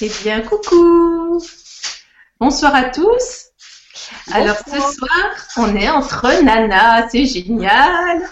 [0.00, 1.40] Eh bien, coucou
[2.40, 3.50] Bonsoir à tous
[4.32, 8.28] Alors ce soir, on est entre Nana, c'est génial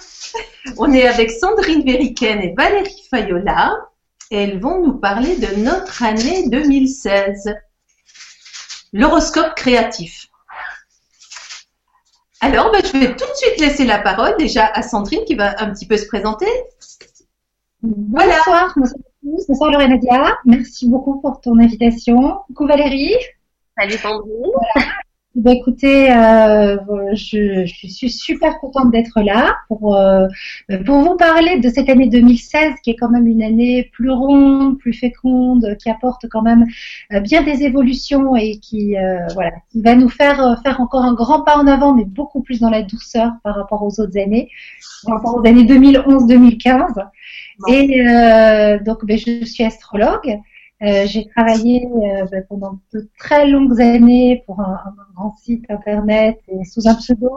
[0.76, 3.76] On est avec Sandrine Veriken et Valérie Fayola
[4.32, 7.54] et elles vont nous parler de notre année 2016.
[8.92, 10.26] L'horoscope créatif.
[12.40, 15.54] Alors, ben, je vais tout de suite laisser la parole déjà à Sandrine qui va
[15.62, 16.50] un petit peu se présenter.
[17.82, 18.38] Voilà.
[18.46, 18.74] Bonsoir,
[19.22, 20.38] bonsoir Lorraine Nadia.
[20.44, 22.40] Merci beaucoup pour ton invitation.
[22.48, 23.16] Coucou Valérie.
[23.78, 24.52] Salut Sandrine.
[25.34, 26.76] Bah, écoutez, euh,
[27.14, 30.26] je, je, suis super contente d'être là pour, euh,
[30.84, 34.78] pour vous parler de cette année 2016 qui est quand même une année plus ronde,
[34.78, 36.66] plus féconde, qui apporte quand même
[37.14, 41.14] euh, bien des évolutions et qui, euh, voilà, qui va nous faire faire encore un
[41.14, 44.50] grand pas en avant, mais beaucoup plus dans la douceur par rapport aux autres années,
[45.06, 47.08] par rapport aux années 2011-2015.
[47.68, 50.40] Et euh, donc, ben, je suis astrologue.
[50.82, 55.64] Euh, j'ai travaillé euh, ben, pendant de très longues années pour un, un, grand site
[55.68, 57.30] internet et sous un pseudo.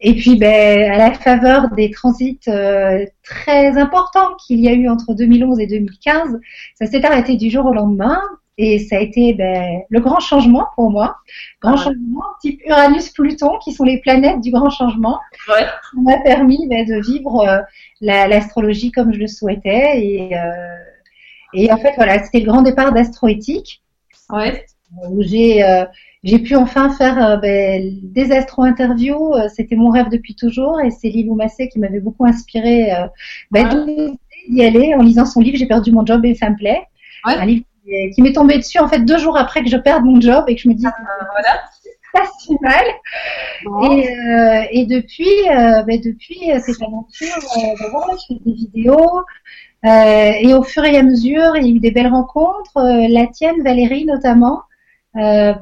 [0.00, 4.88] Et puis, ben, à la faveur des transits euh, très importants qu'il y a eu
[4.88, 6.40] entre 2011 et 2015,
[6.74, 8.20] ça s'est arrêté du jour au lendemain.
[8.58, 11.16] Et ça a été ben, le grand changement pour moi.
[11.60, 15.20] Grand ah changement type Uranus-Pluton, qui sont les planètes du grand changement.
[15.48, 15.64] Ouais.
[15.64, 17.64] Ça m'a permis ben, de vivre
[18.00, 20.04] l'astrologie la, comme je le souhaitais.
[20.04, 20.91] Et, euh,
[21.54, 23.82] et en fait, voilà, c'était le grand départ d'astroéthique.
[24.30, 24.64] Ouais.
[25.10, 25.84] Où j'ai euh,
[26.22, 29.34] j'ai pu enfin faire euh, ben, des astro-interviews.
[29.54, 30.80] C'était mon rêve depuis toujours.
[30.80, 32.90] Et c'est Lilou Massé qui m'avait beaucoup inspiré
[33.50, 34.12] ben, ouais.
[34.48, 34.94] d'y aller.
[34.94, 36.82] En lisant son livre, j'ai perdu mon job et ça me plaît.
[37.26, 37.34] Ouais.
[37.34, 37.64] Un livre
[38.14, 40.54] qui m'est tombé dessus en fait deux jours après que je perde mon job et
[40.54, 40.94] que je me dis ah,
[41.32, 41.60] voilà
[42.12, 42.84] pas si mal.
[43.64, 43.92] Bon.
[43.92, 48.52] Et, euh, et, depuis, euh, ben depuis cette aventure, euh, ben voilà, je fais des
[48.52, 49.22] vidéos.
[49.84, 52.76] Et au fur et à mesure, il y a eu des belles rencontres.
[52.76, 54.62] la tienne, Valérie notamment,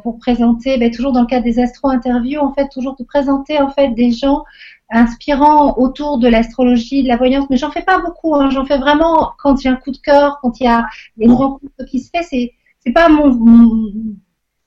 [0.03, 3.71] pour présenter, ben, toujours dans le cadre des astro-interviews, en fait, toujours te présenter en
[3.71, 4.45] fait des gens
[4.91, 8.35] inspirants autour de l'astrologie, de la voyance, mais j'en fais pas beaucoup.
[8.35, 8.51] Hein.
[8.51, 10.87] J'en fais vraiment quand j'ai un coup de cœur, quand il y a
[11.19, 12.23] une rencontre qui se fait.
[12.23, 13.93] C'est c'est pas mon, mon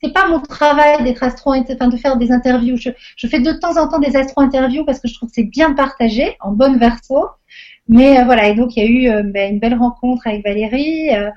[0.01, 2.77] c'est pas mon travail d'être astro, enfin de faire des interviews.
[2.77, 5.44] Je, je, fais de temps en temps des astro-interviews parce que je trouve que c'est
[5.45, 7.27] bien partagé, en bonne verso.
[7.88, 10.44] Mais euh, voilà, et donc il y a eu euh, ben, une belle rencontre avec
[10.44, 11.29] Valérie euh,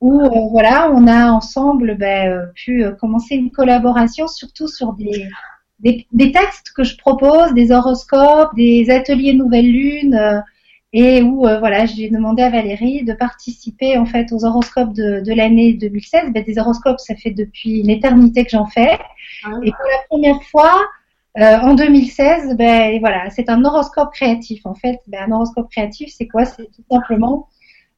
[0.00, 5.26] où euh, voilà, on a ensemble ben, euh, pu commencer une collaboration, surtout sur des,
[5.80, 10.42] des, des, textes que je propose, des horoscopes, des ateliers nouvelle lune
[10.92, 15.20] et où euh, voilà, j'ai demandé à Valérie de participer en fait aux horoscopes de,
[15.20, 16.32] de l'année 2016.
[16.32, 18.98] Ben, des horoscopes, ça fait depuis une éternité que j'en fais.
[19.44, 19.50] Ah.
[19.62, 20.72] Et pour la première fois,
[21.38, 24.64] euh, en 2016, ben voilà, c'est un horoscope créatif.
[24.64, 26.44] En fait, ben, un horoscope créatif, c'est quoi?
[26.44, 27.48] C'est tout simplement,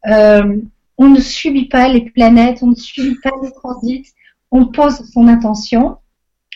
[0.07, 0.57] euh,
[0.97, 4.13] on ne subit pas les planètes, on ne subit pas les transits,
[4.51, 5.99] on pose son intention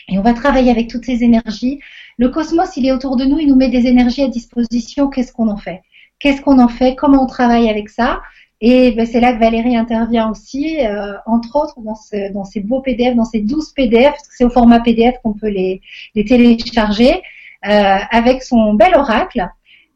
[0.09, 1.79] et on va travailler avec toutes ces énergies.
[2.17, 5.09] Le cosmos, il est autour de nous, il nous met des énergies à disposition.
[5.09, 5.81] Qu'est-ce qu'on en fait?
[6.19, 8.21] Qu'est-ce qu'on en fait, comment on travaille avec ça?
[8.65, 12.61] Et ben, c'est là que Valérie intervient aussi, euh, entre autres dans, ce, dans, ces
[12.61, 15.81] beaux PDF, dans ces 12 PDF, parce que c'est au format PDF qu'on peut les,
[16.15, 17.21] les télécharger,
[17.67, 19.49] euh, avec son bel oracle,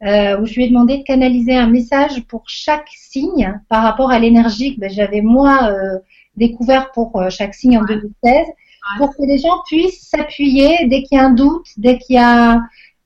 [0.03, 4.11] euh, où je lui ai demandé de canaliser un message pour chaque signe par rapport
[4.11, 5.99] à l'énergie que ben, j'avais moi euh,
[6.35, 8.47] découvert pour chaque signe en 2016,
[8.97, 12.19] pour que les gens puissent s'appuyer dès qu'il y a un doute, dès qu'il y
[12.19, 12.59] a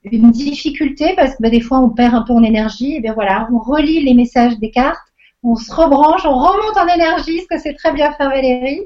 [0.06, 3.14] une difficulté parce que bah, des fois on perd un peu en énergie, et bien
[3.14, 5.11] voilà, on relit les messages des cartes,
[5.44, 8.82] on se rebranche, on remonte en énergie, ce que c'est très bien faire Valérie.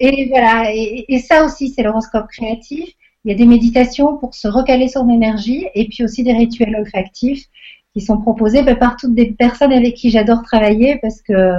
[0.00, 2.88] Et voilà, et, ça aussi c'est l'horoscope créatif.
[3.24, 6.76] Il y a des méditations pour se recaler son énergie et puis aussi des rituels
[6.76, 7.46] olfactifs
[7.92, 11.52] qui sont proposés bah, par toutes des personnes avec qui j'adore travailler parce que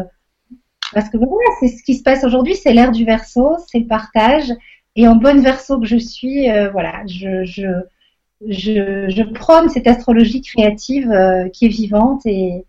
[0.94, 3.88] parce que voilà, c'est ce qui se passe aujourd'hui, c'est l'ère du verso, c'est le
[3.88, 4.52] partage.
[4.96, 7.84] Et en bonne verso que je suis, euh, voilà, je, je
[8.48, 12.66] je, prône cette astrologie créative euh, qui est vivante et,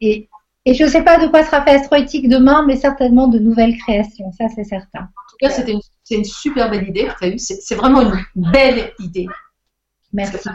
[0.00, 0.28] et,
[0.64, 3.76] et je ne sais pas de quoi sera fait Astroéthique demain, mais certainement de nouvelles
[3.78, 5.00] créations, ça c'est certain.
[5.00, 7.60] En tout cas, c'était une, c'est une super belle idée que tu as eue, c'est,
[7.60, 9.26] c'est vraiment une belle idée.
[10.12, 10.48] Merci.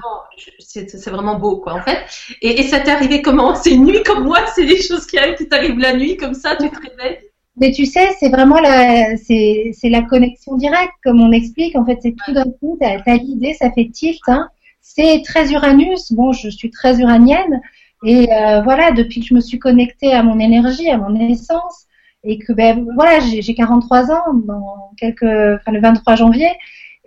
[0.59, 1.99] C'est, c'est vraiment beau, quoi, en fait.
[2.41, 3.55] Et, et ça t'est arrivé comment?
[3.55, 6.33] C'est une nuit comme moi C'est des choses qui arrivent, qui t'arrivent la nuit, comme
[6.33, 7.19] ça, tu te réveilles?
[7.57, 11.77] Mais tu sais, c'est vraiment la, c'est, c'est la connexion directe, comme on explique.
[11.77, 14.19] En fait, c'est tout d'un coup, t'as, t'as l'idée, ça fait tilt.
[14.27, 14.49] Hein.
[14.81, 16.11] C'est très Uranus.
[16.11, 17.61] Bon, je suis très uranienne.
[18.03, 21.85] Et euh, voilà, depuis que je me suis connectée à mon énergie, à mon essence,
[22.23, 26.49] et que ben voilà, j'ai, j'ai 43 ans dans quelques, enfin le 23 janvier.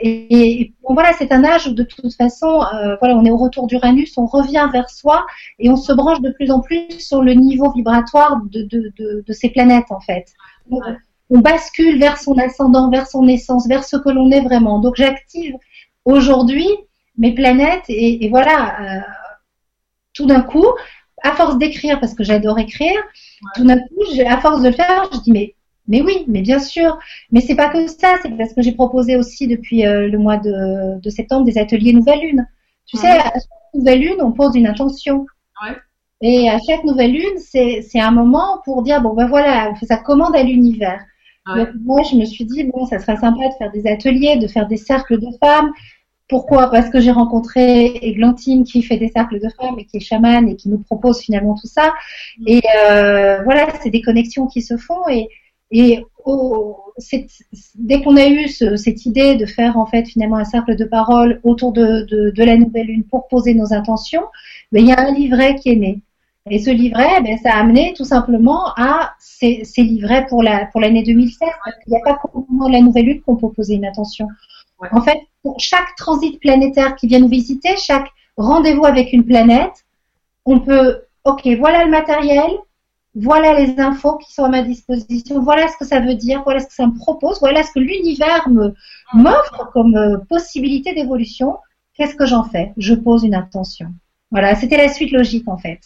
[0.01, 3.31] Et, et bon, voilà, c'est un âge où de toute façon, euh, voilà, on est
[3.31, 5.27] au retour d'Uranus, on revient vers soi
[5.59, 9.25] et on se branche de plus en plus sur le niveau vibratoire de, de, de,
[9.27, 10.27] de ces planètes en fait.
[11.31, 14.79] on bascule vers son ascendant, vers son essence, vers ce que l'on est vraiment.
[14.79, 15.57] Donc j'active
[16.05, 16.69] aujourd'hui
[17.19, 19.01] mes planètes et, voilà, euh,
[20.19, 20.67] tout d'un coup,
[21.23, 23.01] à force d'écrire, parce que j'adore écrire,
[23.55, 25.55] tout d'un coup, à force de le faire, je dis mais
[25.91, 26.99] mais oui, mais bien sûr.
[27.33, 30.37] Mais c'est pas que ça, c'est parce que j'ai proposé aussi depuis euh, le mois
[30.37, 32.47] de, de, septembre des ateliers Nouvelle Lune.
[32.85, 35.25] Tu sais, à chaque Nouvelle Lune, on pose une intention.
[35.65, 35.77] Ouais.
[36.21, 39.87] Et à chaque Nouvelle Lune, c'est un moment pour dire bon ben voilà, on fait
[39.87, 41.01] sa commande à l'univers.
[41.57, 44.49] Donc moi, je me suis dit bon, ça serait sympa de faire des ateliers, de
[44.49, 45.73] faire des cercles de femmes.
[46.29, 46.71] Pourquoi?
[46.71, 50.49] Parce que j'ai rencontré Églantine qui fait des cercles de femmes et qui est chamane
[50.49, 51.95] et qui nous propose finalement tout ça.
[52.47, 55.29] Et euh, voilà, c'est des connexions qui se font et
[55.71, 56.03] et
[57.75, 61.41] dès qu'on a eu cette idée de faire en fait finalement un cercle de parole
[61.45, 64.25] autour de, la nouvelle lune pour poser nos intentions,
[64.73, 66.01] ben, il y a un livret qui est né.
[66.51, 71.03] Et ce livret, ben, ça a amené tout simplement à ces, livrets pour la l'année
[71.03, 71.49] 2016.
[71.87, 74.29] Il n'y a pas qu'au moment de la nouvelle lune qu'on peut poser une intention.
[74.93, 79.85] En fait, pour chaque transit planétaire qui vient nous visiter, chaque rendez-vous avec une planète,
[80.45, 82.51] on peut, ok, voilà le matériel,
[83.15, 86.61] voilà les infos qui sont à ma disposition, voilà ce que ça veut dire, voilà
[86.61, 88.75] ce que ça me propose, voilà ce que l'univers me
[89.15, 91.57] m'offre comme euh, possibilité d'évolution.
[91.95, 92.73] Qu'est-ce que j'en fais?
[92.77, 93.89] Je pose une intention.
[94.31, 95.81] Voilà, c'était la suite logique en fait.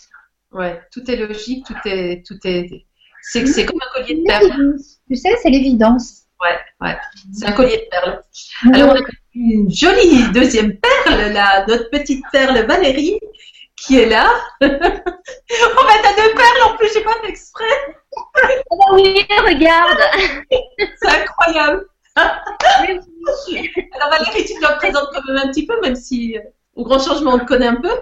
[0.53, 2.85] Ouais, tout est logique, tout est, tout est,
[3.23, 4.77] c'est, c'est comme un collier de perles.
[5.09, 6.22] Tu sais, c'est l'évidence.
[6.43, 6.97] Ouais, ouais,
[7.33, 8.21] c'est un collier de perles.
[8.75, 13.21] Alors on a une jolie deuxième perle, là, notre petite perle Valérie,
[13.77, 14.29] qui est là.
[14.61, 17.65] oh, bah, t'as deux perles en plus, j'ai pas fait exprès.
[18.93, 20.00] oui, regarde.
[21.00, 21.87] C'est incroyable.
[22.17, 26.43] Alors, Valérie, tu te la présentes quand même un petit peu, même si euh,
[26.75, 27.95] au grand changement, on te connaît un peu.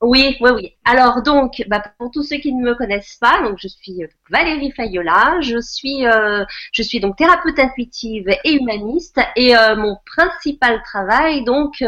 [0.00, 0.76] Oui, oui, oui.
[0.84, 4.06] Alors donc, bah, pour tous ceux qui ne me connaissent pas, donc je suis euh,
[4.28, 9.96] Valérie Fayola, je suis, euh, je suis donc thérapeute intuitive et humaniste, et euh, mon
[10.04, 11.82] principal travail donc,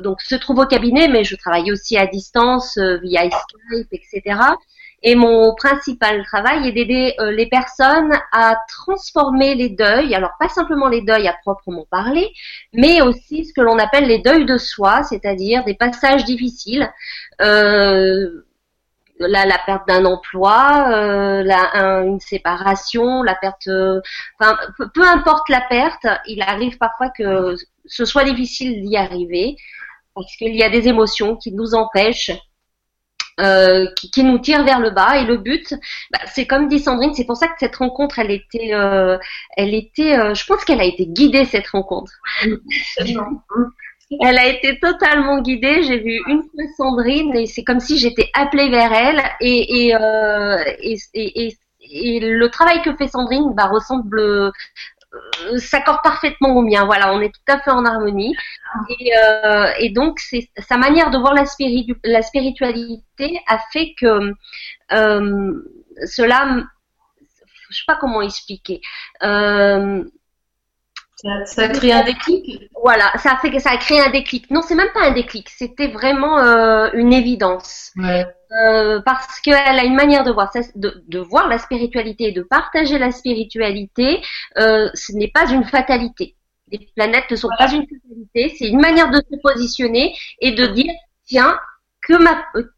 [0.00, 4.40] donc se trouve au cabinet, mais je travaille aussi à distance via Skype, etc.
[5.06, 10.48] Et mon principal travail est d'aider euh, les personnes à transformer les deuils, alors pas
[10.48, 12.32] simplement les deuils à proprement parler,
[12.72, 16.90] mais aussi ce que l'on appelle les deuils de soi, c'est-à-dire des passages difficiles.
[17.42, 18.44] Euh,
[19.20, 24.00] la, la, perte d'un emploi, euh, la, une séparation, la perte, euh,
[24.40, 27.54] enfin peu, peu, importe la perte, il arrive parfois que
[27.86, 29.56] ce soit difficile d'y arriver
[30.14, 32.32] parce qu'il y a des émotions qui nous empêchent
[33.40, 35.18] euh, qui, qui, nous tire vers le bas.
[35.18, 35.74] Et le but,
[36.12, 39.18] bah, c'est comme dit Sandrine, c'est pour ça que cette rencontre, elle était, euh,
[39.56, 42.12] elle était, euh, je pense qu'elle a été guidée cette rencontre.
[44.20, 45.82] elle a été totalement guidée.
[45.82, 49.22] J'ai vu une fois Sandrine et c'est comme si j'étais appelée vers elle.
[49.40, 49.94] Et, et,
[50.80, 51.56] et, et,
[51.90, 54.52] et, le travail que fait Sandrine bah, ressemble
[55.58, 56.84] s'accorde parfaitement au mien.
[56.84, 58.34] Voilà, on est tout à fait en harmonie.
[58.98, 61.44] Et, euh, donc, c'est sa manière de voir la,
[62.04, 64.32] la, spiritualité a fait que
[64.92, 65.52] euh,
[66.06, 66.64] cela,
[67.70, 68.80] je sais pas comment expliquer.
[69.22, 70.04] Euh,
[71.46, 74.50] ça, a créé un déclic Voilà, ça a fait que ça a créé un déclic.
[74.50, 77.92] Non, c'est même pas un déclic, c'était vraiment euh, une évidence.
[77.96, 78.26] Ouais.
[78.52, 82.42] Euh, parce qu'elle a une manière de voir, de, de, voir la spiritualité et de
[82.42, 84.20] partager la spiritualité.
[84.58, 86.36] Euh, ce n'est pas une fatalité.
[86.70, 90.66] Les planètes ne sont pas une fatalité, c'est une manière de se positionner et de
[90.68, 90.92] dire
[91.26, 91.58] tiens,
[92.04, 92.14] que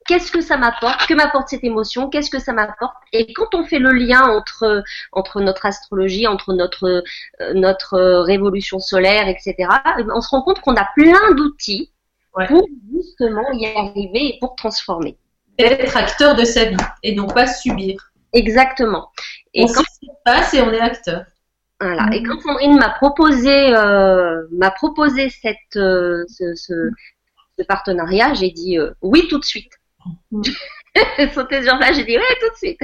[0.07, 2.95] qu'est-ce que ça m'apporte, que m'apporte cette émotion, qu'est-ce que ça m'apporte.
[3.13, 7.03] Et quand on fait le lien entre entre notre astrologie, entre notre
[7.41, 9.69] euh, notre révolution solaire, etc.,
[10.15, 11.93] on se rend compte qu'on a plein d'outils
[12.49, 15.17] pour justement y arriver et pour transformer.
[15.59, 18.13] Être acteur de sa vie et non pas subir.
[18.33, 19.11] Exactement.
[19.55, 21.25] Et on quand sait se passe et on est acteur.
[21.81, 22.09] Voilà.
[22.13, 26.73] Et quand Sandrine m'a proposé euh, m'a proposé cette euh, ce, ce,
[27.59, 29.73] de partenariat, j'ai dit euh, oui tout de suite.
[30.31, 30.43] Mmh.
[31.35, 32.81] Sauter sur là, j'ai dit oui tout de suite.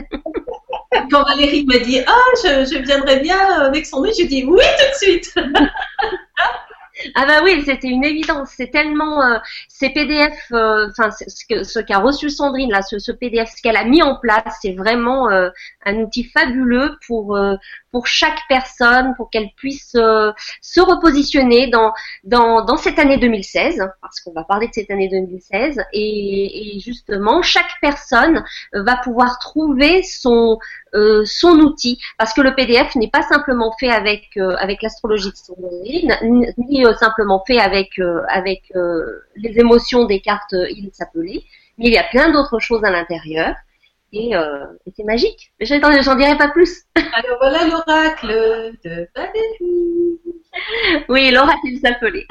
[1.10, 5.06] Quand Valérie m'a dit ah je, je viendrai bien avec son j'ai dit oui tout
[5.06, 5.34] de suite.
[7.14, 8.50] Ah bah oui, c'était une évidence.
[8.54, 12.98] C'est tellement euh, ces PDF, euh, enfin ce que ce qu'a reçu Sandrine là, ce,
[12.98, 17.36] ce PDF, ce qu'elle a mis en place, c'est vraiment un outil fabuleux pour
[17.92, 21.92] pour chaque personne, pour qu'elle puisse se repositionner dans
[22.24, 27.42] dans cette année 2016, parce qu'on va parler de cette année 2016, et, et justement
[27.42, 30.58] chaque personne va pouvoir trouver son
[30.94, 35.30] euh, son outil, parce que le PDF n'est pas simplement fait avec euh, avec l'astrologie
[35.30, 36.14] de Sandrine,
[36.58, 38.72] ni euh, simplement fait avec avec
[39.36, 41.44] les émotions des cartes il s'appelait,
[41.78, 43.54] mais il y a plein d'autres choses à l'intérieur.
[44.12, 45.52] Et, euh, et c'est magique.
[45.58, 46.82] Mais j'en dirai pas plus.
[46.96, 48.28] Alors voilà l'oracle
[48.84, 50.20] de Valérie.
[51.08, 52.26] Oui, l'oracle s'appelait.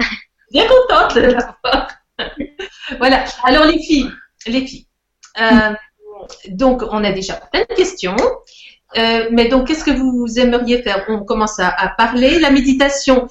[0.51, 1.89] Bien contente de l'avoir.
[2.97, 3.23] voilà.
[3.43, 4.11] Alors les filles,
[4.47, 4.87] les filles.
[5.39, 5.73] Euh,
[6.49, 8.15] donc on a déjà plein de questions.
[8.97, 11.05] Euh, mais donc, qu'est-ce que vous aimeriez faire?
[11.07, 12.39] On commence à, à, parler.
[12.39, 13.27] La méditation,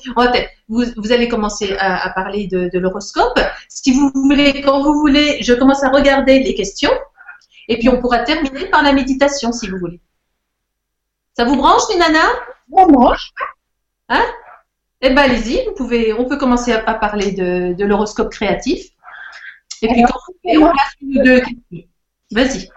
[0.69, 3.39] vous, vous allez commencer à, à parler de, de l'horoscope.
[3.69, 6.93] Si vous voulez, quand vous voulez, je commence à regarder les questions.
[7.71, 10.01] Et puis, on pourra terminer par la méditation, si vous voulez.
[11.35, 12.35] Ça vous branche, les nanas?
[12.75, 13.31] Ça branche.
[14.09, 14.25] Hein?
[15.01, 15.65] Eh ben, allez-y.
[15.67, 18.89] Vous pouvez, on peut commencer à, à parler de, de l'horoscope créatif.
[19.83, 21.89] Et puis, quand vous voulez, on passe une ou deux questions.
[22.33, 22.69] Vas-y.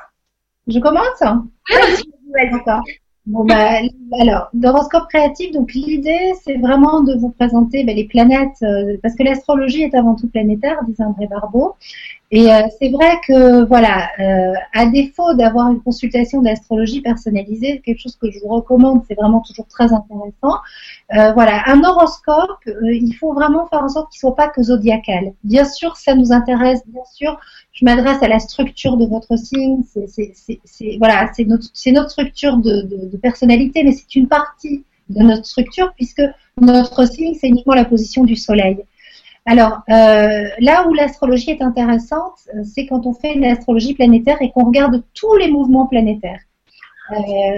[0.68, 1.22] Je commence?
[1.22, 2.52] Oui, vas-y.
[2.52, 2.84] D'accord.
[3.26, 3.80] Bon, bah,
[4.20, 9.16] alors, d'horoscope créatif, donc l'idée, c'est vraiment de vous présenter bah, les planètes, euh, parce
[9.16, 11.76] que l'astrologie est avant tout planétaire, disait André Barbeau.
[12.36, 18.00] Et euh, c'est vrai que, voilà, euh, à défaut d'avoir une consultation d'astrologie personnalisée, quelque
[18.00, 20.58] chose que je vous recommande, c'est vraiment toujours très intéressant.
[21.12, 25.34] voilà, un horoscope, il faut vraiment faire en sorte qu'il soit pas que zodiacal.
[25.44, 27.40] Bien sûr, ça nous intéresse, bien sûr,
[27.72, 29.84] je m'adresse à la structure de votre signe.
[29.94, 36.24] C'est notre, structure de personnalité, mais c'est une partie de notre structure puisque
[36.60, 38.78] notre signe c'est uniquement la position du soleil.
[39.46, 44.42] Alors euh, là où l'astrologie est intéressante, euh, c'est quand on fait une astrologie planétaire
[44.42, 46.40] et qu'on regarde tous les mouvements planétaires.
[47.12, 47.16] Euh,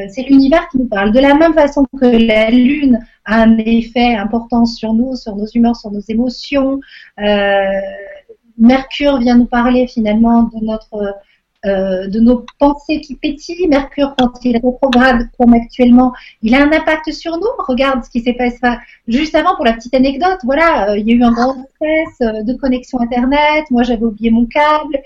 [0.10, 1.12] c'est l'univers qui nous parle.
[1.12, 5.46] De la même façon que la Lune a un effet important sur nous, sur nos
[5.46, 6.80] humeurs, sur nos émotions,
[8.58, 11.14] Mercure vient nous parler finalement de notre
[11.66, 13.68] euh, de nos pensées qui pétillent.
[13.68, 17.48] Mercure, quand il rétrograde comme actuellement, il a un impact sur nous.
[17.68, 18.60] Regarde ce qui s'est passé
[19.08, 20.40] juste avant pour la petite anecdote.
[20.44, 23.66] Voilà, euh, il y a eu un grand stress euh, de connexion Internet.
[23.72, 25.00] Moi, j'avais oublié mon câble.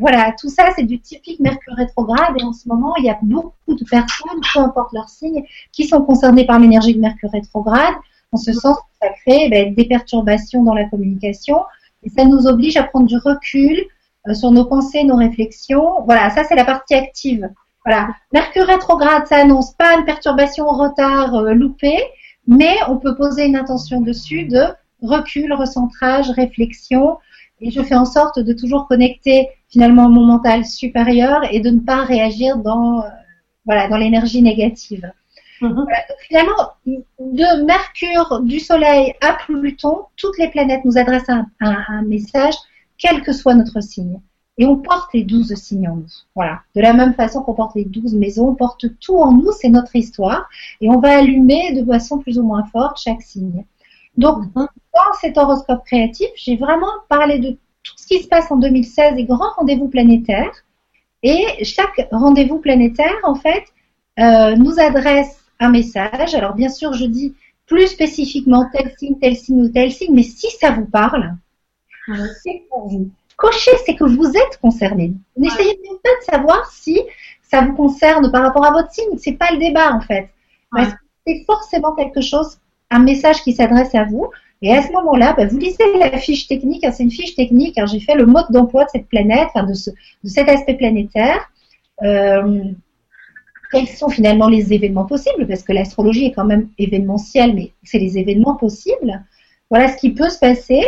[0.00, 2.34] voilà, tout ça, c'est du typique Mercure rétrograde.
[2.38, 5.86] Et en ce moment, il y a beaucoup de personnes, peu importe leur signe, qui
[5.86, 7.94] sont concernées par l'énergie de Mercure rétrograde.
[8.32, 11.58] En ce sens, ça crée ben, des perturbations dans la communication,
[12.02, 13.86] et ça nous oblige à prendre du recul
[14.34, 16.02] sur nos pensées, nos réflexions.
[16.04, 17.48] Voilà, ça c'est la partie active.
[17.84, 18.08] Voilà.
[18.32, 21.96] Mercure rétrograde, ça annonce pas une perturbation en retard euh, loupé,
[22.46, 24.64] mais on peut poser une intention dessus de
[25.02, 27.18] recul, recentrage, réflexion.
[27.60, 31.80] Et je fais en sorte de toujours connecter finalement mon mental supérieur et de ne
[31.80, 33.08] pas réagir dans, euh,
[33.64, 35.10] voilà, dans l'énergie négative.
[35.60, 35.74] Mhm.
[35.74, 35.88] donc,
[36.28, 42.54] finalement, de Mercure, du Soleil à Pluton, toutes les planètes nous adressent un, un, message,
[42.98, 44.20] quel que soit notre signe.
[44.58, 46.12] Et on porte les douze signes en nous.
[46.34, 46.60] Voilà.
[46.74, 49.68] De la même façon qu'on porte les douze maisons, on porte tout en nous, c'est
[49.68, 50.48] notre histoire.
[50.80, 53.64] Et on va allumer de façon plus ou moins forte chaque signe.
[54.16, 54.52] Donc, mhm.
[54.54, 59.16] dans cet horoscope créatif, j'ai vraiment parlé de tout ce qui se passe en 2016,
[59.16, 60.64] des grands rendez-vous planétaires.
[61.22, 63.64] Et chaque rendez-vous planétaire, en fait,
[64.18, 66.34] euh, nous adresse un message.
[66.34, 67.34] Alors bien sûr, je dis
[67.66, 71.34] plus spécifiquement tel signe, tel signe ou tel signe, mais si ça vous parle,
[72.70, 73.10] pour vous.
[73.36, 75.12] Cochez, c'est que vous êtes concerné.
[75.36, 77.00] N'essayez même pas de savoir si
[77.42, 79.18] ça vous concerne par rapport à votre signe.
[79.18, 80.30] C'est pas le débat en fait.
[81.26, 82.58] C'est forcément quelque chose,
[82.90, 84.30] un message qui s'adresse à vous.
[84.62, 86.84] Et à ce moment-là, bah, vous lisez la fiche technique.
[86.84, 87.76] Hein, c'est une fiche technique.
[87.78, 90.74] Hein, J'ai fait le mode d'emploi de cette planète, enfin de, ce, de cet aspect
[90.74, 91.50] planétaire.
[92.02, 92.64] Euh,
[93.72, 97.98] quels sont finalement les événements possibles, parce que l'astrologie est quand même événementielle, mais c'est
[97.98, 99.22] les événements possibles.
[99.70, 100.82] Voilà ce qui peut se passer.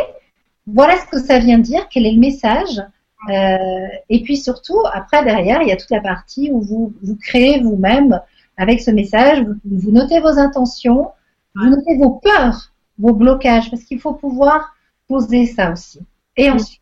[0.73, 2.81] Voilà ce que ça vient dire, quel est le message.
[3.29, 7.15] Euh, et puis surtout, après, derrière, il y a toute la partie où vous, vous
[7.15, 8.21] créez vous-même
[8.57, 11.09] avec ce message, vous, vous, notez vos intentions,
[11.55, 14.75] vous notez vos peurs, vos blocages, parce qu'il faut pouvoir
[15.07, 15.99] poser ça aussi.
[16.37, 16.81] Et ensuite,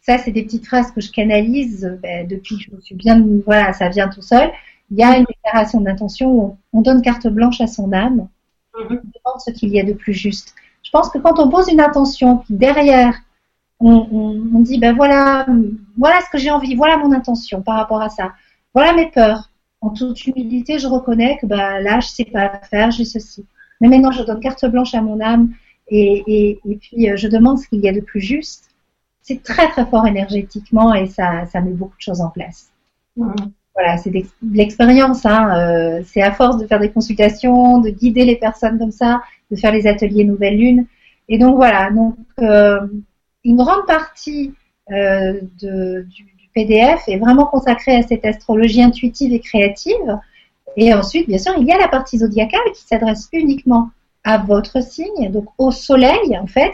[0.00, 3.24] ça, c'est des petites phrases que je canalise ben, depuis que je me suis bien,
[3.44, 4.50] voilà, ça vient tout seul
[4.92, 8.28] il y a une déclaration d'intention où on donne carte blanche à son âme,
[8.74, 10.54] on demande ce qu'il y a de plus juste.
[10.92, 13.14] Je pense que quand on pose une intention, puis derrière,
[13.80, 15.46] on, dit, ben voilà,
[15.96, 18.32] voilà ce que j'ai envie, voilà mon intention par rapport à ça,
[18.74, 19.48] voilà mes peurs.
[19.80, 23.46] En toute humilité, je reconnais que ben, là, je sais pas faire, j'ai ceci.
[23.80, 25.54] Mais maintenant, je donne carte blanche à mon âme
[25.88, 28.68] et, puis euh, je demande ce qu'il y a de plus juste.
[29.22, 32.70] C'est très très fort énergétiquement et ça, ça met beaucoup de choses en place.
[33.74, 35.24] Voilà, c'est de l'expérience.
[35.24, 39.22] Hein, euh, c'est à force de faire des consultations, de guider les personnes comme ça,
[39.50, 40.86] de faire les ateliers Nouvelle Lune.
[41.28, 42.80] Et donc voilà, donc euh,
[43.44, 44.54] une grande partie
[44.90, 46.06] euh, du,
[46.54, 50.18] PDF est vraiment consacrée à cette astrologie intuitive et créative.
[50.76, 53.88] Et ensuite, bien sûr, il y a la partie zodiacale qui s'adresse uniquement
[54.22, 56.72] à votre signe, donc au Soleil en fait.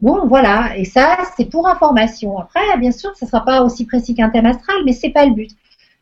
[0.00, 2.38] Bon, voilà, et ça, c'est pour information.
[2.38, 5.26] Après, bien sûr, ce ne sera pas aussi précis qu'un thème astral, mais c'est pas
[5.26, 5.50] le but.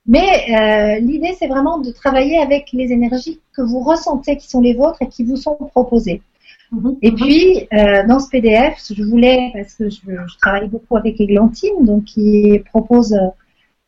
[0.09, 4.61] Mais euh, l'idée, c'est vraiment de travailler avec les énergies que vous ressentez, qui sont
[4.61, 6.23] les vôtres et qui vous sont proposées.
[6.71, 6.97] Mhm.
[7.03, 11.21] Et puis, euh, dans ce PDF, je voulais, parce que je, je travaille beaucoup avec
[11.21, 13.29] Églantine, donc qui propose euh,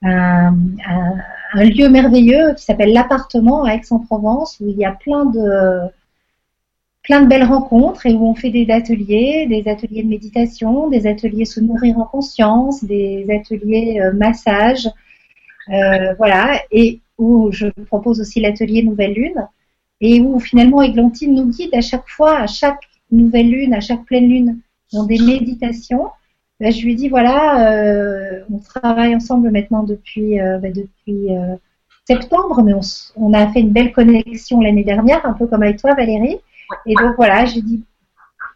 [0.02, 0.54] un,
[0.86, 1.14] un,
[1.54, 5.88] un lieu merveilleux qui s'appelle l'appartement à Aix-en-Provence, où il y a plein de
[7.08, 11.06] plein de belles rencontres et où on fait des ateliers, des ateliers de méditation, des
[11.06, 14.86] ateliers se nourrir en conscience, des ateliers euh, massage,
[15.70, 19.46] euh, voilà, et où je propose aussi l'atelier Nouvelle Lune
[20.00, 24.04] et où finalement Églantine nous guide à chaque fois, à chaque nouvelle lune, à chaque
[24.04, 24.60] pleine lune,
[24.92, 26.08] dans des méditations.
[26.60, 31.28] Je lui dis voilà, euh, on travaille ensemble maintenant depuis euh, ben, depuis
[32.04, 32.72] septembre, mais
[33.16, 36.38] on, a fait une belle connexion l'année dernière, un peu comme avec toi Valérie.
[36.86, 37.82] Et donc voilà, je dis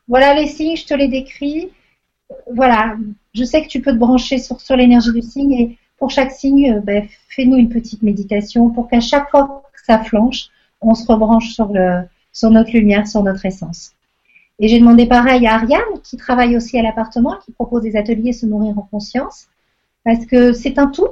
[0.08, 1.70] voilà les signes, je te les décris.
[2.54, 2.96] Voilà,
[3.34, 6.32] je sais que tu peux te brancher sur, sur l'énergie du signe et pour chaque
[6.32, 10.48] signe, ben, fais-nous une petite méditation pour qu'à chaque fois que ça flanche,
[10.80, 11.68] on se rebranche sur,
[12.50, 13.92] notre lumière, sur notre essence.
[14.58, 18.32] Et j'ai demandé pareil à Ariane, qui travaille aussi à l'appartement, qui propose des ateliers
[18.32, 19.46] se nourrir en conscience,
[20.04, 21.06] parce que c'est un tout.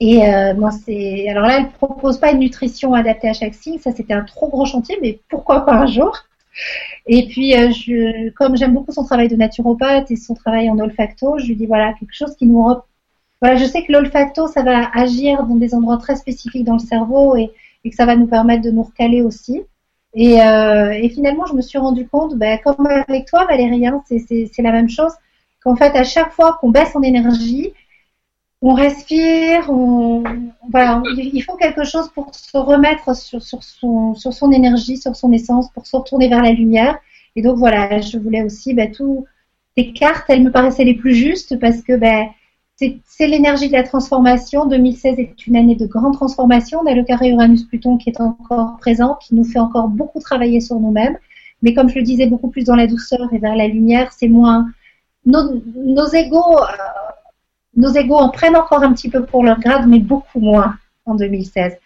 [0.00, 3.78] Et euh, moi, c'est alors là, elle propose pas une nutrition adaptée à chaque signe,
[3.78, 6.24] ça c'était un trop gros chantier, mais pourquoi pas un jour?
[7.06, 11.38] Et puis, euh, comme j'aime beaucoup son travail de naturopathe et son travail en olfacto,
[11.38, 12.58] je lui dis voilà quelque chose qui nous
[13.40, 16.78] voilà, je sais que l'olfacto, ça va agir dans des endroits très spécifiques dans le
[16.80, 17.52] cerveau et
[17.84, 19.62] et que ça va nous permettre de nous recaler aussi.
[20.14, 24.02] Et, euh, et finalement, je me suis rendu compte, ben, comme avec toi, Valérie, hein,
[24.08, 25.12] c'est la même chose,
[25.62, 27.72] qu'en fait, à chaque fois qu'on baisse en énergie,
[28.60, 30.24] on respire, on,
[30.68, 35.14] voilà, il faut quelque chose pour se remettre sur, sur, son, sur son énergie, sur
[35.14, 36.98] son essence, pour se retourner vers la lumière.
[37.36, 39.26] Et donc voilà, je voulais aussi, ben, tout,
[39.76, 42.26] tes cartes, elles me paraissaient les plus justes parce que ben,
[42.78, 44.66] c'est l'énergie de la transformation.
[44.66, 46.80] 2016 est une année de grande transformation.
[46.82, 50.60] On a le carré Uranus-Pluton qui est encore présent, qui nous fait encore beaucoup travailler
[50.60, 51.18] sur nous-mêmes.
[51.62, 54.28] Mais comme je le disais, beaucoup plus dans la douceur et vers la lumière, c'est
[54.28, 54.68] moins.
[55.26, 56.66] Nos, égaux, euh,
[57.76, 61.76] nos en prennent encore un petit peu pour leur grade, mais beaucoup moins en 2016.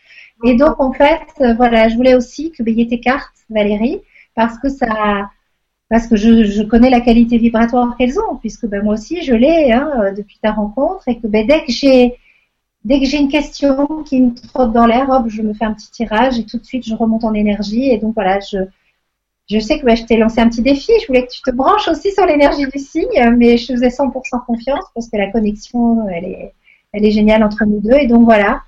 [0.45, 4.03] Et donc, en fait, euh, voilà, je voulais aussi que vous tes cartes, Valérie,
[4.35, 5.31] parce que ça,
[5.93, 9.73] parce que je, connais la qualité vibratoire qu'elles ont, puisque ben, moi aussi je l'ai
[9.73, 12.17] hein, euh, depuis ta rencontre, et que ben, dès que j'ai
[12.87, 15.75] dès que j'ai une question qui me trotte dans l'air, hop, je me fais un
[15.75, 17.91] petit tirage et tout de suite je remonte en énergie.
[17.91, 20.93] Et donc voilà, je, sais que ben, je t'ai lancé un petit défi.
[21.03, 24.47] Je voulais que tu te branches aussi sur l'énergie du signe, mais je faisais 100%
[24.47, 26.55] confiance parce que la connexion, elle est,
[26.95, 27.99] elle est géniale entre nous deux.
[27.99, 28.63] Et donc voilà.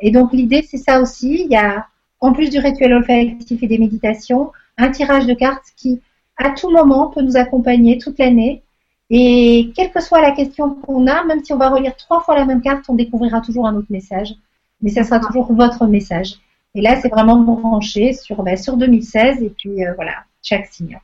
[0.00, 1.44] Et donc l'idée, c'est ça aussi.
[1.44, 1.86] Il y a,
[2.20, 6.00] en plus du rituel olfactif et des méditations, un tirage de cartes qui
[6.44, 8.62] à tout moment peut nous accompagner toute l'année.
[9.10, 12.34] Et quelle que soit la question qu'on a, même si on va relire trois fois
[12.34, 14.34] la même carte, on découvrira toujours un autre message.
[14.80, 16.36] Mais ça sera toujours votre message.
[16.74, 20.98] Et là, c'est vraiment branché sur, bah, sur 2016 et puis euh, voilà, chaque signe.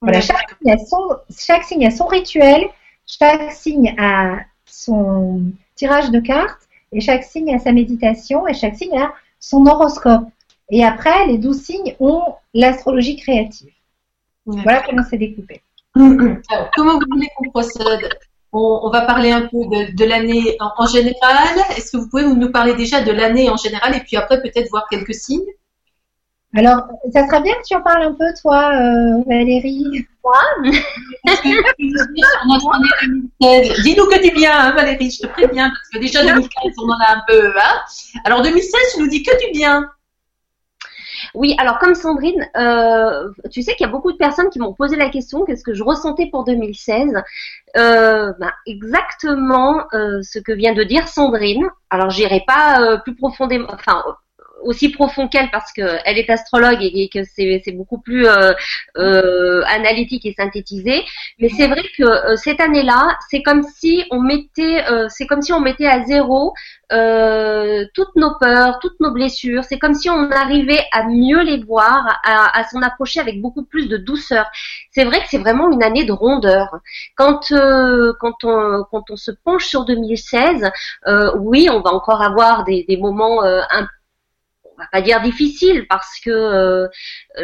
[0.00, 0.98] Voilà, chaque signe, a son,
[1.36, 2.68] chaque signe a son rituel,
[3.06, 5.42] chaque signe a son
[5.74, 10.28] tirage de cartes et chaque signe a sa méditation et chaque signe a son horoscope.
[10.70, 12.22] Et après, les douze signes ont
[12.54, 13.72] l'astrologie créative.
[14.48, 15.60] Voilà comment c'est découpé.
[15.94, 18.08] Alors, comment vous voulez qu'on procède?
[18.50, 21.58] On, va parler un peu de, l'année en, général.
[21.76, 24.70] Est-ce que vous pouvez nous parler déjà de l'année en général et puis après peut-être
[24.70, 25.44] voir quelques signes?
[26.56, 30.06] Alors, ça serait bien que tu en parles un peu, toi, euh, Valérie.
[30.24, 30.34] Moi?
[33.82, 36.98] Dis-nous que du bien, hein, Valérie, je te préviens, parce que déjà 2015, on en
[37.00, 37.52] a un peu.
[37.54, 37.82] Hein
[38.24, 39.90] Alors, 2016, tu nous dis que du bien.
[41.34, 44.72] Oui, alors comme Sandrine, euh, tu sais qu'il y a beaucoup de personnes qui m'ont
[44.72, 47.14] posé la question qu'est-ce que je ressentais pour 2016
[47.76, 51.66] euh, ben, Exactement euh, ce que vient de dire Sandrine.
[51.90, 54.02] Alors j'irai pas euh, plus profondément, enfin
[54.62, 58.52] aussi profond qu'elle parce qu'elle est astrologue et, que c'est beaucoup plus euh,
[58.96, 61.02] euh, analytique et synthétisé.
[61.38, 65.52] Mais c'est vrai que euh, cette année-là, c'est comme si on mettait, c'est comme si
[65.52, 66.54] on mettait à zéro
[67.94, 69.64] toutes nos peurs, toutes nos blessures.
[69.64, 73.64] C'est comme si on arrivait à mieux les voir, à, à s'en approcher avec beaucoup
[73.64, 74.46] plus de douceur.
[74.90, 76.78] C'est vrai que c'est vraiment une année de rondeur.
[77.14, 77.52] Quand
[78.20, 80.70] quand on quand on se penche sur 2016,
[81.36, 83.86] oui, on va encore avoir des, des moments un
[84.78, 86.86] on va pas dire difficile parce que euh,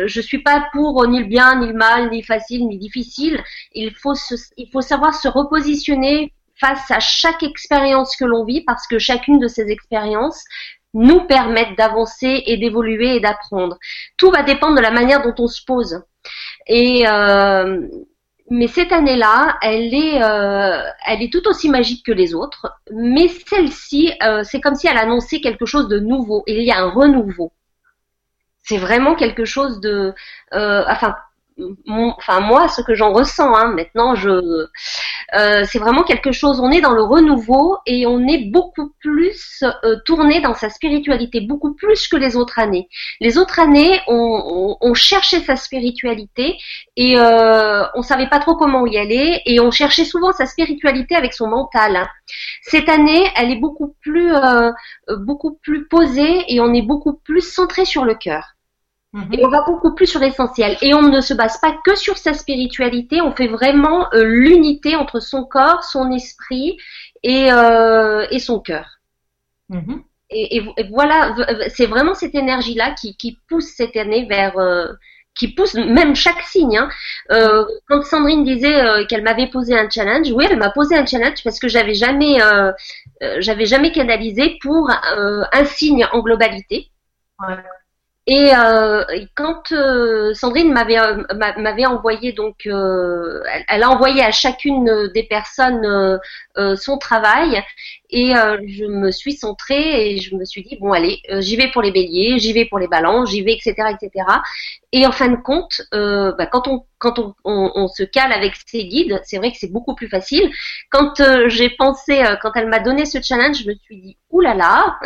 [0.06, 3.42] je suis pas pour ni le bien ni le mal ni facile ni difficile.
[3.72, 4.14] Il faut
[4.56, 9.40] il faut savoir se repositionner face à chaque expérience que l'on vit parce que chacune
[9.40, 10.44] de ces expériences
[10.94, 13.78] nous permettent d'avancer et d'évoluer et d'apprendre.
[14.16, 16.00] Tout va dépendre de la manière dont on se pose.
[16.68, 17.80] Et euh,
[18.50, 22.72] mais cette année-là, elle est, euh, elle est tout aussi magique que les autres.
[22.92, 26.44] Mais celle-ci, euh, c'est comme si elle annonçait quelque chose de nouveau.
[26.46, 27.52] Il y a un renouveau.
[28.62, 30.14] C'est vraiment quelque chose de,
[30.52, 31.16] euh, enfin,
[31.88, 33.54] enfin moi, ce que j'en ressens.
[33.54, 34.28] Hein, maintenant, je,
[35.34, 36.60] euh, c'est vraiment quelque chose.
[36.60, 41.40] On est dans le renouveau et on est beaucoup plus euh, tourné dans sa spiritualité,
[41.40, 42.88] beaucoup plus que les autres années.
[43.20, 46.56] Les autres années, on, on, cherchait sa spiritualité
[46.96, 51.16] et euh, on savait pas trop comment y aller et on cherchait souvent sa spiritualité
[51.16, 51.96] avec son mental.
[51.96, 52.08] Hein.
[52.62, 54.70] Cette année, elle est beaucoup plus, euh,
[55.18, 58.53] beaucoup plus posée et on est beaucoup plus centré sur le cœur.
[59.32, 60.76] Et on va beaucoup plus sur l'essentiel.
[60.82, 64.96] Et on ne se base pas que sur sa spiritualité, on fait vraiment euh, l'unité
[64.96, 66.76] entre son corps, son esprit
[67.22, 68.98] et, euh, et son cœur.
[69.70, 70.02] Mm-hmm.
[70.30, 71.34] et, et, voilà,
[71.68, 74.58] c'est vraiment cette énergie-là qui, qui, pousse cette année vers...
[74.58, 74.88] Euh,
[75.34, 76.76] qui pousse même chaque signe.
[76.76, 76.88] Hein.
[77.32, 81.04] Euh, quand Sandrine disait euh, qu'elle m'avait posé un challenge, oui, elle m'a posé un
[81.04, 82.72] challenge parce que j'avais jamais, euh,
[83.38, 86.88] j'avais jamais canalisé pour un signe en globalité.
[87.40, 87.56] Ouais.
[88.26, 91.22] Et, euh, quand euh, Sandrine m'avait euh,
[91.58, 95.84] m'avait envoyé donc, euh, elle, a envoyé à chacune des personnes
[96.56, 97.62] euh, son travail
[98.08, 101.82] et je me suis centrée et je me suis dit bon allez j'y vais pour
[101.82, 104.24] les béliers, j'y vais pour les balances, j'y vais etc etc.
[104.92, 108.86] Et en fin de compte, bah, quand on quand on, on, se cale avec ses
[108.86, 110.50] guides, c'est vrai que c'est beaucoup plus facile.
[110.90, 114.98] Quand j'ai pensé, quand elle m'a donné ce challenge, je me suis dit oulala.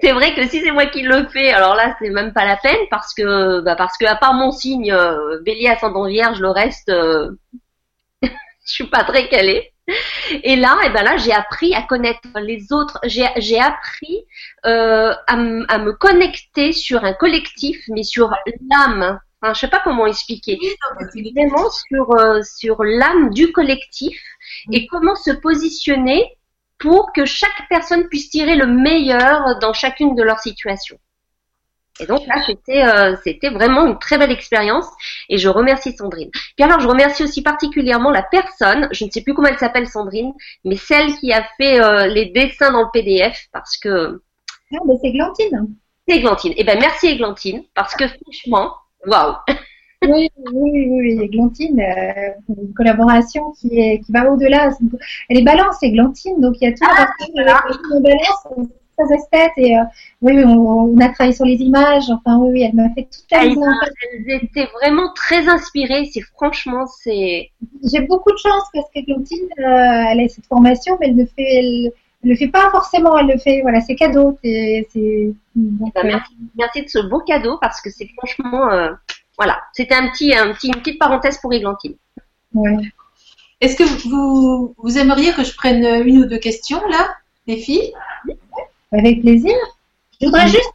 [0.00, 2.56] C'est vrai que si c'est moi qui le fais, alors là c'est même pas la
[2.56, 6.50] peine parce que bah parce que à part mon signe euh, Bélier ascendant Vierge, le
[6.50, 7.30] reste euh,
[8.22, 8.28] je
[8.64, 9.72] suis pas très calée.
[10.42, 12.98] Et là, et eh ben là, j'ai appris à connaître les autres.
[13.04, 14.26] J'ai appris
[14.66, 18.30] euh, à, à, me connecter sur un collectif, mais sur
[18.70, 19.18] l'âme.
[19.40, 20.58] Enfin, je sais pas comment expliquer.
[21.14, 24.20] Vraiment sur euh, sur l'âme du collectif
[24.72, 26.37] et comment se positionner
[26.78, 30.98] pour que chaque personne puisse tirer le meilleur dans chacune de leurs situations.
[32.00, 34.86] Et donc là, c'était euh, c'était vraiment une très belle expérience
[35.28, 36.30] et je remercie Sandrine.
[36.30, 39.88] Puis alors, je remercie aussi particulièrement la personne, je ne sais plus comment elle s'appelle
[39.88, 40.32] Sandrine,
[40.64, 44.22] mais celle qui a fait euh, les dessins dans le PDF parce que.
[44.70, 45.74] Non, mais c'est Glantine.
[46.06, 46.54] C'est Églantine.
[46.56, 48.74] Eh ben merci Églantine parce que franchement,
[49.06, 49.34] waouh.
[50.02, 54.70] Oui, oui, oui, Églantine, euh, une collaboration qui, est, qui va au-delà.
[55.28, 57.60] Elle est balance, Églantine, donc il y a tout ah, la
[58.00, 59.52] balance, très esthète.
[59.56, 59.82] Et euh,
[60.22, 62.10] oui, on, on, a travaillé sur les images.
[62.10, 63.58] Enfin, oui, oui elle m'a fait toute la mise
[64.28, 66.08] Elles étaient vraiment très inspirées.
[66.12, 67.50] C'est franchement, c'est.
[67.90, 71.56] J'ai beaucoup de chance parce qu'Églantine, euh, elle a cette formation, mais elle ne fait.
[71.56, 71.92] Elle,
[72.24, 74.36] le fait pas forcément, elle le fait, voilà, c'est cadeau.
[74.42, 75.32] C'est, c'est...
[75.54, 78.90] Ben, merci, merci de ce beau cadeau parce que c'est franchement, euh,
[79.38, 81.94] voilà, c'était un petit, un petit, une petite parenthèse pour Églantine.
[83.60, 87.14] Est-ce que vous, vous aimeriez que je prenne une ou deux questions là,
[87.46, 87.92] les filles?
[88.92, 89.54] Avec plaisir.
[90.20, 90.72] Je voudrais juste.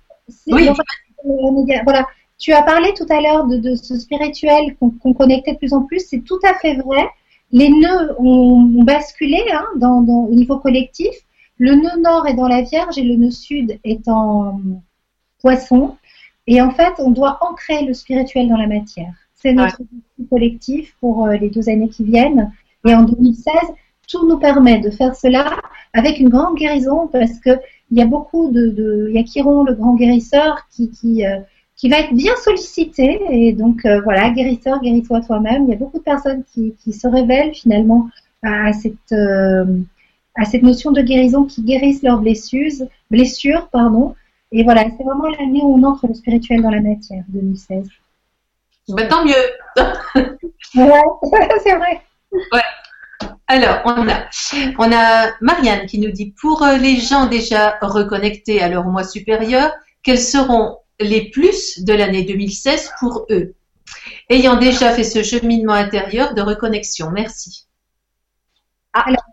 [0.47, 0.69] Oui.
[1.83, 2.07] voilà.
[2.39, 5.83] Tu as parlé tout à l'heure de, de, ce spirituel qu'on connectait de plus en
[5.83, 6.05] plus.
[6.07, 7.09] C'est tout à fait vrai.
[7.51, 11.15] Les nœuds ont, basculé hein, dans, dans, au niveau collectif.
[11.57, 14.59] Le nœud nord est dans la Vierge et le nœud sud est en
[15.39, 15.97] poisson.
[16.47, 19.13] Et en fait, on doit ancrer le spirituel dans la matière.
[19.35, 22.51] C'est notre objectif collectif pour euh, les deux années qui viennent.
[22.85, 23.53] Et en 2016,
[24.07, 25.57] tout nous permet de faire cela
[25.93, 27.51] avec une grande guérison parce que
[27.91, 31.25] il y a beaucoup de, de il y a Chiron, le grand guérisseur, qui qui,
[31.25, 31.39] euh,
[31.75, 35.63] qui va être bien sollicité et donc euh, voilà, guérisseur, guéris-toi toi-même.
[35.63, 38.09] Il y a beaucoup de personnes qui, qui se révèlent finalement
[38.41, 39.13] à cette
[40.35, 44.15] à cette notion de guérison, qui guérissent leurs blessures, blessures pardon,
[44.55, 47.87] et voilà, c'est vraiment l'année où on entre le spirituel dans la matière, 2016.
[48.89, 49.33] Bah, tant mieux.
[50.75, 51.01] ouais,
[51.63, 52.01] c'est vrai.
[52.31, 52.61] Ouais.
[53.47, 54.29] Alors, on a,
[54.77, 59.03] on a Marianne qui nous dit pour euh, les gens déjà reconnectés à leur moi
[59.03, 59.71] supérieur,
[60.03, 63.55] quels seront les plus de l'année 2016 pour eux?
[64.29, 67.09] Ayant déjà fait ce cheminement intérieur de reconnexion.
[67.09, 67.65] Merci.
[68.93, 69.25] Ah, alors,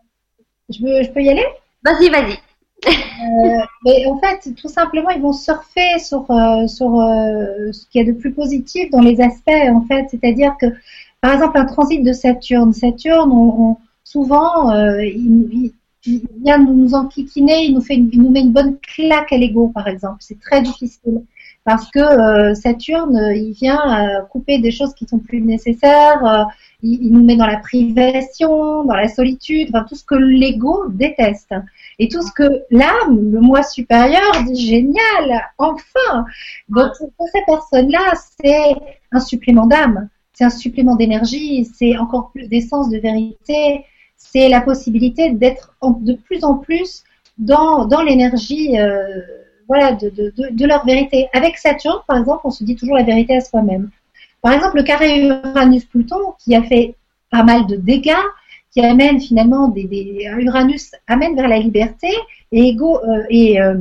[0.70, 1.46] je, je peux y aller?
[1.84, 2.38] Vas-y, vas-y.
[2.86, 8.00] Euh, mais en fait, tout simplement, ils vont surfer sur, euh, sur euh, ce qu'il
[8.00, 10.06] y a de plus positif dans les aspects, en fait.
[10.10, 10.66] C'est-à-dire que,
[11.20, 12.72] par exemple, un transit de Saturne.
[12.72, 15.72] Saturne, on, souvent, il,
[16.06, 19.70] il, vient nous enquiquiner, il nous, fait il nous met une bonne claque à l'ego,
[19.74, 20.18] par exemple.
[20.20, 21.22] C'est très difficile.
[21.70, 26.48] Parce que Saturne, il vient couper des choses qui sont plus nécessaires,
[26.82, 30.86] il, il, nous met dans la privation, dans la solitude, enfin, tout ce que l'ego
[30.88, 31.54] déteste.
[32.00, 36.24] Et tout ce que l'âme, le moi supérieur, dit génial, enfin.
[36.68, 38.74] Donc pour ces personnes-là, c'est
[39.12, 40.08] un supplément d'âme.
[40.32, 43.84] c'est un supplément d'énergie, c'est encore plus d'essence, de vérité,
[44.16, 47.04] c'est la possibilité d'être de plus en plus
[47.38, 49.20] dans, dans l'énergie euh,
[49.70, 51.28] voilà, de, leur vérité.
[51.32, 53.88] Avec Saturne, par exemple, on se dit toujours la vérité à soi-même.
[54.42, 56.96] Par exemple, le carré Uranus-Pluton, qui a fait
[57.30, 58.26] pas mal de dégâts,
[58.72, 62.08] qui amène finalement des, des Uranus amène vers la liberté
[62.50, 63.76] et Ego, euh, et, euh,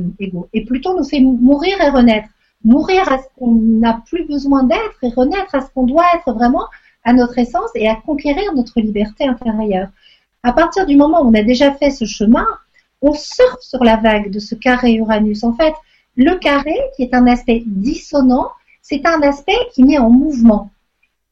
[0.52, 2.28] et Pluton nous fait mourir et renaître.
[2.64, 6.32] Mourir à ce qu'on n'a plus besoin d'être et renaître à ce qu'on doit être
[6.32, 6.66] vraiment
[7.02, 9.88] à notre essence et à conquérir notre liberté intérieure.
[10.44, 12.46] À partir du moment où on a déjà fait ce chemin,
[13.02, 15.44] on surfe sur la vague de ce carré Uranus.
[15.44, 15.74] En fait,
[16.16, 18.50] le carré, qui est un aspect dissonant,
[18.82, 20.70] c'est un aspect qui met en mouvement.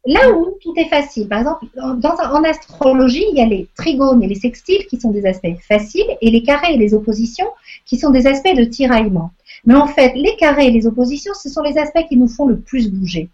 [0.07, 4.29] Là où tout est facile, par exemple, en astrologie, il y a les trigones et
[4.29, 7.49] les sextiles qui sont des aspects faciles et les carrés et les oppositions
[7.85, 9.33] qui sont des aspects de tiraillement.
[9.67, 12.47] Mais en fait, les carrés et les oppositions, ce sont les aspects qui nous font
[12.47, 13.29] le plus bouger.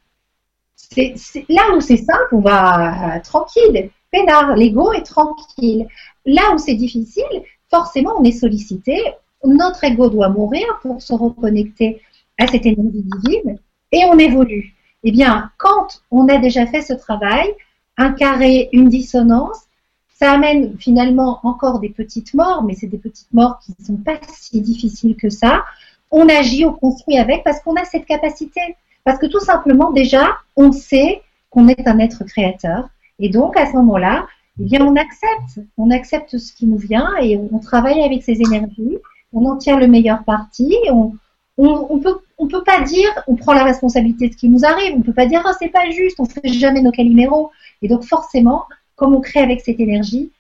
[1.49, 5.87] Là où c'est simple, on va euh, tranquille, pénard, l'ego est tranquille.
[6.25, 7.43] Là où c'est difficile,
[7.75, 8.97] forcément, on est sollicité.
[9.43, 12.01] Notre ego doit mourir pour se reconnecter
[12.39, 13.59] à cette énergie divine
[13.91, 14.75] et on évolue.
[15.03, 17.49] Eh bien, quand on a déjà fait ce travail,
[17.97, 19.59] un carré, une dissonance,
[20.21, 23.97] ça amène finalement encore des petites morts, mais c'est des petites morts qui ne sont
[23.97, 25.65] pas si difficiles que ça.
[26.13, 28.61] On agit, on construit avec parce qu'on a cette capacité.
[29.03, 32.89] Parce que tout simplement, déjà, on sait qu'on est un être créateur.
[33.19, 34.27] Et donc, à ce moment-là,
[34.61, 35.67] eh bien, on accepte.
[35.77, 38.99] On accepte ce qui nous vient et on travaille avec ces énergies.
[39.33, 40.77] On en tire le meilleur parti.
[40.91, 41.15] On,
[41.59, 42.01] on,
[42.39, 45.13] on peut pas dire on prend la responsabilité de ce qui nous arrive, on peut
[45.13, 47.51] pas dire oh, c'est pas juste, on fait jamais nos caliméros.
[47.83, 48.65] Et donc forcément,
[48.97, 50.31] comme on crée avec cette énergie,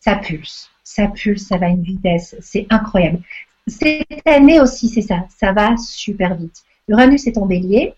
[0.00, 3.20] ça pulse, ça pulse, ça va à une vitesse, c'est incroyable.
[3.66, 6.62] Cette année aussi, c'est ça, ça va super vite.
[6.88, 7.94] Uranus est en bélier.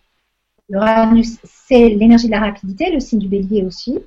[0.70, 3.98] Uranus, c'est l'énergie de la rapidité, le signe du bélier aussi.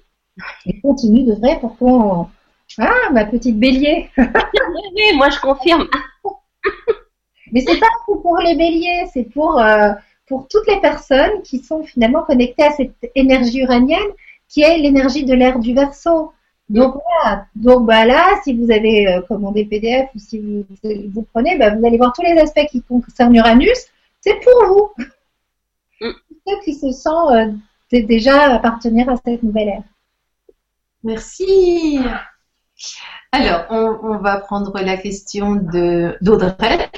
[0.65, 2.27] Et continue de vrai pour qu'on...
[2.77, 5.87] Ah, ma petite bélier Oui, moi je confirme
[7.51, 9.91] Mais c'est pas pour les béliers, c'est pour, euh,
[10.27, 13.99] pour toutes les personnes qui sont finalement connectées à cette énergie uranienne
[14.47, 16.33] qui est l'énergie de l'ère du verso.
[16.69, 20.65] Donc voilà, donc bah là, si vous avez euh, commandé PDF ou si vous,
[21.13, 23.87] vous prenez, bah, vous allez voir tous les aspects qui concernent Uranus,
[24.21, 25.05] c'est pour vous.
[25.99, 26.11] Mm.
[26.47, 29.83] Ceux qui se sentent euh, déjà appartenir à cette nouvelle ère.
[31.03, 31.99] Merci.
[33.31, 36.89] Alors, on, on va prendre la question d'Audrey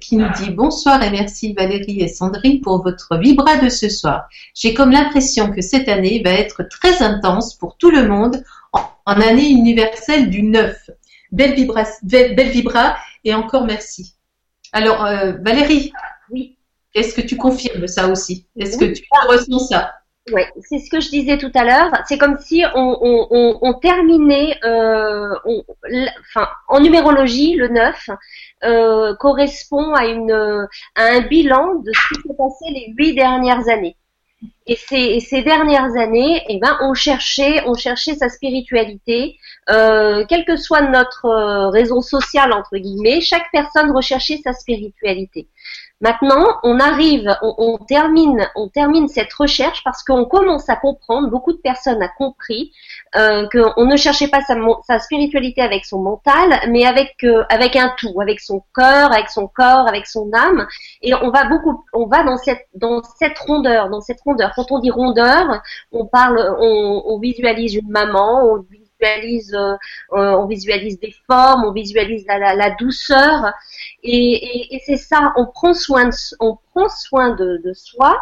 [0.00, 4.28] qui nous dit bonsoir et merci Valérie et Sandrine pour votre vibra de ce soir.
[4.54, 8.82] J'ai comme l'impression que cette année va être très intense pour tout le monde en,
[9.06, 10.90] année universelle du 9.
[11.32, 14.14] Belle vibra, belle, vibra et encore merci.
[14.72, 15.92] Alors euh, Valérie,
[16.30, 16.56] oui.
[16.94, 18.46] Est-ce que tu confirmes ça aussi?
[18.56, 19.94] Est-ce que tu ressens ça?
[20.32, 21.90] Oui, c'est ce que je disais tout à l'heure.
[22.08, 25.34] C'est comme si on, terminait, euh,
[26.20, 28.10] enfin, en numérologie, le 9
[28.64, 30.32] euh, correspond à, une,
[30.94, 33.96] à un bilan de ce qui s'est passé les huit dernières années.
[34.66, 39.36] Et ces, dernières années, eh ben, on cherchait, on cherchait sa spiritualité,
[39.68, 45.48] euh, quel que soit notre euh, raison sociale entre guillemets, chaque personne recherchait sa spiritualité.
[46.00, 51.52] Maintenant, on arrive, on, termine, on termine cette recherche parce qu'on commence à comprendre, beaucoup
[51.52, 52.72] de personnes ont compris
[53.16, 57.94] euh, qu'on ne cherchait pas sa, spiritualité avec son mental, mais avec euh, avec un
[57.96, 60.66] tout, avec son cœur, avec son corps, avec son âme,
[61.00, 64.52] et on va beaucoup, on va dans cette dans cette rondeur, dans cette rondeur.
[64.56, 68.64] Quand on dit rondeur, on parle, on, on visualise une maman, on
[69.02, 69.06] euh,
[69.54, 69.76] euh,
[70.12, 73.52] on visualise des formes, on visualise la, la, douceur,
[74.02, 75.32] et, c'est ça.
[75.36, 78.18] On prend soin de, on prend soin de, soi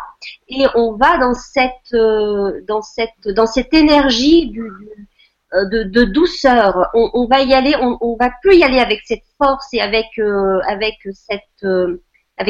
[0.48, 6.88] et on va dans cette, euh, dans cette, dans cette énergie de, douceur.
[6.94, 9.80] On, on, va y aller, on, on va plus y aller avec cette force et
[9.80, 10.08] avec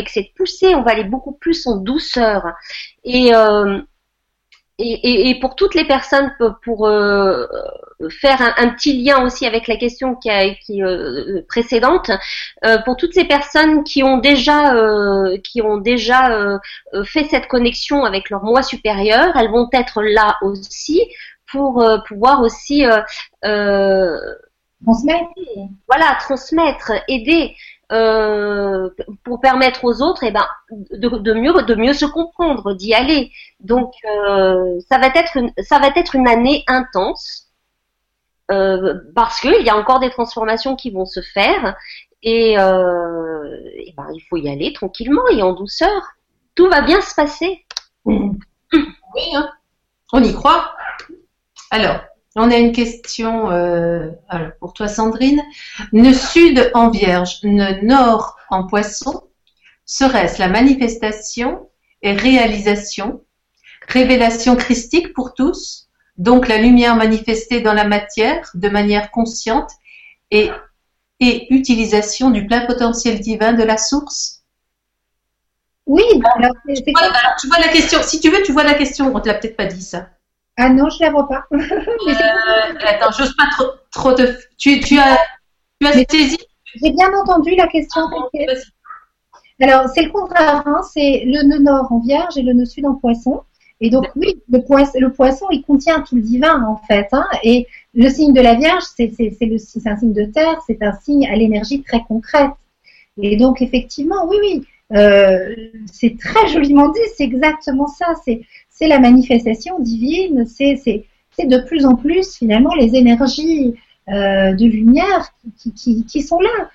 [0.08, 0.74] cette poussée.
[0.74, 2.54] On va aller beaucoup plus en douceur
[4.78, 7.46] et, et, pour toutes les personnes, pour, euh,
[8.10, 12.10] faire un, petit lien aussi avec la question qui, a, qui euh, précédente,
[12.64, 14.74] euh, pour toutes ces personnes qui ont déjà,
[15.44, 16.58] qui ont déjà
[17.04, 21.02] fait cette connexion avec leur moi supérieur, elles vont être là aussi
[21.50, 22.84] pour pouvoir aussi
[24.84, 25.30] transmettre,
[25.86, 27.54] voilà, transmettre, aider.
[27.92, 28.88] Euh,
[29.22, 33.30] pour permettre aux autres, eh ben, de, de, mieux de mieux se comprendre, d'y aller.
[33.60, 37.48] Donc, euh, ça va être une, ça va être une année intense
[38.50, 41.76] euh, parce qu'il y a encore des transformations qui vont se faire
[42.22, 46.12] et, ben, il faut y aller tranquillement et en douceur.
[46.54, 47.66] Tout va bien se passer.
[48.06, 49.50] Oui, hein.
[50.14, 50.74] On y croit.
[51.70, 52.00] Alors,
[52.36, 54.10] on a une question euh,
[54.60, 55.42] pour toi, Sandrine.
[55.92, 59.24] Ne sud en vierge, ne nord en poisson,
[59.84, 61.68] serait-ce la manifestation
[62.02, 63.22] et réalisation,
[63.88, 69.70] révélation christique pour tous, donc la lumière manifestée dans la matière de manière consciente
[70.30, 70.50] et,
[71.20, 74.42] et utilisation du plein potentiel divin de la source?
[75.86, 76.04] Oui,
[76.36, 76.54] alors,
[77.40, 78.00] tu vois la question.
[78.02, 79.14] Si tu veux, tu vois la question.
[79.14, 80.08] On te l'a peut-être pas dit ça.
[80.64, 81.44] Ah non, je la vois pas.
[81.52, 84.32] Euh, attends, j'ose pas trop, trop de.
[84.58, 85.18] Tu, tu as,
[85.80, 86.38] tu as saisi
[86.80, 88.02] J'ai bien entendu la question.
[89.60, 90.62] Alors, c'est le contraire.
[90.64, 93.42] Hein, c'est le nœud nord en vierge et le nœud sud en poisson.
[93.80, 97.08] Et donc, oui, le poisson, le poisson, il contient tout le divin, en fait.
[97.10, 99.10] Hein, et le signe de la Vierge, c'est
[99.86, 102.52] un signe de terre, c'est un signe à l'énergie très concrète.
[103.20, 105.54] Et donc, effectivement, oui, oui, euh,
[105.90, 108.14] c'est très joliment dit, c'est exactement ça.
[108.24, 111.04] C'est c'est la manifestation divine, c'est
[111.38, 113.74] de plus en plus finalement les énergies
[114.08, 115.32] euh, de lumière
[115.76, 116.70] qui, sont là.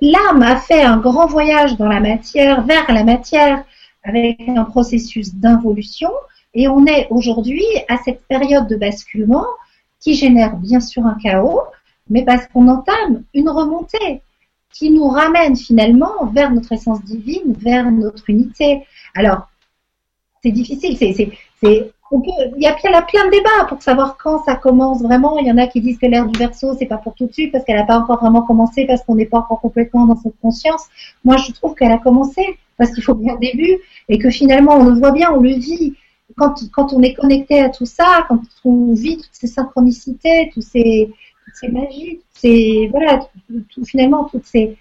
[0.00, 3.64] L'âme a fait un grand voyage dans la matière, vers la matière,
[4.02, 6.10] avec un processus d'involution,
[6.52, 9.46] et on est aujourd'hui à cette période de basculement
[10.00, 11.62] qui génère bien sûr un chaos,
[12.10, 14.20] mais parce qu'on entame une remontée
[14.72, 18.82] qui nous ramène finalement vers notre essence divine, vers notre unité.
[19.14, 19.48] Alors,
[20.42, 20.96] c'est difficile.
[20.96, 21.30] C'est, c'est,
[21.62, 25.38] c'est, il y a plein, de débats pour savoir quand ça commence vraiment.
[25.38, 27.32] Il y en a qui disent que l'ère du verso, c'est pas pour tout de
[27.32, 30.16] suite parce qu'elle n'a pas encore vraiment commencé, parce qu'on n'est pas encore complètement dans
[30.16, 30.86] cette conscience.
[31.24, 34.84] Moi, je trouve qu'elle a commencé parce qu'il faut bien début et que finalement, on
[34.84, 35.94] le voit bien, on le vit.
[36.36, 40.62] Quand, quand on est connecté à tout ça, quand on vit toutes ces synchronicités, tous
[40.62, 41.12] ces,
[41.44, 42.20] toutes ces magies,
[42.90, 43.20] voilà,
[43.70, 44.76] tout, finalement, toutes ces,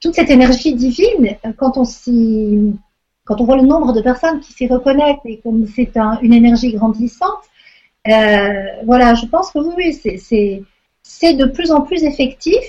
[0.00, 5.38] toute cette énergie divine, quand on voit le nombre de personnes qui s'y reconnectent et
[5.38, 7.42] comme c'est une énergie grandissante,
[8.06, 9.92] euh, voilà, je pense que oui,
[11.02, 12.62] c'est de plus en plus effectif.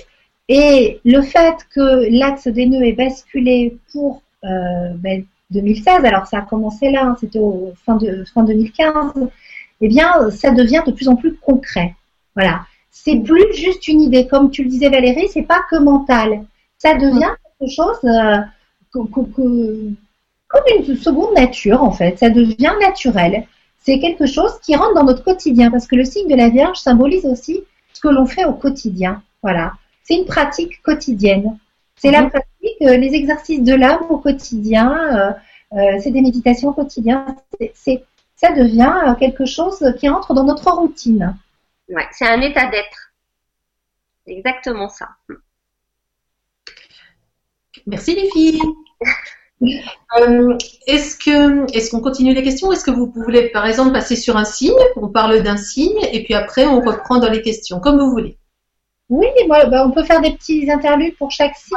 [0.48, 6.38] Et le fait que l'axe des nœuds est basculé pour 2016, euh, ben, alors ça
[6.38, 7.38] a commencé là, hein, c'était
[7.86, 7.98] fin,
[8.34, 9.28] fin 2015,
[9.80, 11.94] eh bien, ça devient de plus en plus concret.
[12.34, 12.62] Voilà.
[12.90, 14.26] C'est plus juste une idée.
[14.26, 16.44] Comme tu le disais, Valérie, c'est pas que mental.
[16.80, 18.38] Ça devient quelque chose euh,
[18.92, 18.98] que
[20.48, 22.18] comme une seconde nature en fait.
[22.18, 23.46] Ça devient naturel.
[23.78, 26.78] C'est quelque chose qui rentre dans notre quotidien parce que le signe de la Vierge
[26.78, 27.62] symbolise aussi
[27.92, 29.22] ce que l'on fait au quotidien.
[29.42, 29.72] Voilà.
[30.02, 31.58] C'est une pratique quotidienne.
[31.96, 32.30] C'est la mhm.
[32.30, 35.34] pratique, euh, les exercices de l'âme au quotidien.
[35.72, 37.36] Euh, c'est des méditations quotidiennes.
[37.74, 38.04] C'est,
[38.36, 41.36] ça devient quelque chose qui entre dans notre routine.
[41.90, 43.12] Ouais, c'est un état d'être.
[44.26, 45.08] Exactement ça.
[47.86, 48.60] Merci les filles.
[49.62, 54.16] Euh, est-ce que est-ce qu'on continue les questions Est-ce que vous voulez par exemple passer
[54.16, 57.78] sur un signe On parle d'un signe et puis après on reprend dans les questions,
[57.78, 58.38] comme vous voulez.
[59.10, 61.76] Oui, bah, on peut faire des petits interludes pour chaque signe.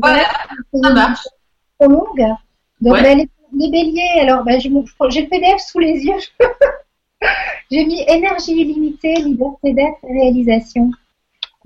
[0.00, 0.28] Voilà,
[0.72, 1.26] ça marche.
[1.80, 2.36] Trop longue.
[2.80, 6.20] Donc bah, les, béliers, alors bah, j'ai le PDF sous les yeux.
[7.70, 10.90] j'ai mis énergie illimitée, liberté d'être, réalisation.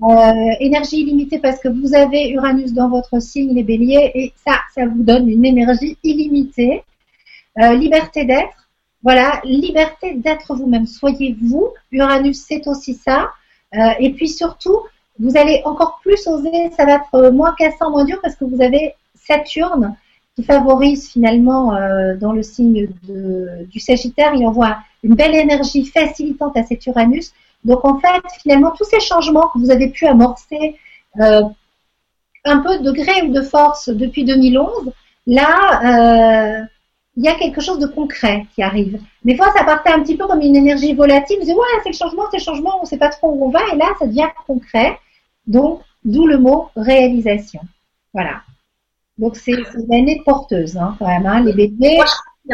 [0.03, 4.59] Euh, énergie illimitée parce que vous avez Uranus dans votre signe, les béliers, et ça,
[4.75, 6.83] ça vous donne une énergie illimitée.
[7.61, 8.67] Euh, liberté d'être,
[9.01, 10.87] voilà, liberté d'être vous-même.
[10.87, 11.69] Soyez vous.
[11.91, 13.29] Uranus, c'est aussi ça.
[13.75, 14.77] Euh, et puis surtout,
[15.19, 18.61] vous allez encore plus oser, ça va être moins cassant, moins dur parce que vous
[18.61, 19.95] avez Saturne
[20.35, 21.77] qui favorise finalement
[22.19, 22.87] dans le signe
[23.69, 27.31] du Sagittaire, il envoie une belle énergie facilitante à cet Uranus
[27.65, 30.77] donc en fait, finalement, tous ces changements que vous avez pu amorcer
[31.19, 31.43] euh,
[32.45, 34.91] un peu de gré ou de force depuis 2011,
[35.27, 36.65] là, euh,
[37.15, 38.99] il y a quelque chose de concret qui arrive.
[39.23, 41.37] Des fois, ça partait un petit peu comme une énergie volatile.
[41.39, 43.45] Vous dites, ouais, c'est le changement, c'est le changement, on ne sait pas trop où
[43.45, 43.61] on va.
[43.71, 44.97] Et là, ça devient concret.
[45.45, 47.61] Donc, d'où le mot réalisation.
[48.13, 48.41] Voilà.
[49.17, 51.99] Donc, c'est une année porteuse, hein, quand même, hein, les bébés.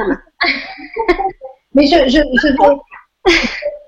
[1.74, 3.34] Mais je, je, je vais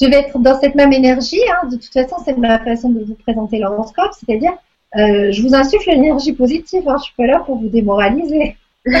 [0.00, 1.42] je vais être dans cette même énergie.
[1.50, 1.68] Hein.
[1.68, 4.52] De toute façon, c'est ma façon de vous présenter l'horoscope, c'est-à-dire,
[4.96, 6.88] euh, je vous insuffle l'énergie positive.
[6.88, 6.96] Hein.
[6.98, 8.56] Je suis pas là pour vous démoraliser.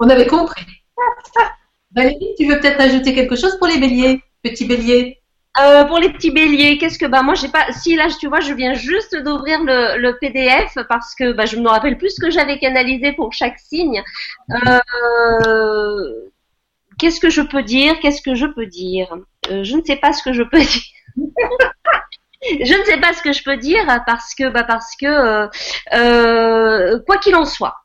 [0.00, 0.64] On avait compris.
[1.94, 5.18] Valérie, tu veux peut-être ajouter quelque chose pour les béliers, petits béliers?
[5.62, 8.40] Euh, pour les petits béliers, qu'est-ce que bah moi j'ai pas si là tu vois
[8.40, 12.28] je viens juste d'ouvrir le, PDF parce que bah, je me rappelle plus ce que
[12.28, 14.02] j'avais canalisé pour chaque signe.
[14.50, 16.10] Euh,
[16.98, 17.98] qu'est-ce que je peux dire?
[18.00, 19.14] Qu'est-ce que je peux dire?
[19.50, 20.82] Euh, Je ne sais pas ce que je peux dire.
[22.44, 25.48] je ne sais pas ce que je peux dire parce que, bah, parce que, euh,
[25.94, 27.76] euh, quoi qu'il en soit,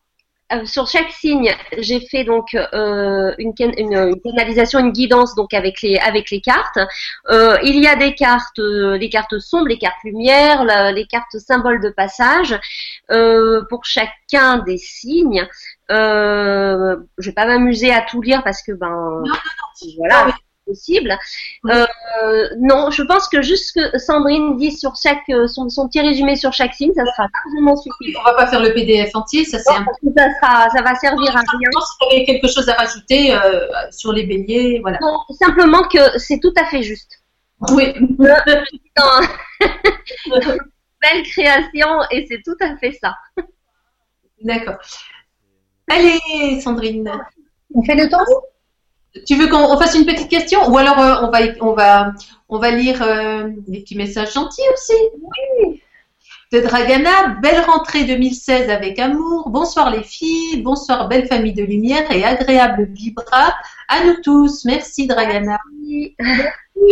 [0.51, 5.81] euh, sur chaque signe, j'ai fait donc euh, une, une, canalisation, une guidance donc avec
[5.81, 6.79] les avec les cartes.
[7.29, 11.81] Euh, il y a des cartes, les cartes sombres, les cartes lumière, les cartes symboles
[11.81, 12.59] de passage
[13.69, 15.47] pour chacun des signes.
[15.89, 19.23] je vais pas m'amuser à tout lire parce que ben
[19.97, 20.27] voilà
[20.70, 21.17] possible.
[21.65, 21.86] Euh,
[22.59, 26.53] non, je pense que juste que Sandrine dit sur chaque euh, son, petit résumé sur
[26.53, 28.20] chaque signe, ça sera largement suffisant.
[28.22, 29.86] On va pas faire le PDF entier, ça c'est un...
[30.15, 31.70] ça sera, ça va servir à rien.
[31.72, 34.99] Si vous quelque chose à rajouter euh, sur les béliers, voilà.
[35.01, 37.24] Non, simplement que c'est tout à fait juste.
[37.72, 37.93] Oui.
[41.01, 43.15] belle création et c'est tout à fait ça.
[44.41, 44.78] D'accord.
[45.89, 47.11] Allez, Sandrine.
[47.74, 48.26] On fait le temps?
[49.26, 52.14] Tu veux qu'on fasse une petite question ou alors euh, on va on va
[52.47, 54.93] on va lire euh, des petits messages gentils aussi.
[55.14, 55.82] Oui.
[56.51, 59.49] De Dragana, belle rentrée 2016 avec amour.
[59.49, 63.55] Bonsoir les filles, bonsoir belle famille de lumière et agréable vibra
[63.88, 64.66] à nous tous.
[64.66, 65.60] Merci Dragana.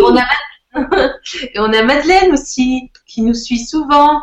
[0.04, 0.28] on a
[1.42, 4.22] et on a Madeleine aussi qui nous suit souvent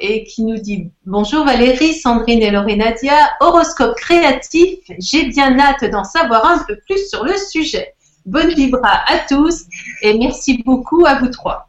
[0.00, 6.04] et qui nous dit Bonjour Valérie, Sandrine et Lorenadia, horoscope créatif, j'ai bien hâte d'en
[6.04, 7.94] savoir un peu plus sur le sujet.
[8.24, 9.64] Bonne vibra à tous
[10.02, 11.68] et merci beaucoup à vous trois.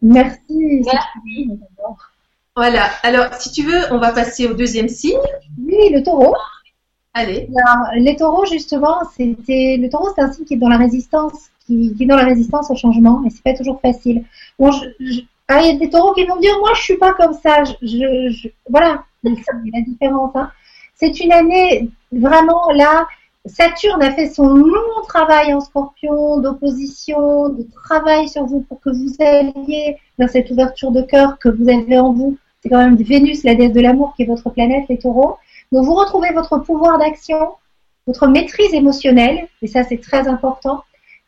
[0.00, 0.82] Merci.
[2.54, 5.18] Voilà, alors si tu veux, on va passer au deuxième signe.
[5.58, 6.34] Oui, le taureau.
[7.14, 7.48] Allez.
[7.96, 11.94] les taureaux, justement, c'était le taureau, c'est un signe qui est dans la résistance, qui,
[11.98, 14.24] est dans la résistance au changement, et c'est pas toujours facile.
[14.58, 15.22] Bon, je,
[15.54, 17.64] ah, il y a des taureaux qui vont dire, moi, je suis pas comme ça.
[17.64, 20.32] Je, voilà, c'est la différence.
[20.34, 20.50] Hein.
[20.94, 23.06] C'est une année vraiment là.
[23.44, 28.90] Saturne a fait son long travail en scorpion, d'opposition, de travail sur vous pour que
[28.90, 32.38] vous alliez dans cette ouverture de cœur que vous avez en vous.
[32.62, 35.36] C'est quand même Vénus, la déesse de l'amour, qui est votre planète, les taureaux.
[35.72, 37.54] Donc vous retrouvez votre pouvoir d'action,
[38.06, 40.84] votre maîtrise émotionnelle, et ça c'est très important.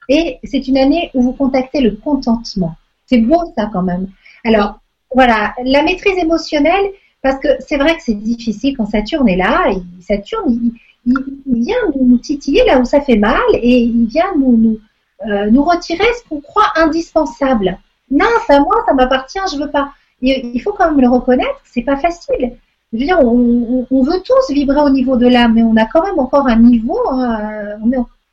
[0.09, 2.77] Et c'est une année où vous contactez le contentement.
[3.07, 4.09] C'est beau ça quand même.
[4.45, 4.81] Alors
[5.15, 6.91] voilà, la maîtrise émotionnelle,
[7.23, 9.71] parce que c'est vrai que c'est difficile quand Saturne est là.
[9.71, 10.73] Et Saturne,
[11.07, 11.15] il,
[11.47, 14.79] vient nous, titiller là où ça fait mal et il vient nous, nous,
[15.27, 17.79] euh, retirer ce qu'on croit indispensable.
[18.11, 19.93] Non, c'est à moi, ça m'appartient, je veux pas.
[20.23, 22.57] il faut quand même le reconnaître, c'est pas facile.
[22.95, 26.19] Je veux on, veut tous vibrer au niveau de l'âme, mais on a quand même
[26.19, 27.01] encore un niveau.
[27.11, 27.79] Hein,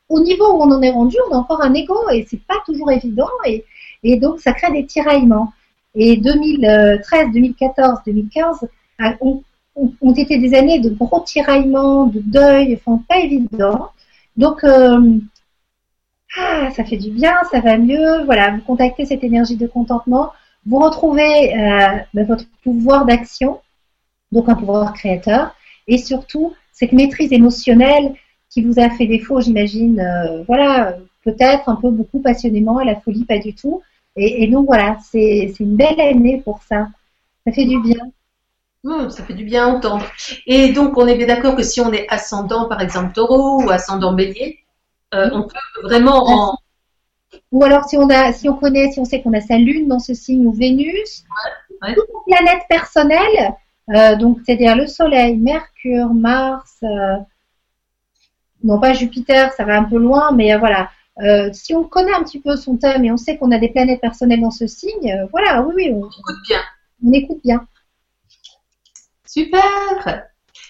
[0.08, 2.62] au niveau où on en est rendu, on a encore un ego et c'est pas
[2.66, 3.30] toujours évident.
[4.04, 5.54] Et donc, ça crée des tiraillements.
[5.96, 8.68] Et 2013, 2014, 2015
[9.20, 9.44] ont,
[9.76, 13.90] ont, été des années de gros tiraillements, de deuil, enfin, pas évident.
[14.38, 15.20] Donc, euh,
[16.38, 18.24] ah, ça fait du bien, ça va mieux.
[18.26, 20.32] Voilà, vous contactez cette énergie de contentement.
[20.66, 23.60] Vous retrouvez euh, ben, votre pouvoir d'action,
[24.32, 25.56] donc un pouvoir créateur,
[25.88, 28.14] et surtout cette maîtrise émotionnelle
[28.50, 30.00] qui vous a fait défaut, j'imagine.
[30.00, 33.82] Euh, voilà, peut-être un peu beaucoup passionnément, à la folie, pas du tout.
[34.16, 36.88] Et, donc voilà, c'est une belle année pour ça.
[37.46, 38.12] Ça fait du bien.
[38.84, 40.06] Hmm, ça fait du bien entendre.
[40.48, 43.70] Et donc, on est bien d'accord que si on est ascendant, par exemple, taureau ou
[43.70, 44.60] ascendant bélier,
[45.14, 46.58] euh, on peut vraiment en...
[47.52, 49.88] Ou alors, si on, a, si on connaît, si on sait qu'on a sa lune
[49.88, 51.24] dans ce signe ou Vénus,
[51.82, 53.54] ouais, toutes les planètes personnelles,
[53.90, 57.18] euh, donc c'est-à-dire le Soleil, Mercure, Mars, euh,
[58.64, 60.90] non pas Jupiter, ça va un peu loin, mais voilà,
[61.22, 63.70] euh, si on connaît un petit peu son thème et on sait qu'on a des
[63.70, 66.62] planètes personnelles dans ce signe, euh, voilà, oui, oui, on, écoute bien.
[67.06, 67.68] On écoute bien.
[69.26, 70.26] Super.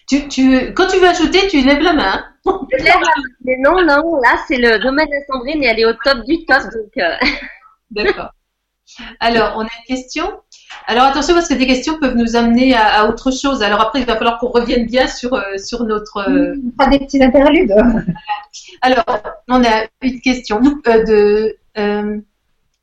[0.08, 2.26] Tu, tu, quand tu veux ajouter, tu lèves la main.
[2.46, 3.30] Je lève la main.
[3.46, 6.46] Mais non, non, là c'est le domaine de Sandrine et elle est au top du
[6.46, 6.64] top.
[6.98, 7.16] Euh.
[7.92, 8.32] D'accord.
[9.20, 10.32] Alors, on a une question.
[10.88, 13.62] Alors attention parce que des questions peuvent nous amener à, autre chose.
[13.62, 16.18] Alors après, il va falloir qu'on revienne bien sur, euh, sur notre.
[16.30, 16.56] Euh...
[16.78, 17.74] Pas des petits interludes.
[18.82, 19.06] Alors,
[19.48, 22.18] on a une question euh, de euh,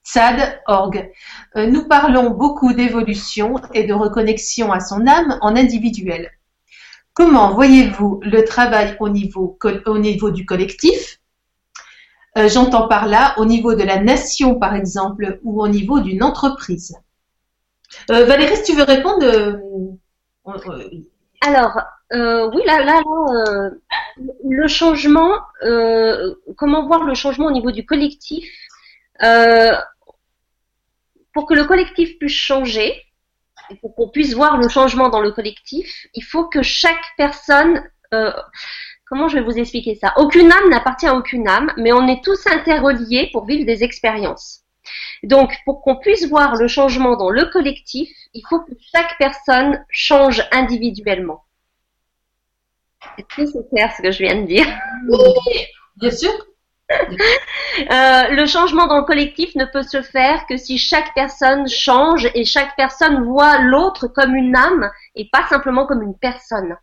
[0.03, 1.11] Sad Org.
[1.55, 6.31] nous parlons beaucoup d'évolution et de reconnexion à son âme en individuel.
[7.13, 11.18] Comment voyez-vous le travail au niveau, au niveau du collectif
[12.47, 16.97] J'entends par là au niveau de la nation, par exemple, ou au niveau d'une entreprise.
[18.11, 19.25] Euh, Valérie, si tu veux répondre.
[19.25, 19.57] Euh,
[20.47, 20.91] euh,
[21.41, 21.79] Alors,
[22.13, 23.03] oui, là, là,
[24.49, 25.33] le changement,
[26.57, 28.49] comment voir le changement au niveau du collectif
[31.33, 32.95] Pour que le collectif puisse changer,
[33.81, 37.83] pour qu'on puisse voir le changement dans le collectif, il faut que chaque personne
[39.09, 40.13] comment je vais vous expliquer ça?
[40.17, 44.63] Aucune âme n'appartient à aucune âme, mais on est tous interreliés pour vivre des expériences.
[45.23, 49.85] Donc, pour qu'on puisse voir le changement dans le collectif, il faut que chaque personne
[49.91, 51.45] change individuellement.
[53.19, 54.67] Est-ce c'est clair ce que je viens de dire
[55.09, 56.31] Oui, bien sûr.
[57.79, 62.29] Euh, le changement dans le collectif ne peut se faire que si chaque personne change
[62.35, 66.77] et chaque personne voit l'autre comme une âme et pas simplement comme une personne.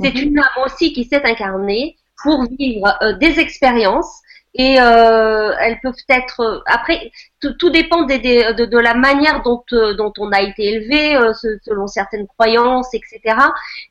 [0.00, 0.22] C'est mhm.
[0.22, 4.22] une âme aussi qui s'est incarnée pour vivre euh, des expériences
[4.54, 9.62] et euh, elles peuvent être euh, après tout, dépend des, de, de, la manière dont
[9.72, 11.32] euh, dont on a été élevé euh,
[11.62, 13.36] selon certaines croyances etc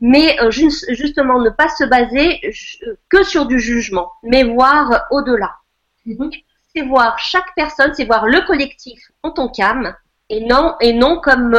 [0.01, 2.41] mais juste, justement ne pas se baser
[3.09, 5.55] que sur du jugement mais voir au-delà
[6.05, 6.31] mhm.
[6.75, 9.95] c'est voir chaque personne c'est voir le collectif en tant qu'âme
[10.29, 11.57] et non et non comme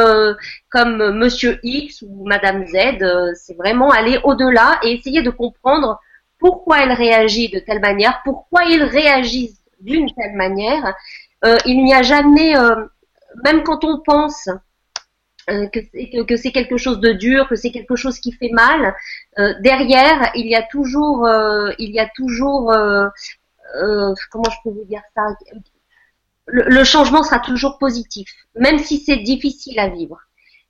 [0.69, 5.99] comme Monsieur X ou Madame Z c'est vraiment aller au-delà et essayer de comprendre
[6.39, 10.95] pourquoi elle réagit de telle manière, pourquoi ils réagissent d'une telle manière.
[11.45, 12.85] Euh, il n'y a jamais, euh,
[13.43, 14.49] même quand on pense
[15.49, 18.95] euh, que, c'est quelque chose de dur, que c'est quelque chose qui fait mal,
[19.61, 21.27] derrière il y a toujours,
[21.77, 22.73] il y a toujours,
[24.31, 25.27] comment je peux vous dire ça,
[26.51, 30.17] le changement sera toujours positif, même si c'est difficile à vivre.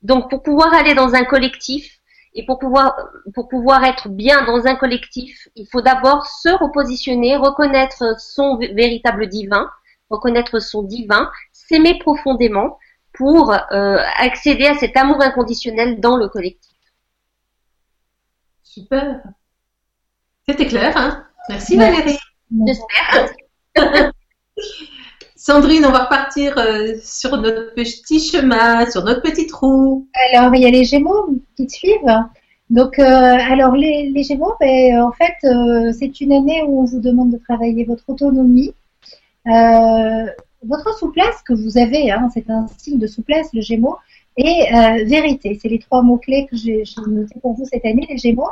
[0.02, 2.00] Donc pour pouvoir aller dans un collectif,
[2.34, 2.96] et pour pouvoir,
[3.34, 9.28] pour pouvoir être bien dans un collectif, il faut d'abord se repositionner, reconnaître son véritable
[9.28, 9.68] divin,
[10.10, 12.78] reconnaître son divin, s'aimer profondément
[13.12, 16.76] pour euh, accéder à cet amour inconditionnel dans le collectif.
[18.62, 19.20] Super.
[20.48, 21.26] C'était clair, hein?
[21.48, 22.18] Merci Valérie.
[22.66, 24.12] J'espère.
[25.42, 30.06] Sandrine, on va repartir euh, sur notre petit chemin, sur notre petite roue.
[30.30, 32.14] Alors, il y a les Gémeaux qui suivent.
[32.68, 37.00] Donc, euh, alors les, Gémeaux, ben, en fait, euh, c'est une année où on vous
[37.00, 38.74] demande de travailler votre autonomie,
[39.46, 42.10] votre souplesse que vous avez.
[42.10, 43.96] Hein, c'est un signe de souplesse, le Gémeaux
[44.40, 45.58] et euh, vérité.
[45.60, 48.48] C'est les trois mots-clés que j'ai notés pour vous cette année, les Gémeaux.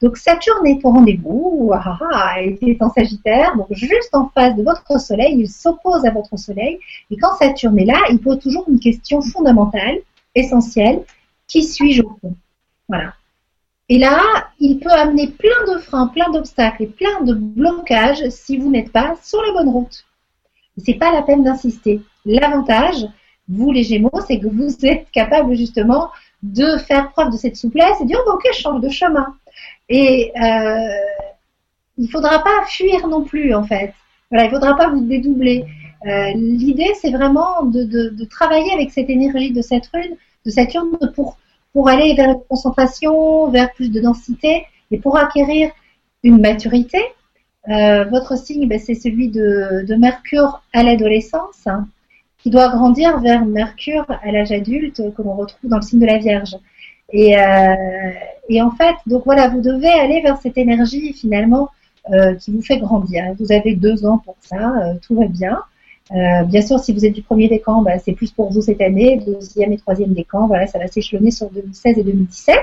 [0.00, 4.28] Donc Saturne est au rendez-vous, ah, ah, ah, il est en Sagittaire, donc juste en
[4.28, 6.78] face de votre Soleil, il s'oppose à votre Soleil.
[7.10, 9.98] Et quand Saturne est là, il pose toujours une question fondamentale,
[10.36, 11.02] essentielle,
[11.48, 12.34] qui suis-je au fond?
[12.88, 13.14] Voilà.
[13.88, 14.20] Et là,
[14.60, 18.92] il peut amener plein de freins, plein d'obstacles et plein de blocages si vous n'êtes
[18.92, 20.04] pas sur la bonne route.
[20.78, 22.00] C'est pas la peine d'insister.
[22.24, 23.04] L'avantage,
[23.48, 26.10] vous les Gémeaux, c'est que vous êtes capable justement
[26.42, 29.34] de faire preuve de cette souplesse et de dire oh, ok, je change de chemin.
[29.88, 30.88] Et euh,
[31.98, 33.92] il ne faudra pas fuir non plus en fait.
[34.30, 35.64] Voilà, il ne faudra pas vous dédoubler.
[36.06, 41.38] Euh, l'idée, c'est vraiment de, travailler avec cette énergie de Saturne, de Saturne pour,
[41.72, 45.70] pour aller vers une concentration, vers plus de densité et pour acquérir
[46.22, 46.98] une maturité.
[47.68, 51.66] Euh, votre signe, ben, c'est celui de, Mercure à l'adolescence.
[52.44, 56.04] Qui doit grandir vers Mercure à l'âge adulte que l'on retrouve dans le signe de
[56.04, 56.54] la Vierge.
[57.10, 57.74] Et, euh,
[58.50, 61.70] et, en fait, donc voilà, vous devez aller vers cette énergie finalement
[62.12, 63.24] euh, qui vous fait grandir.
[63.38, 65.62] Vous avez deux ans pour ça, euh, tout va bien.
[66.12, 68.82] Euh, bien sûr, si vous êtes du premier décan, bah, c'est plus pour vous cette
[68.82, 69.22] année.
[69.24, 72.56] Deuxième et troisième décan, voilà, ça va s'échelonner sur 2016 et 2017.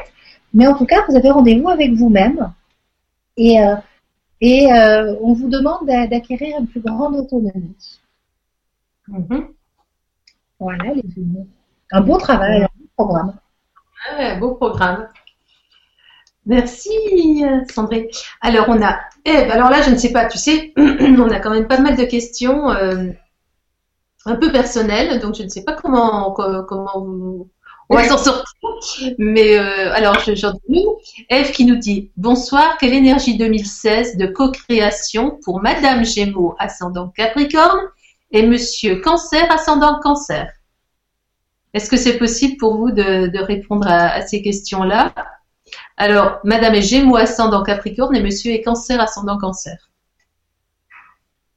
[0.54, 2.54] Mais en tout cas, vous avez rendez-vous avec vous-même.
[3.36, 3.76] Et, euh,
[4.42, 4.68] et
[5.22, 8.00] on vous demande d'acquérir une plus grande autonomie.
[9.10, 9.48] Mm-hmm.
[10.62, 11.04] Voilà, les
[11.92, 13.34] Un beau travail, un beau programme.
[14.16, 15.08] Ouais, beau programme.
[16.46, 17.44] Merci
[17.74, 18.06] Sandrine.
[18.42, 19.50] Alors on a Eve.
[19.50, 22.04] Alors là, je ne sais pas, tu sais, on a quand même pas mal de
[22.04, 23.10] questions euh,
[24.28, 26.96] un peu personnelles, donc je ne sais pas comment comment
[27.90, 29.16] on va s'en sortir.
[29.18, 30.86] Mais euh, alors j'en dis
[31.32, 32.78] Eve qui nous dit bonsoir.
[32.78, 37.82] Quelle énergie 2016 de co-création pour Madame Gémeaux ascendant Capricorne
[38.32, 40.52] et Monsieur Cancer, ascendant Cancer.
[41.74, 45.14] Est-ce que c'est possible pour vous de, répondre à, ces questions-là?
[45.98, 49.78] Alors, Madame est Gémeaux, ascendant Capricorne, et Monsieur est Cancer, ascendant Cancer.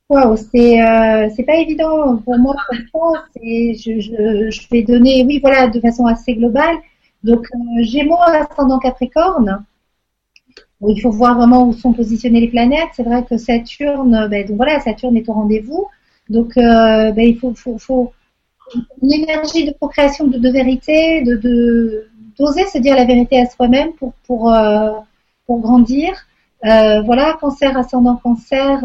[0.08, 2.54] Waouh, c'est euh, pas évident pour moi
[3.42, 6.76] Je, je, vais donner, oui, voilà, de façon assez globale.
[7.22, 9.64] Donc, euh, Gémeaux, ascendant Capricorne.
[10.86, 12.90] il faut voir vraiment où sont positionnées les planètes.
[12.92, 15.88] C'est vrai que Saturne, ben, donc voilà, Saturne est au rendez-vous.
[16.28, 18.12] Donc, euh, ben, il faut,
[19.02, 22.08] une énergie de procréation de, vérité, de
[22.38, 24.92] d'oser se dire la vérité à soi-même pour pour euh,
[25.46, 26.12] pour grandir.
[26.64, 28.82] Euh, voilà, cancer ascendant cancer,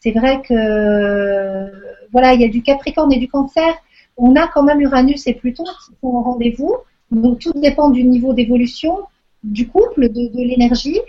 [0.00, 1.70] c'est vrai que
[2.12, 3.74] voilà, il y a du Capricorne et du Cancer.
[4.16, 6.76] On a quand même Uranus et Pluton qui sont au rendez-vous.
[7.10, 9.00] Donc tout dépend du niveau d'évolution
[9.42, 11.00] du couple, de, de l'énergie.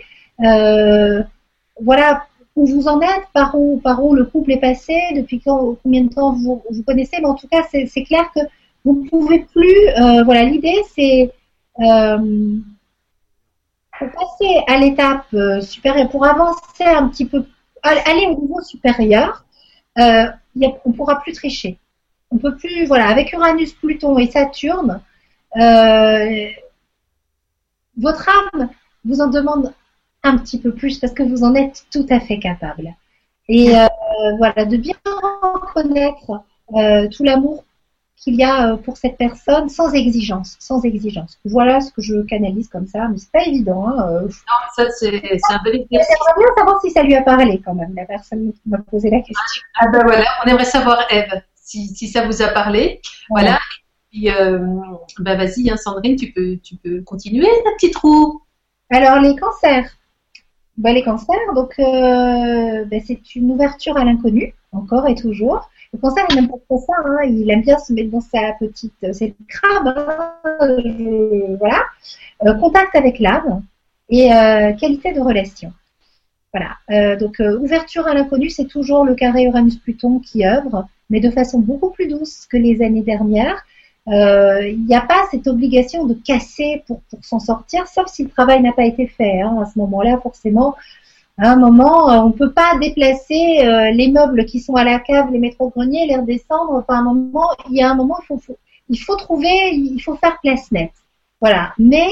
[1.80, 2.27] voilà,
[2.58, 6.12] où vous en êtes, par où, par où le couple est passé, depuis combien de
[6.12, 8.40] temps vous, vous connaissez, mais en tout cas, c'est clair que
[8.84, 9.88] vous ne pouvez plus.
[10.00, 11.32] Euh, voilà, l'idée, c'est.
[11.80, 12.56] Euh,
[13.98, 17.44] pour passer à l'étape euh, supérieure, pour avancer un petit peu,
[17.82, 19.44] aller au niveau supérieur,
[19.98, 21.78] euh, on ne pourra plus tricher.
[22.30, 25.00] On peut plus, voilà, avec Uranus, Pluton et Saturne,
[25.56, 26.46] euh,
[27.96, 28.68] votre âme
[29.04, 29.72] vous en demande
[30.28, 32.94] un petit peu plus parce que vous en êtes tout à fait capable.
[33.48, 33.86] Et euh,
[34.36, 34.94] voilà, de bien
[35.42, 36.42] reconnaître
[36.74, 37.64] euh, tout l'amour
[38.16, 41.38] qu'il y a euh, pour cette personne sans exigence, sans exigence.
[41.44, 43.88] Voilà ce que je canalise comme ça, mais c'est pas évident.
[43.88, 44.22] Hein.
[44.22, 44.28] Non,
[44.76, 46.16] ça c'est un bel exercice.
[46.26, 49.08] J'aimerais bien savoir si ça lui a parlé quand même, la personne qui m'a posé
[49.08, 49.62] la question.
[49.76, 53.00] Ah ben voilà, on aimerait savoir Eve, si, si ça vous a parlé.
[53.30, 53.54] Voilà.
[53.54, 53.58] Et
[54.10, 54.58] puis, euh,
[55.20, 58.42] ben vas-y, hein, Sandrine, tu peux, tu peux continuer, la petite roue.
[58.90, 59.97] Alors les cancers.
[60.78, 65.68] Ben, les cancers, donc euh, ben, c'est une ouverture à l'inconnu, encore et toujours.
[65.92, 66.92] Le cancer, il n'aime pas trop ça.
[67.04, 67.24] Hein.
[67.24, 69.88] Il aime bien se mettre dans sa petite, euh, crabe.
[69.88, 70.76] Hein.
[71.58, 71.82] voilà.
[72.46, 73.64] Euh, contact avec l'âme
[74.08, 74.28] et
[74.80, 75.72] qualité de relation.
[76.54, 77.16] Voilà.
[77.16, 81.90] donc ouverture à l'inconnu, c'est toujours le carré Uranus-Pluton qui œuvre, mais de façon beaucoup
[81.90, 83.62] plus douce que les années dernières.
[84.10, 88.62] Il n'y a pas cette obligation de casser pour, s'en sortir, sauf si le travail
[88.62, 89.42] n'a pas été fait.
[89.42, 89.58] Hein.
[89.60, 90.74] À ce moment-là, forcément,
[91.38, 94.82] à un moment, euh, on ne peut pas déplacer euh, les meubles qui sont à
[94.82, 96.74] la cave, les mettre au grenier, les redescendre.
[96.74, 98.56] Enfin, un moment, il y a un moment, il faut,
[98.88, 100.92] il faut trouver, il faut faire place nette.
[101.40, 101.72] Voilà.
[101.78, 102.08] Mais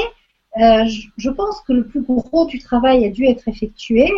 [0.61, 0.85] euh,
[1.17, 4.09] je, pense que le plus gros du travail a dû être effectué.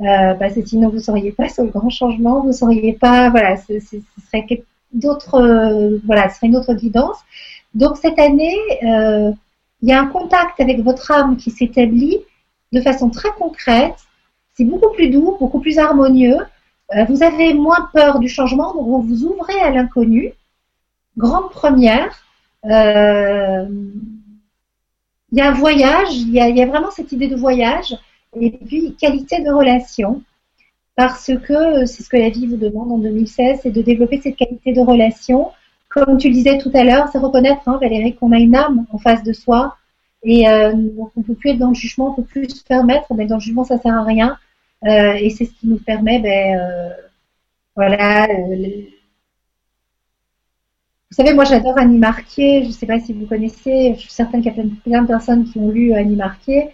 [0.00, 2.94] Euh, parce que sinon, vous ne seriez pas sur le grand changement, vous ne seriez
[2.94, 4.46] pas, voilà, ce serait
[4.92, 7.18] d'autres, voilà, ce serait une autre guidance.
[7.74, 12.18] Donc cette année, il y a un contact avec votre âme qui s'établit
[12.72, 13.96] de façon très concrète
[14.60, 16.36] c'est beaucoup plus doux, beaucoup plus harmonieux.
[16.94, 20.34] Euh, vous avez moins peur du changement, donc vous vous ouvrez à l'inconnu.
[21.16, 22.22] Grande première.
[22.66, 23.66] Euh,
[25.32, 27.96] il y a un voyage, il y a, vraiment cette idée de voyage,
[28.38, 30.22] et puis qualité de relation,
[31.00, 34.36] parce que c'est ce que la vie vous demande en 2016, c'est de développer cette
[34.36, 35.50] qualité de relation.
[35.88, 38.84] Comme tu le disais tout à l'heure, c'est reconnaître, hein, Valérie, qu'on a une âme
[38.92, 39.78] en face de soi,
[40.22, 40.74] et euh,
[41.16, 43.40] on peut plus être dans le jugement, on peut plus se permettre, mais dans le
[43.40, 44.36] jugement, ça sert à rien.
[44.84, 46.90] Euh, et c'est ce qui nous permet, ben, euh,
[47.74, 48.28] voilà.
[48.28, 48.82] Euh,
[51.10, 54.10] vous savez, moi j'adore Annie Marquier, je ne sais pas si vous connaissez, je suis
[54.10, 56.68] certaine qu'il y a plein, de personnes qui ont lu Annie Marquier,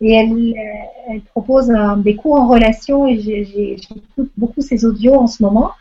[0.00, 5.72] et elle, propose des cours en relation, et j'écoute beaucoup ses audios en ce moment,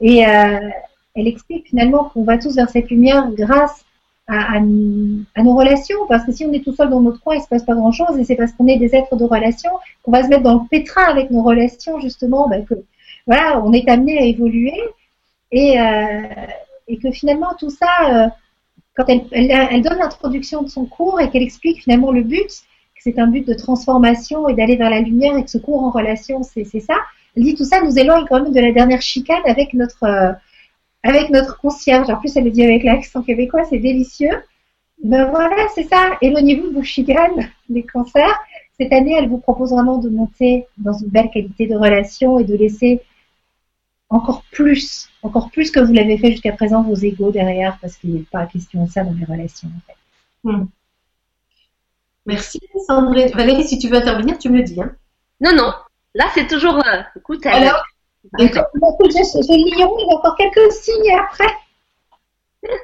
[0.00, 3.84] et elle explique finalement qu'on va tous vers cette lumière grâce
[4.28, 7.48] à, nos relations, parce que si on est tout seul dans notre coin, il se
[7.48, 9.70] passe pas grand-chose, et c'est parce qu'on est des êtres de relation
[10.02, 12.64] qu'on va se mettre dans le pétrin avec nos relations, justement, ben,
[13.26, 14.80] voilà, on est amené à évoluer,
[15.52, 16.22] et, euh,
[17.02, 18.28] que finalement tout ça, euh,
[18.96, 22.62] quand elle, donne l'introduction de son cours et qu'elle explique finalement le but,
[23.06, 25.90] c'est un but de transformation et d'aller vers la lumière et que ce cours en
[25.90, 26.96] relation, c'est ça.
[27.36, 30.32] Elle dit tout ça nous éloigne quand même de la dernière chicane avec notre euh,
[31.04, 32.10] avec notre concierge.
[32.10, 34.42] En plus, elle le dit avec l'accent québécois, c'est délicieux.
[35.04, 36.18] Ben voilà, c'est ça.
[36.20, 38.36] Éloignez-vous de vos chicanes, des cancers.
[38.80, 42.44] Cette année, elle vous propose vraiment de monter dans une belle qualité de relation et
[42.44, 43.02] de laisser
[44.08, 48.14] encore plus, encore plus que vous l'avez fait jusqu'à présent, vos égaux derrière, parce qu'il
[48.14, 49.68] n'est pas question de ça dans les relations.
[49.68, 49.96] En fait.
[50.42, 50.66] Hmm.
[52.26, 53.30] Merci Sandrine.
[53.34, 54.80] Valérie, si tu veux intervenir, tu me le dis.
[54.80, 54.92] Hein.
[55.40, 55.72] Non, non.
[56.14, 56.76] Là, c'est toujours.
[56.76, 57.82] Euh, écoute, Alors,
[58.38, 58.66] D'accord.
[58.72, 61.52] Je, il y a encore quelques signes après.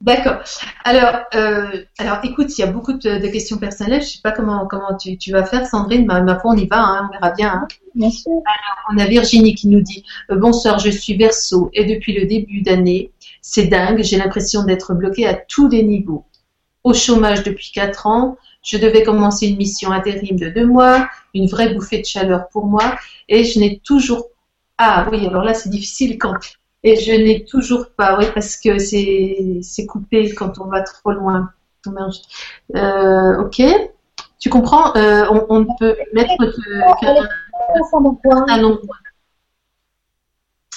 [0.00, 0.40] D'accord.
[0.84, 4.00] Alors, euh, alors, écoute, il y a beaucoup de, questions personnelles.
[4.00, 6.06] Je ne sais pas comment, comment tu, tu, vas faire, Sandrine.
[6.06, 7.52] Ma, ma foi, on y va, hein, on verra bien.
[7.52, 7.68] Hein.
[7.94, 8.30] Bien sûr.
[8.30, 12.26] Alors, on a Virginie qui nous dit euh, Bonsoir, je suis verso et depuis le
[12.26, 13.10] début d'année,
[13.42, 14.02] c'est dingue.
[14.02, 16.24] J'ai l'impression d'être bloquée à tous les niveaux.
[16.82, 21.46] Au chômage depuis 4 ans, je devais commencer une mission intérim de deux mois, une
[21.46, 22.96] vraie bouffée de chaleur pour moi,
[23.28, 24.26] et je n'ai toujours
[24.82, 26.38] ah oui, alors là, c'est difficile quand.
[26.82, 31.50] Et je n'ai toujours pas, oui, parce que c'est coupé quand on va trop loin.
[32.74, 33.62] Euh, ok.
[34.38, 36.32] Tu comprends euh, on, peut mettre
[38.48, 38.96] un endroit.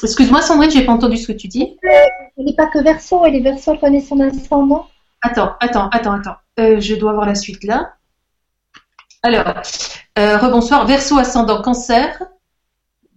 [0.04, 1.78] Excuse-moi, Sandrine, j'ai pas entendu ce que tu dis.
[1.82, 4.90] Elle n'est pas que verso, elle est verso, elle connaît son ascendant.
[5.22, 6.36] Attends, attends, attends, attends.
[6.60, 7.96] Euh, je dois avoir la suite là.
[9.24, 9.62] Alors,
[10.16, 12.20] rebonsoir, verso ascendant cancer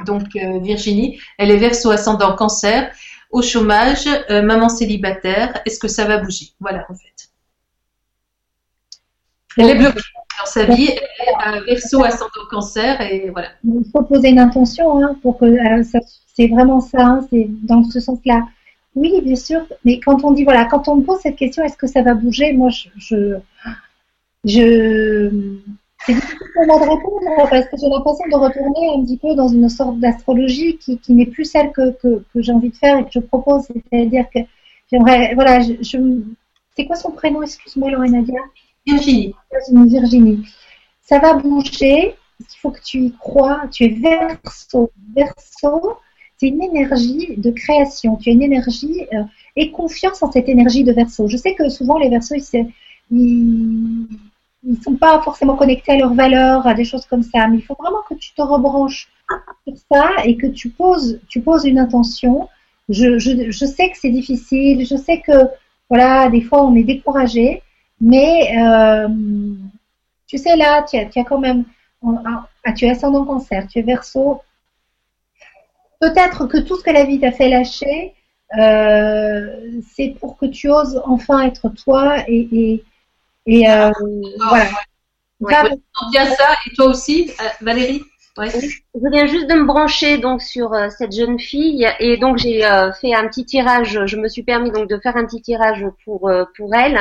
[0.05, 2.93] donc euh, Virginie, elle est verso ascendant cancer,
[3.31, 6.47] au chômage, euh, maman célibataire, est-ce que ça va bouger?
[6.61, 7.31] Voilà en fait.
[9.59, 10.01] Elle est bloquée
[10.39, 10.91] dans sa vie,
[11.47, 13.49] elle verso ascendant cancer et voilà.
[13.65, 15.83] Une intention hein, pour que euh,
[16.35, 18.43] c'est vraiment ça, hein, c'est dans ce sens-là.
[18.97, 21.77] Oui, bien sûr, mais quand on dit voilà, quand on me pose cette question, est-ce
[21.77, 22.53] que ça va bouger?
[22.55, 23.37] Moi, je, je,
[24.45, 25.31] je
[26.07, 29.35] C'est difficile pour moi de répondre parce que j'ai l'impression de retourner un petit peu
[29.35, 32.77] dans une sorte d'astrologie qui, qui n'est plus celle que, que, que j'ai envie de
[32.77, 33.65] faire et que je propose.
[33.91, 34.41] C'est-à-dire que
[34.91, 35.99] j'aimerais, voilà, je, je
[36.77, 37.43] c'est quoi son prénom?
[37.43, 38.41] Excuse-moi, Lorena Nadia
[38.87, 39.35] Virginie.
[39.71, 40.47] Virginie.
[41.01, 42.15] Ça va bouger.
[42.39, 43.63] Il faut que tu y crois?
[43.73, 44.91] Tu es verso.
[45.15, 45.99] Verso,
[46.39, 48.17] c'est une énergie de création.
[48.17, 49.23] Tu as une énergie euh,
[49.57, 51.29] et confiance en cette énergie de verso.
[51.29, 52.35] Je sais que souvent les versos,
[53.11, 54.07] ils
[54.63, 57.49] ne sont pas forcément connectés à leurs valeurs, à des choses comme ça.
[57.49, 59.09] Mais il faut vraiment que tu te rebranches
[59.67, 62.49] sur ça et que tu poses, tu poses une intention.
[62.89, 64.87] Je sais que c'est difficile.
[64.87, 65.49] Je sais que
[65.89, 67.63] voilà, des fois on est découragé,
[68.01, 69.09] mais euh,
[70.27, 71.65] tu sais là, tu as, tu as quand même,
[72.05, 74.41] ah, tu es ascendant cancer, tu es verso.
[76.01, 78.15] Peut-être que tout ce que la vie t'a fait lâcher,
[78.59, 82.85] euh, c'est pour que tu oses enfin être toi et, et,
[83.47, 83.91] et euh,
[84.49, 84.69] voilà.
[86.11, 88.03] bien ça, et toi aussi, euh, Valérie?
[88.39, 91.89] Je viens juste de me brancher donc sur euh, cette jeune fille.
[92.01, 94.05] Et donc j'ai euh, fait un petit tirage.
[94.05, 97.01] Je me suis permis donc de faire un petit tirage pour euh, pour elle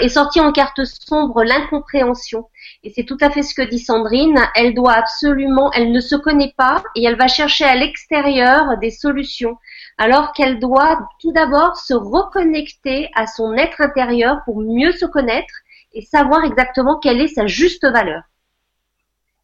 [0.00, 2.46] et sorti en carte sombre l'incompréhension.
[2.84, 4.38] Et c'est tout à fait ce que dit Sandrine.
[4.54, 8.90] Elle doit absolument, elle ne se connaît pas et elle va chercher à l'extérieur des
[8.90, 9.56] solutions,
[9.98, 15.54] alors qu'elle doit tout d'abord se reconnecter à son être intérieur pour mieux se connaître
[15.94, 18.22] et savoir exactement quelle est sa juste valeur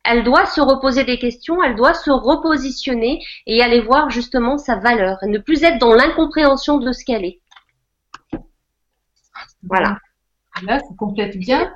[0.05, 4.77] elle doit se reposer des questions, elle doit se repositionner et aller voir justement sa
[4.77, 7.41] valeur, et ne plus être dans l'incompréhension de ce qu'elle est.
[9.63, 9.99] Voilà.
[10.63, 11.73] Là, ça complète bien.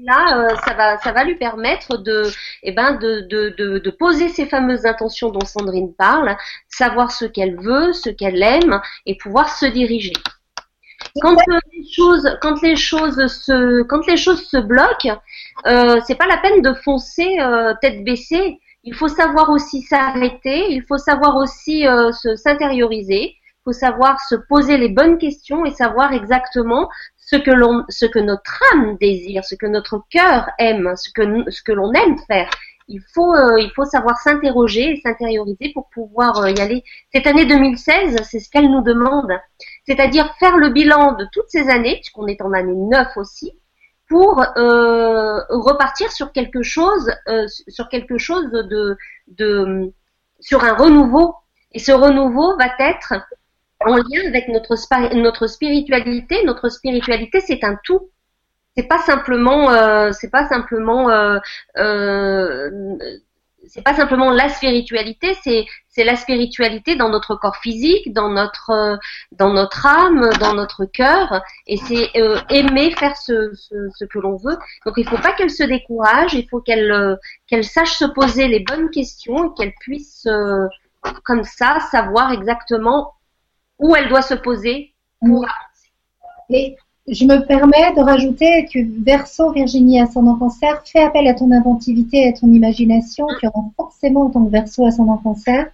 [0.00, 2.22] Là, euh, ça va, ça va lui permettre de,
[2.62, 6.34] eh ben, de, de, de, poser ces fameuses intentions dont Sandrine parle,
[6.68, 10.14] savoir ce qu'elle veut, ce qu'elle aime, et pouvoir se diriger.
[11.20, 15.20] Quand euh, les choses, quand les choses se, quand les choses se bloquent,
[15.66, 18.58] euh, c'est pas la peine de foncer euh, tête baissée.
[18.84, 24.18] Il faut savoir aussi s'arrêter, il faut savoir aussi euh, se s'intérioriser, il faut savoir
[24.20, 26.88] se poser les bonnes questions et savoir exactement
[27.32, 31.50] ce que l'on, ce que notre âme désire, ce que notre cœur aime, ce que
[31.50, 32.50] ce que l'on aime faire.
[32.88, 36.84] Il faut, euh, il faut savoir s'interroger et s'intérioriser pour pouvoir y aller.
[37.14, 39.30] Cette année 2016, c'est ce qu'elle nous demande,
[39.86, 43.52] c'est-à-dire faire le bilan de toutes ces années, puisqu'on est en année 9 aussi,
[44.08, 49.90] pour euh, repartir sur quelque chose, euh, sur quelque chose de, de,
[50.40, 51.34] sur un renouveau.
[51.72, 53.14] Et ce renouveau va être
[53.86, 54.76] en lien avec notre
[55.14, 56.44] notre spiritualité.
[56.44, 58.10] Notre spiritualité, c'est un tout.
[58.76, 61.38] C'est pas simplement, euh, c'est pas simplement euh,
[61.76, 62.70] euh
[63.66, 68.98] c'est pas simplement la spiritualité, c'est c'est la spiritualité dans notre corps physique, dans notre
[69.32, 74.18] dans notre âme, dans notre cœur, et c'est euh, aimer faire ce, ce, ce que
[74.18, 74.58] l'on veut.
[74.86, 77.16] Donc il faut pas qu'elle se décourage, il faut qu'elle euh,
[77.46, 80.66] qu'elle sache se poser les bonnes questions et qu'elle puisse euh,
[81.24, 83.14] comme ça savoir exactement
[83.82, 86.76] où elle doit se poser pour avancer
[87.08, 92.18] je me permets de rajouter que Verso, Virginie, ascendant cancer, fais appel à ton inventivité
[92.18, 93.26] et à ton imagination.
[93.40, 95.66] Tu auras forcément en tant que Verso, ascendant cancer.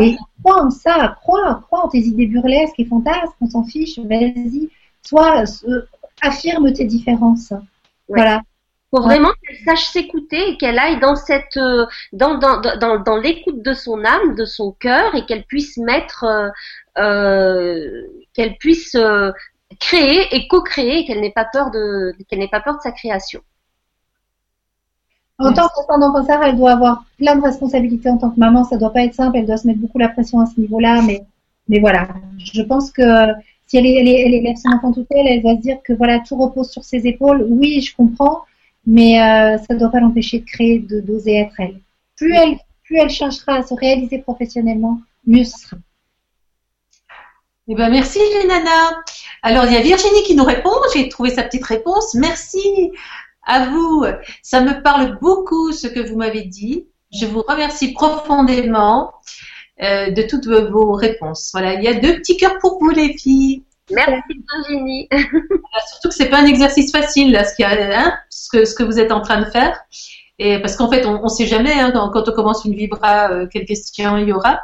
[0.00, 3.98] Et crois en ça, crois, crois en tes idées burlesques et fantasmes, on s'en fiche,
[3.98, 4.68] vas-y.
[5.02, 5.82] Sois, euh,
[6.22, 7.52] affirme tes différences.
[8.08, 8.42] Voilà.
[8.90, 13.16] Faut vraiment qu'elle sache s'écouter et qu'elle aille dans cette, euh, dans, dans, dans, dans
[13.18, 16.48] l'écoute de son âme, de son cœur et qu'elle puisse mettre, euh,
[16.98, 18.96] euh qu'elle puisse
[19.78, 23.40] créer et co-créer, qu'elle n'ait pas peur de, qu'elle n'ait pas peur de sa création.
[25.40, 28.64] En tant qu'ascendant cancer, elle doit avoir plein de responsabilités en tant que maman.
[28.64, 29.38] Ça doit pas être simple.
[29.38, 31.00] Elle doit se mettre beaucoup la pression à ce niveau-là.
[31.02, 31.22] Mais,
[31.68, 32.08] mais voilà.
[32.38, 33.02] Je pense que
[33.66, 35.78] si elle, est, elle, est, elle élève son enfant toute elle, elle va se dire
[35.84, 37.46] que voilà, tout repose sur ses épaules.
[37.48, 38.40] Oui, je comprends.
[38.88, 41.78] Mais euh, ça ne doit pas l'empêcher de créer, de d'oser être elle.
[42.16, 45.76] Plus elle, plus elle cherchera à se réaliser professionnellement, mieux ce sera.
[47.68, 48.18] Eh ben merci
[48.48, 49.02] Nana.
[49.42, 50.72] Alors il y a Virginie qui nous répond.
[50.94, 52.14] J'ai trouvé sa petite réponse.
[52.14, 52.90] Merci
[53.42, 54.06] à vous.
[54.42, 56.86] Ça me parle beaucoup ce que vous m'avez dit.
[57.12, 59.12] Je vous remercie profondément
[59.82, 61.50] euh, de toutes vos réponses.
[61.52, 63.64] Voilà, il y a deux petits cœurs pour vous les filles.
[63.90, 64.22] Merci
[64.52, 65.08] Virginie.
[65.90, 68.64] Surtout que c'est pas un exercice facile là, ce, qu'il y a, hein, ce, que,
[68.64, 69.78] ce que vous êtes en train de faire.
[70.38, 73.46] Et parce qu'en fait, on ne sait jamais hein, quand, on commence une vibra, euh,
[73.50, 74.60] quelle question il y aura.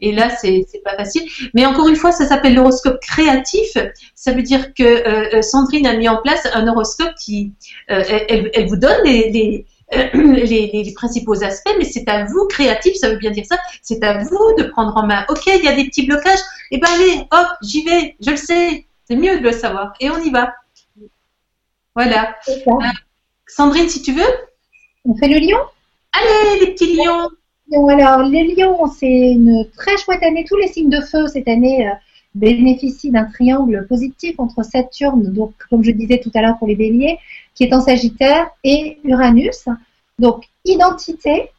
[0.00, 1.22] Et là, c'est c'est pas facile.
[1.54, 3.76] Mais encore une fois, ça s'appelle l'horoscope créatif.
[4.14, 7.52] Ça veut dire que euh, euh, Sandrine a mis en place un horoscope qui,
[7.90, 12.46] euh, elle, elle, vous donne les, les les, les, principaux aspects, mais c'est à vous,
[12.48, 15.24] créatif, ça veut bien dire ça, c'est à vous de prendre en main.
[15.28, 16.38] Ok, il y a des petits blocages,
[16.70, 19.92] et eh ben allez, hop, j'y vais, je le sais, c'est mieux de le savoir,
[20.00, 20.54] et on y va.
[21.94, 22.34] Voilà.
[23.46, 24.22] Sandrine, si tu veux.
[25.04, 25.58] On fait le lion?
[26.12, 27.28] Allez, les petits lions
[27.72, 30.44] alors, les lions, c'est une très chouette année.
[30.48, 31.90] Tous les signes de feu cette année
[32.34, 36.76] bénéficient d'un triangle positif entre Saturne, donc comme je disais tout à l'heure pour les
[36.76, 37.18] béliers,
[37.54, 39.68] qui est en Sagittaire, et Uranus.
[40.18, 41.50] Donc, identité,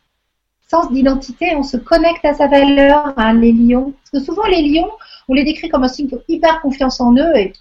[0.68, 3.94] sens d'identité, on se connecte à sa valeur, hein, les lions.
[4.12, 4.92] Parce que souvent, les lions,
[5.28, 7.54] on les décrit comme un signe de hyper confiance en eux et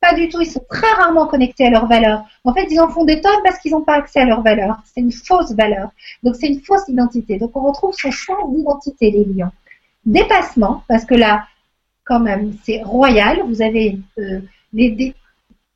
[0.00, 2.22] pas du tout, ils sont très rarement connectés à leurs valeurs.
[2.44, 4.76] En fait, ils en font des tonnes parce qu'ils n'ont pas accès à leurs valeurs.
[4.84, 5.90] C'est une fausse valeur.
[6.22, 7.36] Donc, c'est une fausse identité.
[7.38, 9.50] Donc, on retrouve son sens d'identité, les lions.
[10.06, 11.46] Dépassement, parce que là,
[12.08, 13.42] quand même, c'est royal.
[13.46, 14.40] Vous avez euh,
[14.72, 15.14] les,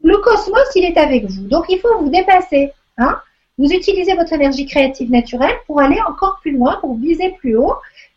[0.03, 1.47] le cosmos, il est avec vous.
[1.47, 2.73] Donc, il faut vous dépasser.
[2.99, 3.21] Hein
[3.59, 7.75] vous utilisez votre énergie créative naturelle pour aller encore plus loin, pour viser plus haut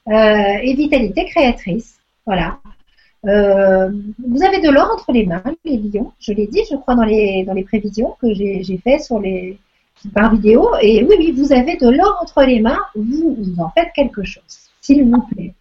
[0.07, 0.11] euh,
[0.63, 1.99] et vitalité créatrice.
[2.26, 2.59] Voilà.
[3.26, 3.89] Euh,
[4.26, 6.13] vous avez de l'or entre les mains, les lions.
[6.20, 9.57] Je l'ai dit, je crois, dans les, dans les prévisions que j'ai fait sur les,
[10.13, 10.70] par vidéo.
[10.82, 12.80] Et oui, oui, vous avez de l'or entre les mains.
[12.95, 15.53] Vous, vous en faites quelque chose, s'il vous plaît.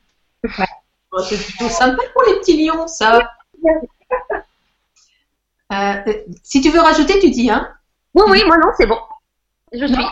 [1.22, 3.20] C'est plutôt sympa pour les petits lions, ça.
[5.72, 5.94] Euh,
[6.42, 7.68] si tu veux rajouter, tu dis, hein
[8.14, 8.98] Oui, oui, moi non, c'est bon.
[9.72, 10.04] Je suis.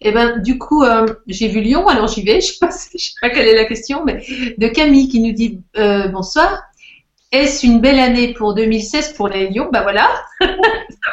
[0.00, 2.40] Et eh ben, du coup, euh, j'ai vu Lyon, alors j'y vais.
[2.40, 4.24] Je ne sais, pas quelle est la question, mais
[4.58, 6.64] de Camille qui nous dit euh, bonsoir.
[7.32, 10.08] Est-ce une belle année pour 2016 pour les Lions Ben voilà,
[10.40, 10.46] ça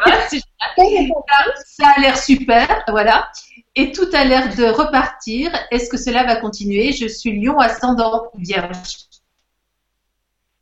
[0.06, 3.30] va, ça, a l'air super, voilà.
[3.76, 5.51] Et tout a l'air de repartir.
[5.71, 6.91] Est-ce que cela va continuer?
[6.91, 8.97] Je suis Lion ascendant vierge.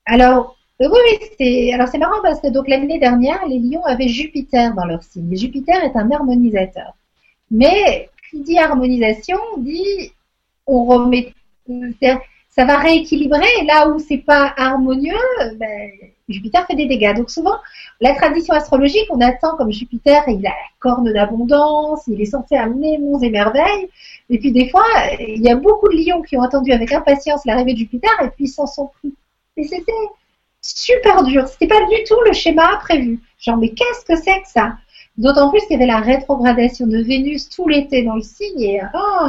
[0.06, 4.08] Alors, euh, oui, c'est alors c'est marrant parce que donc l'année dernière, les lions avaient
[4.08, 5.36] Jupiter dans leur signe.
[5.36, 6.94] Jupiter est un harmonisateur.
[7.50, 10.14] Mais qui dit harmonisation dit
[10.66, 11.34] on remet
[12.50, 15.14] ça va rééquilibrer là où c'est pas harmonieux,
[15.56, 15.92] ben,
[16.32, 17.16] Jupiter fait des dégâts.
[17.16, 17.56] Donc souvent,
[18.00, 22.56] la tradition astrologique, on attend comme Jupiter, il a la corne d'abondance, il est censé
[22.56, 23.90] amener monts et merveilles.
[24.30, 24.86] Et puis des fois,
[25.20, 28.30] il y a beaucoup de lions qui ont attendu avec impatience l'arrivée de Jupiter et
[28.30, 29.14] puis ils s'en sont pris.
[29.58, 29.92] Et c'était
[30.62, 31.48] super dur.
[31.48, 33.20] C'était pas du tout le schéma prévu.
[33.40, 34.78] Genre, mais qu'est-ce que c'est que ça?
[35.18, 38.82] D'autant plus qu'il y avait la rétrogradation de Vénus tout l'été dans le signe et
[38.94, 39.28] oh,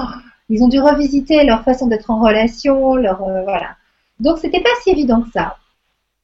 [0.49, 3.77] ils ont dû revisiter leur façon d'être en relation, leur euh, voilà.
[4.21, 5.57] Donc c'était pas si évident que ça.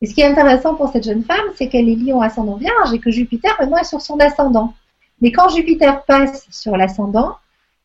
[0.01, 2.93] Et ce qui est intéressant pour cette jeune femme, c'est qu'elle est lion ascendant vierge
[2.93, 4.75] et que Jupiter maintenant est sur son ascendant.
[5.21, 7.37] Mais quand Jupiter passe sur l'ascendant,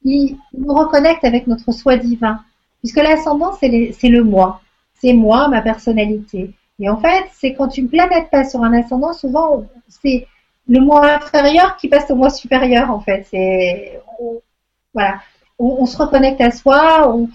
[0.03, 2.39] il nous reconnecte avec notre soi divin.
[2.79, 4.61] Puisque l'ascendant, c'est le moi.
[4.93, 6.53] C'est moi, ma personnalité.
[6.79, 10.27] Et en fait, c'est quand une planète passe sur un ascendant, souvent, c'est
[10.67, 13.25] le moi inférieur qui passe au moi supérieur, en fait.
[13.31, 14.01] C'est,
[14.93, 15.19] voilà.
[15.59, 17.29] On, se reconnecte à soi, on,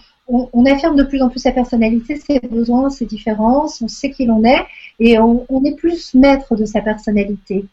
[0.67, 4.45] affirme de plus en plus sa personnalité, ses besoins, ses différences, on sait qui l'on
[4.45, 4.67] est,
[5.01, 7.65] et on, est plus maître de sa personnalité.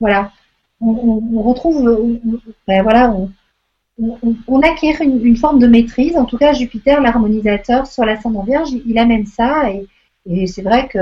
[0.00, 0.32] Voilà.
[0.80, 2.18] On, retrouve,
[2.66, 3.14] ben voilà,
[3.98, 6.16] on, acquiert une, une, forme de maîtrise.
[6.16, 9.86] En tout cas, Jupiter, l'harmonisateur sur l'ascendant vierge, il amène ça et
[10.26, 10.98] et c'est vrai que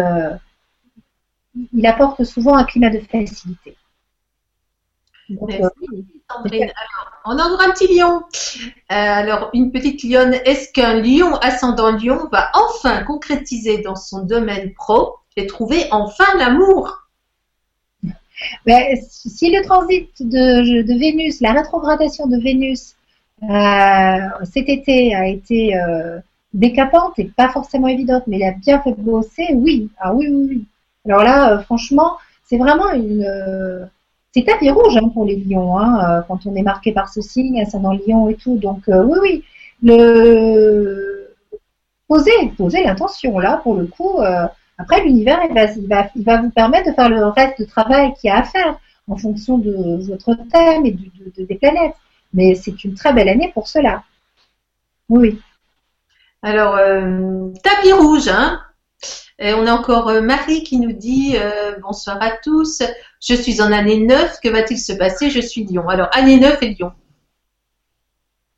[1.72, 3.76] il apporte souvent un climat de facilité.
[5.28, 5.62] Merci,
[6.30, 6.72] Sandrine.
[7.24, 8.20] on a encore un petit lion.
[8.20, 14.24] Euh, alors, une petite lionne, est-ce qu'un lion ascendant lion va enfin concrétiser dans son
[14.24, 17.08] domaine pro et trouver enfin l'amour?
[18.66, 22.94] Ben, Si le transit de, Vénus, la rétrogradation de Vénus
[23.44, 26.18] euh, cet été a été euh,
[26.52, 29.88] décapante et pas forcément évidente, mais il a bien fait bosser, oui.
[29.98, 30.66] Ah oui, oui.
[31.06, 33.88] Alors là, franchement, c'est vraiment une.
[34.28, 37.08] Euh, c'est tapis rouge hein, pour les lions, hein, euh, quand on est marqué par
[37.08, 38.56] ce signe, ascendant lion et tout.
[38.56, 39.44] Donc oui, oui.
[39.82, 41.34] Le
[42.08, 44.18] poser l'intention là, pour le coup.
[44.78, 48.38] après, l'univers, il va, vous permettre de faire le reste de travail qu'il y a
[48.38, 51.94] à faire en fonction de votre thème et de, des planètes.
[52.34, 54.02] Mais c'est une très belle année pour cela.
[55.08, 55.40] Oui.
[56.42, 58.60] Alors, euh, tapis rouge, hein
[59.40, 62.82] et on a encore euh, Marie qui nous dit euh, bonsoir à tous.
[63.20, 64.40] Je suis en année 9.
[64.42, 65.30] Que va-t-il se passer?
[65.30, 65.88] Je suis Lyon.
[65.88, 66.92] Alors, année 9 et Lyon.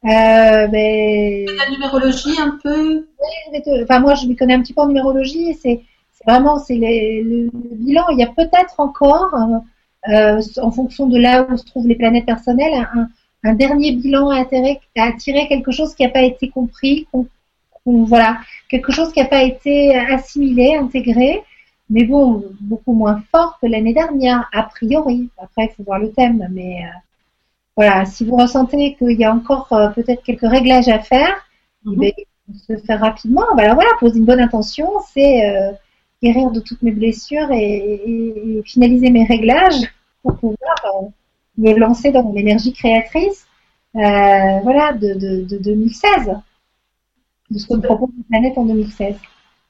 [0.05, 1.47] Euh, ben...
[1.59, 3.07] La numérologie un peu
[3.53, 5.53] Oui, enfin, moi je me connais un petit peu en numérologie.
[5.55, 5.83] C'est
[6.27, 8.09] vraiment c'est le, bilan.
[8.13, 9.35] Il y a peut-être encore,
[10.07, 13.09] en fonction de là où se trouvent les planètes personnelles, un,
[13.45, 17.07] un dernier bilan à, à tirer quelque chose qui n'a pas été compris,
[17.87, 21.43] voilà, quelque chose qui n'a pas été assimilé, intégré,
[21.91, 25.29] mais bon, beaucoup moins fort que l'année dernière, a priori.
[25.37, 26.99] Après, il faut voir le thème, mais euh,
[27.77, 31.47] voilà, si vous ressentez qu'il y a encore euh, peut-être quelques réglages à faire,
[31.85, 32.11] mm
[32.67, 33.45] se faire rapidement.
[33.57, 35.71] Ben alors voilà, poser une bonne intention, c'est euh,
[36.21, 39.85] guérir de toutes mes blessures et, finaliser mes réglages
[40.25, 40.75] pour pouvoir
[41.57, 43.47] me lancer dans mon énergie créatrice
[43.95, 46.33] voilà, de, de, de 2016,
[47.51, 49.17] de ce que me propose la planète en 2016.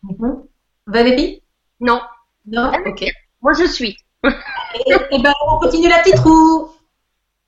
[0.02, 0.42] Mhm.
[0.86, 1.42] Valérie
[1.80, 2.00] Non.
[2.46, 2.72] Non?
[2.86, 3.04] Ok.
[3.42, 3.96] Moi, je suis.
[4.24, 4.28] et,
[5.12, 6.68] et ben, on continue la petite roue.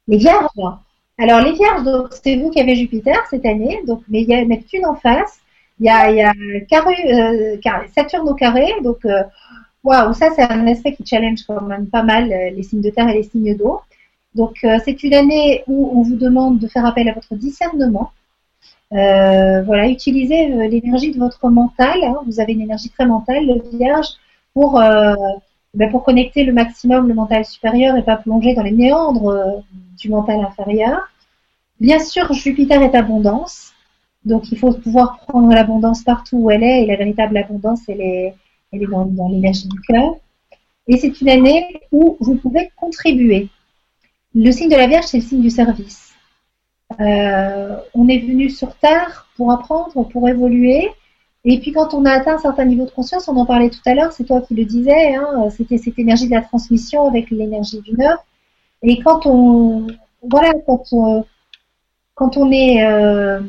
[0.08, 0.46] Les Vierges.
[1.18, 4.34] Alors, les Vierges, donc, c'est vous qui avez Jupiter cette année, donc, mais il y
[4.34, 5.40] a Neptune en face.
[5.80, 6.32] Il y a, il y a
[6.68, 9.22] carré, euh, carré, Saturne au carré, donc euh,
[9.82, 12.90] waouh, ça c'est un aspect qui challenge quand même pas mal euh, les signes de
[12.90, 13.80] terre et les signes d'eau.
[14.34, 18.12] Donc euh, c'est une année où on vous demande de faire appel à votre discernement.
[18.92, 21.98] Euh, voilà, utilisez l'énergie de votre mental.
[22.04, 22.16] Hein.
[22.26, 24.08] Vous avez une énergie très mentale, le Vierge,
[24.54, 24.80] pour
[25.74, 29.64] ben, pour connecter le maximum le mental supérieur et pas plonger dans les méandres
[29.98, 31.08] du mental inférieur.
[31.80, 33.72] Bien sûr, Jupiter est abondance.
[34.24, 38.00] Donc il faut pouvoir prendre l'abondance partout où elle est, et la véritable abondance, elle
[38.00, 38.34] est,
[38.72, 40.14] elle est dans, dans l'énergie du cœur.
[40.86, 43.48] Et c'est une année où vous pouvez contribuer.
[44.34, 46.11] Le signe de la Vierge, c'est le signe du service.
[47.00, 50.90] Euh, on est venu sur Terre pour apprendre, pour évoluer.
[51.44, 53.80] Et puis quand on a atteint un certain niveau de conscience, on en parlait tout
[53.86, 57.30] à l'heure, c'est toi qui le disais, hein, c'était cette énergie de la transmission avec
[57.30, 58.18] l'énergie du neuf.
[58.82, 59.88] Et quand on,
[60.22, 60.92] voilà, quand
[62.36, 63.40] on, est euh,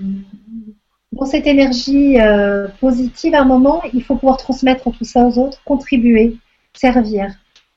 [1.12, 5.38] dans cette énergie euh, positive à un moment, il faut pouvoir transmettre tout ça aux
[5.38, 6.38] autres, contribuer,
[6.74, 7.28] servir.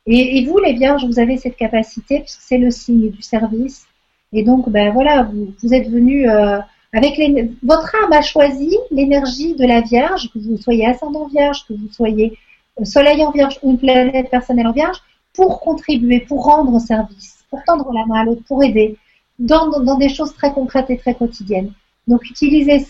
[0.06, 3.85] Et, et vous, les vierges, vous avez cette capacité, puisque c'est le signe du service.
[4.32, 5.28] Et donc, ben voilà,
[5.62, 6.58] vous, êtes venus euh,
[6.92, 11.64] avec les, votre âme a choisi l'énergie de la Vierge, que vous soyez ascendant Vierge,
[11.66, 12.38] que vous soyez
[12.80, 14.98] euh, Soleil en Vierge ou une planète personnelle en Vierge,
[15.32, 18.96] pour contribuer, pour rendre service, pour tendre la main à l'autre, pour aider,
[19.38, 21.72] dans, des choses très concrètes et très quotidiennes.
[22.06, 22.86] Donc, utilisez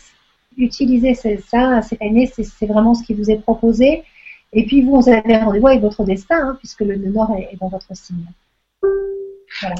[0.56, 4.04] utilisez ça cette année, c'est vraiment ce qui vous est proposé.
[4.52, 7.68] Et puis vous, vous avez rendez-vous avec votre destin, hein, puisque le, Nord est, dans
[7.68, 8.24] votre signe.
[9.60, 9.76] Voilà.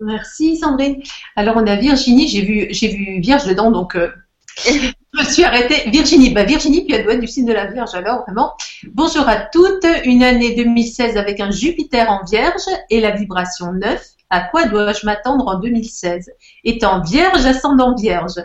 [0.00, 1.02] Merci Sandrine.
[1.36, 4.10] Alors on a Virginie, j'ai vu, j'ai vu Vierge dedans, donc euh,
[4.64, 5.90] je me suis arrêtée.
[5.90, 8.54] Virginie, bah Virginie, puis elle doit être du signe de la Vierge, alors vraiment.
[8.92, 14.02] Bonjour à toutes, une année 2016 avec un Jupiter en Vierge et la vibration 9.
[14.30, 16.30] À quoi dois-je m'attendre en 2016
[16.64, 18.42] Étant Vierge, ascendant Vierge.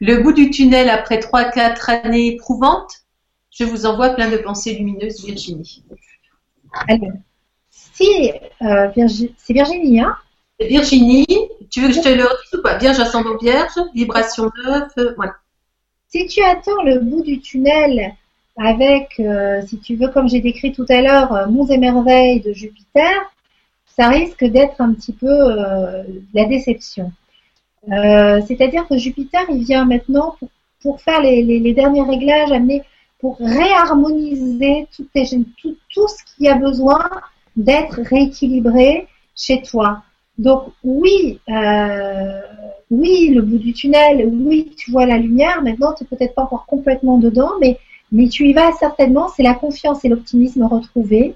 [0.00, 2.92] Le bout du tunnel après 3-4 années éprouvantes,
[3.50, 5.82] je vous envoie plein de pensées lumineuses, Virginie.
[6.88, 7.12] Alors,
[7.70, 8.30] si,
[8.60, 10.14] euh, Virgi c'est Virginie, hein?
[10.60, 11.26] Virginie,
[11.70, 12.78] tu veux que je te le redise ou pas?
[12.78, 15.34] Vierge ascendant vierge, vibration 9, euh, voilà.
[16.08, 18.14] Si tu attends le bout du tunnel
[18.56, 22.40] avec, euh, si tu veux, comme j'ai décrit tout à l'heure, euh, Monts et Merveilles
[22.40, 23.20] de Jupiter,
[23.86, 26.02] ça risque d'être un petit peu euh,
[26.34, 27.12] la déception.
[27.90, 30.36] Euh, c'est-à-dire que Jupiter, il vient maintenant
[30.82, 32.82] pour, faire les, derniers réglages, amener
[33.18, 35.06] pour réharmoniser tout,
[35.90, 37.08] tout ce qui a besoin
[37.56, 40.02] d'être rééquilibré chez toi.
[40.38, 42.40] Donc oui, euh,
[42.90, 45.62] oui, le bout du tunnel, oui, tu vois la lumière.
[45.62, 47.78] Maintenant, tu n'es peut-être pas encore complètement dedans, mais
[48.12, 49.28] mais tu y vas certainement.
[49.28, 51.34] C'est la confiance et l'optimisme retrouvé.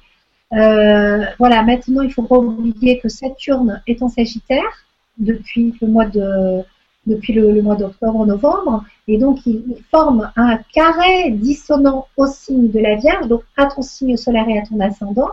[0.52, 4.86] Euh, voilà, maintenant, il faut pas oublier que Saturne est en Sagittaire
[5.18, 6.62] depuis le mois de
[7.06, 13.26] depuis mois d'octobre-novembre, et donc il, forme un carré dissonant au signe de la Vierge,
[13.26, 15.30] donc à ton signe solaire et à ton ascendant.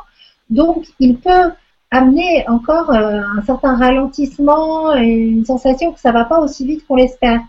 [0.49, 1.51] Donc il peut
[1.91, 6.85] amener encore euh, un certain ralentissement et une sensation que ça va pas aussi vite
[6.85, 7.39] qu'on l'espère,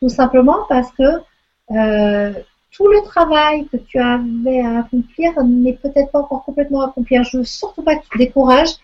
[0.00, 1.20] tout simplement parce que
[1.70, 2.32] euh,
[2.70, 7.22] tout le travail que tu avais à accomplir n'est peut-être pas encore complètement accompli.
[7.22, 8.74] Je veux surtout pas que tu te décourages.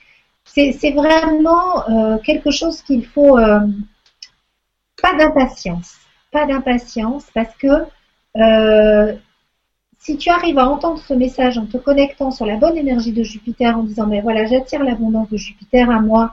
[0.45, 5.95] C'est vraiment euh, quelque chose qu'il faut pas d'impatience,
[6.33, 7.69] pas d'impatience parce que
[9.99, 13.23] si tu arrives à entendre ce message en te connectant sur la bonne énergie de
[13.23, 16.33] Jupiter en disant mais voilà j'attire l'abondance de Jupiter à moi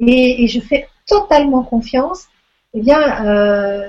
[0.00, 2.26] et, je fais totalement confiance,
[2.74, 3.88] eh bien euh,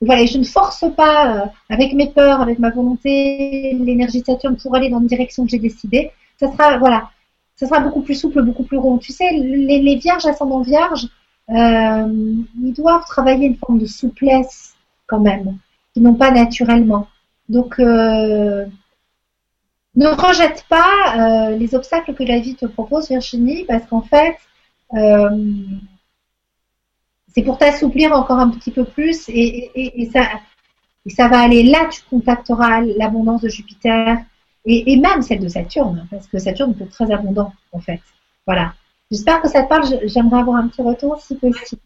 [0.00, 4.56] voilà, je ne force pas euh, avec mes peurs, avec ma volonté, l'énergie de Saturne
[4.56, 6.10] pour aller dans une direction que j'ai décidée.
[6.38, 7.10] Ça sera voilà,
[7.56, 8.98] ça sera beaucoup plus souple, beaucoup plus rond.
[8.98, 11.08] Tu sais, les, les vierges ascendant vierges,
[11.50, 12.06] euh,
[12.62, 14.74] ils doivent travailler une forme de souplesse
[15.06, 15.58] quand même,
[15.94, 17.06] qu'ils n'ont pas naturellement.
[17.52, 18.64] Donc, euh,
[19.94, 24.38] ne rejette pas euh, les obstacles que la vie te propose, Virginie, parce qu'en fait,
[24.94, 25.52] euh,
[27.28, 32.80] c'est pour t'assouplir encore un petit peu plus et, ça, va aller là, tu contacteras
[32.80, 34.16] l'abondance de Jupiter,
[34.64, 38.00] et, même celle de Saturne, parce que Saturne être très abondant, en fait.
[38.46, 38.72] Voilà.
[39.10, 39.84] J'espère que ça te parle.
[40.04, 41.82] J'aimerais avoir un petit retour, si possible.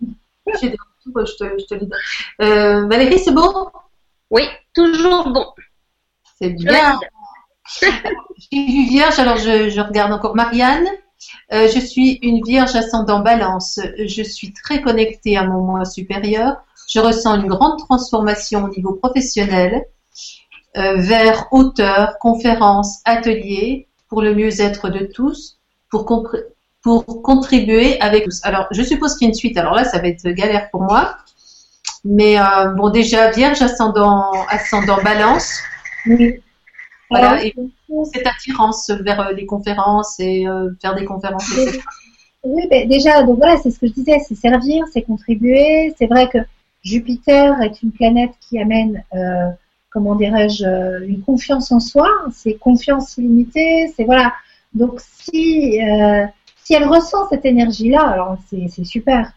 [0.61, 1.59] J'ai des retours, je te,
[2.39, 3.53] je Valérie, c'est bon?
[4.31, 4.43] Oui,
[4.75, 5.47] toujours bon.
[6.39, 6.99] C'est bien.
[7.81, 10.87] J'ai vu Vierge, alors je, je, regarde encore Marianne.
[11.53, 13.81] Euh, je suis une vierge ascendant balance.
[13.99, 16.57] Je suis très connectée à mon moi supérieur.
[16.89, 19.85] Je ressens une grande transformation au niveau professionnel
[20.77, 25.59] euh, vers auteur, conférences, ateliers pour le mieux-être de tous,
[25.91, 26.05] pour,
[26.83, 28.41] pour contribuer avec tous.
[28.45, 29.57] Alors, je suppose qu'il y a une suite.
[29.57, 31.17] Alors là, ça va être galère pour moi.
[32.07, 35.61] Mais euh, bon, déjà, Vierge ascendant, ascendant balance.
[36.07, 36.41] Oui.
[37.11, 37.55] Voilà, et
[38.13, 41.81] cette attirance vers euh, les conférences et euh, faire des conférences, etc.
[42.43, 45.95] Oui, ben déjà, donc voilà, c'est ce que je disais, c'est servir, c'est contribuer.
[45.99, 46.39] C'est vrai que
[46.83, 49.51] Jupiter est une planète qui amène, euh,
[49.91, 52.09] comment dirais-je, une confiance en soi.
[52.33, 53.93] C'est confiance illimitée.
[53.97, 54.33] C'est voilà.
[54.75, 56.27] Donc si euh,
[56.63, 59.33] si elle ressent cette énergie-là, alors c'est super.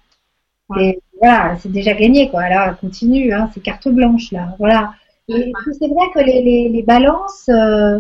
[0.77, 2.47] Et voilà, c'est déjà gagné quoi.
[2.49, 4.55] Là, continue, hein, c'est carte blanche là.
[4.59, 4.93] Voilà.
[5.29, 7.99] Et c'est vrai que les, les, les balances, euh,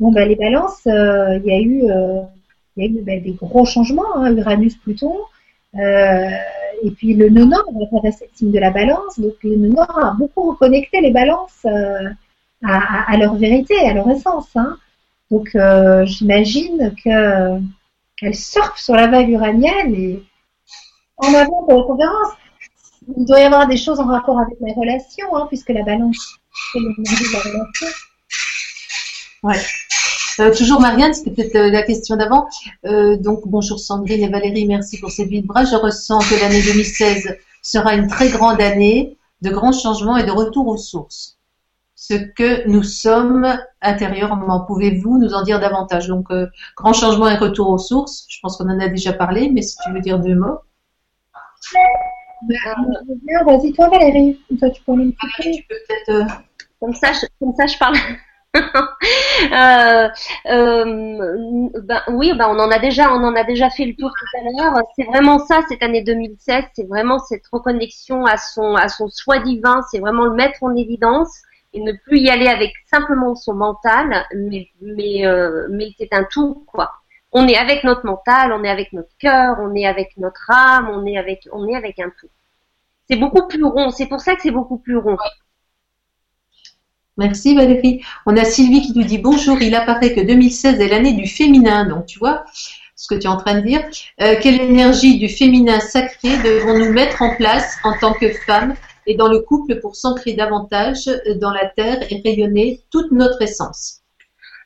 [0.00, 2.22] bon ben les balances, euh, il y a eu, euh,
[2.76, 5.14] il y a eu ben, des gros changements, hein, Uranus-Pluton,
[5.74, 9.68] et puis le nœud nord va traverser le signe de la balance, donc le nœud
[9.68, 11.66] nord a beaucoup reconnecté les balances
[12.64, 14.48] à, leur vérité, à leur essence.
[14.56, 14.78] Hein.
[15.30, 15.56] Donc
[16.04, 17.58] j'imagine que
[18.16, 20.22] qu'elles surfent sur la vague uranienne et
[21.22, 22.32] en avant pour la conférence.
[23.16, 26.38] Il doit y avoir des choses en rapport avec les relations, hein, puisque la balance
[29.42, 29.60] Ouais.
[30.40, 32.46] Euh, toujours Marianne, c'était peut-être euh, la question d'avant.
[32.86, 35.64] Euh, donc bonjour Sandrine et Valérie, merci pour cette bras.
[35.64, 40.30] Je ressens que l'année 2016 sera une très grande année de grands changements et de
[40.30, 41.38] retour aux sources.
[41.96, 46.08] Ce que nous sommes intérieurement, pouvez-vous nous en dire davantage?
[46.08, 46.28] Donc
[46.76, 48.24] grand changement et retour aux sources.
[48.28, 50.58] Je pense qu'on en a déjà parlé, mais si tu veux dire deux mots.
[52.42, 56.26] Bah, vas-y toi Valérie, toi tu peux ah, Tu peux peut-être.
[56.80, 57.96] Comme ça, je, comme ça, je parle.
[58.56, 60.08] euh,
[60.50, 64.10] euh, ben, oui, ben, on en a déjà, on en a déjà fait le tour
[64.10, 64.82] tout à l'heure.
[64.96, 66.64] C'est vraiment ça, cette année 2016.
[66.74, 69.82] C'est vraiment cette reconnexion à son, à son soi divin.
[69.90, 71.42] C'est vraiment le mettre en évidence
[71.72, 76.24] et ne plus y aller avec simplement son mental, mais, mais, euh, mais c'est un
[76.24, 76.90] tout, quoi.
[77.32, 80.90] On est avec notre mental, on est avec notre cœur, on est avec notre âme,
[80.90, 82.28] on est avec, on est avec un tout.
[83.08, 83.90] C'est beaucoup plus rond.
[83.90, 85.16] C'est pour ça que c'est beaucoup plus rond.
[87.16, 88.02] Merci Valérie.
[88.26, 89.60] On a Sylvie qui nous dit bonjour.
[89.62, 91.86] Il apparaît que 2016 est l'année du féminin.
[91.86, 92.44] Donc tu vois
[92.96, 93.82] ce que tu es en train de dire.
[94.20, 98.74] Euh, quelle énergie du féminin sacré devons-nous mettre en place en tant que femmes
[99.06, 101.10] et dans le couple pour s'ancrer davantage
[101.40, 104.01] dans la terre et rayonner toute notre essence?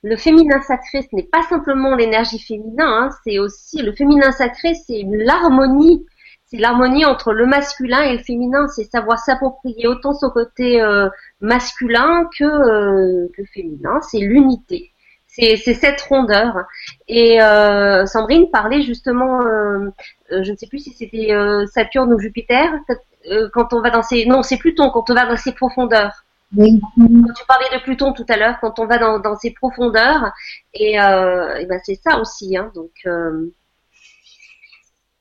[0.03, 4.74] Le féminin sacré, ce n'est pas simplement l'énergie féminin, hein, c'est aussi le féminin sacré,
[4.74, 6.05] c'est l'harmonie
[6.47, 11.09] c'est l'harmonie entre le masculin et le féminin, c'est savoir s'approprier autant son côté euh,
[11.40, 14.92] masculin que, euh, que féminin, c'est l'unité.
[15.28, 16.64] C'est cette rondeur.
[17.09, 19.90] Et euh, Sandrine parlait justement, euh,
[20.30, 21.30] je ne sais plus si c'était
[21.66, 22.72] Saturne ou Jupiter,
[23.53, 24.24] quand on va dans ces...
[24.24, 26.24] Non, c'est Pluton, quand on va dans ses profondeurs.
[26.55, 26.80] Oui.
[26.97, 30.32] Quand tu parlais de Pluton tout à l'heure, quand on va dans, dans ses profondeurs,
[30.74, 32.57] et, et ben c'est ça aussi.
[32.57, 32.92] Hein, donc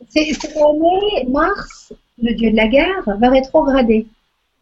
[0.10, 4.08] cette année, Mars, le dieu de la guerre, va rétrograder.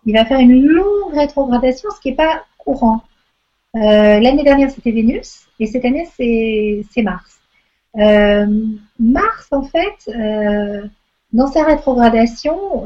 [0.06, 3.04] Il va faire une longue rétrogradation, ce qui n'est pas courant.
[3.76, 7.40] Euh, l'année dernière, c'était Vénus, et cette année, c'est Mars.
[7.98, 8.46] Euh,
[9.00, 10.88] Mars, en fait, euh,
[11.32, 12.84] dans sa rétrogradation,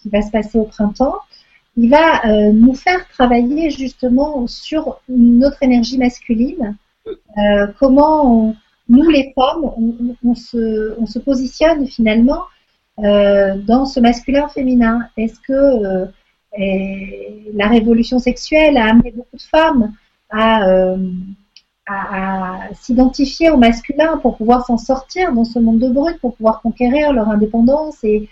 [0.00, 1.18] qui va se passer au printemps,
[1.76, 6.76] il va nous faire travailler justement sur notre énergie masculine,
[7.78, 8.56] comment on,
[8.88, 9.70] nous les femmes,
[10.24, 12.44] on, se, on se, positionne finalement
[13.00, 15.08] euh, dans ce masculin-féminin.
[15.16, 16.06] Est-ce que euh,
[17.54, 19.92] la révolution sexuelle a amené beaucoup de femmes
[20.30, 20.66] à,
[21.90, 26.34] euh, à, s'identifier au masculin pour pouvoir s'en sortir dans ce monde de brut, pour
[26.36, 28.02] pouvoir conquérir leur indépendance.
[28.04, 28.28] Et,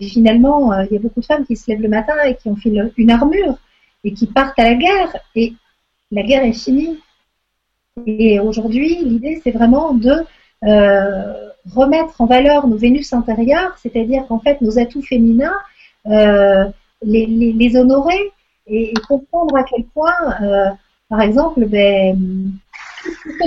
[0.00, 2.56] finalement, il y a beaucoup de femmes qui se lèvent le matin et qui ont
[2.56, 3.58] fait une armure
[4.04, 5.16] et qui partent à la guerre.
[5.34, 5.54] Et
[6.10, 6.98] la guerre est finie.
[8.06, 10.24] Et aujourd'hui, l'idée, c'est vraiment de
[10.64, 15.54] euh, remettre en valeur nos Vénus intérieures, c'est-à-dire qu'en fait, nos atouts féminins,
[16.06, 16.64] euh,
[17.02, 18.32] les, honorer
[18.66, 20.12] et, comprendre à quel point,
[20.42, 20.70] euh,
[21.08, 22.52] par exemple, ben,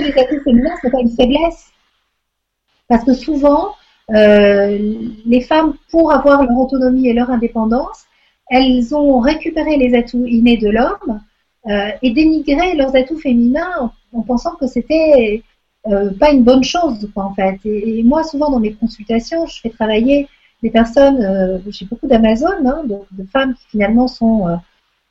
[0.00, 1.70] les atouts féminins, c'est pas une faiblesse.
[2.88, 3.74] Parce que souvent,
[4.10, 4.78] euh,
[5.26, 8.04] les femmes, pour avoir leur autonomie et leur indépendance,
[8.50, 11.20] elles ont récupéré les atouts innés de l'homme
[11.68, 15.42] euh, et dénigré leurs atouts féminins en pensant que c'était
[15.86, 17.58] euh, pas une bonne chose, quoi, en fait.
[17.64, 20.28] Et, moi, souvent dans mes consultations, je fais travailler
[20.62, 24.58] des personnes, euh, j'ai beaucoup d'Amazones, hein, de, femmes qui finalement sont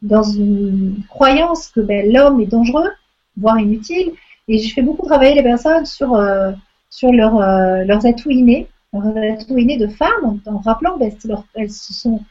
[0.01, 2.89] dans une croyance que ben, l'homme est dangereux,
[3.37, 4.11] voire inutile,
[4.47, 6.51] et je fais beaucoup travailler les personnes sur euh,
[6.89, 12.21] sur euh, leurs atouts innés, leurs atouts innés de femmes, en, rappelant qu'elles se sont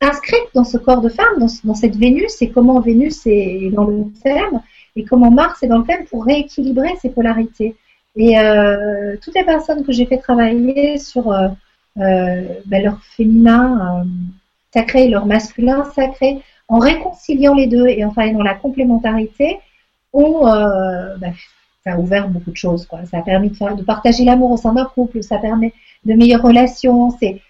[0.00, 4.04] inscrites dans ce corps de femme, dans, cette Vénus, et comment Vénus est dans le
[4.22, 4.60] thème,
[4.94, 7.76] et comment Mars est dans le thème pour rééquilibrer ces polarités.
[8.14, 11.24] Et euh, toutes les personnes que j'ai fait travailler sur
[11.96, 14.06] ben, leur féminin
[14.72, 19.58] sacré leur masculin sacré, en réconciliant les deux et en travaillant dans la complémentarité,
[20.12, 21.32] ont, ben,
[21.86, 22.84] ça a ouvert beaucoup de choses.
[22.86, 23.04] Quoi.
[23.06, 25.72] Ça a permis de, faire, de partager l'amour au sein d'un couple, ça permet
[26.04, 27.10] de meilleures relations.
[27.20, 27.40] C'est,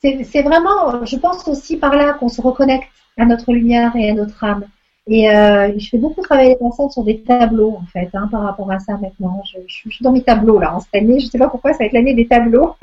[0.00, 4.14] c'est, vraiment, je pense aussi par là qu'on se reconnecte à notre lumière et à
[4.14, 4.64] notre âme.
[5.06, 8.42] Et euh, je fais beaucoup travailler les personnes sur des tableaux, en fait, hein, par
[8.42, 9.42] rapport à ça maintenant.
[9.44, 11.20] Je, suis dans mes tableaux, là, en cette année.
[11.20, 12.74] Je ne sais pas pourquoi, ça va être l'année des tableaux.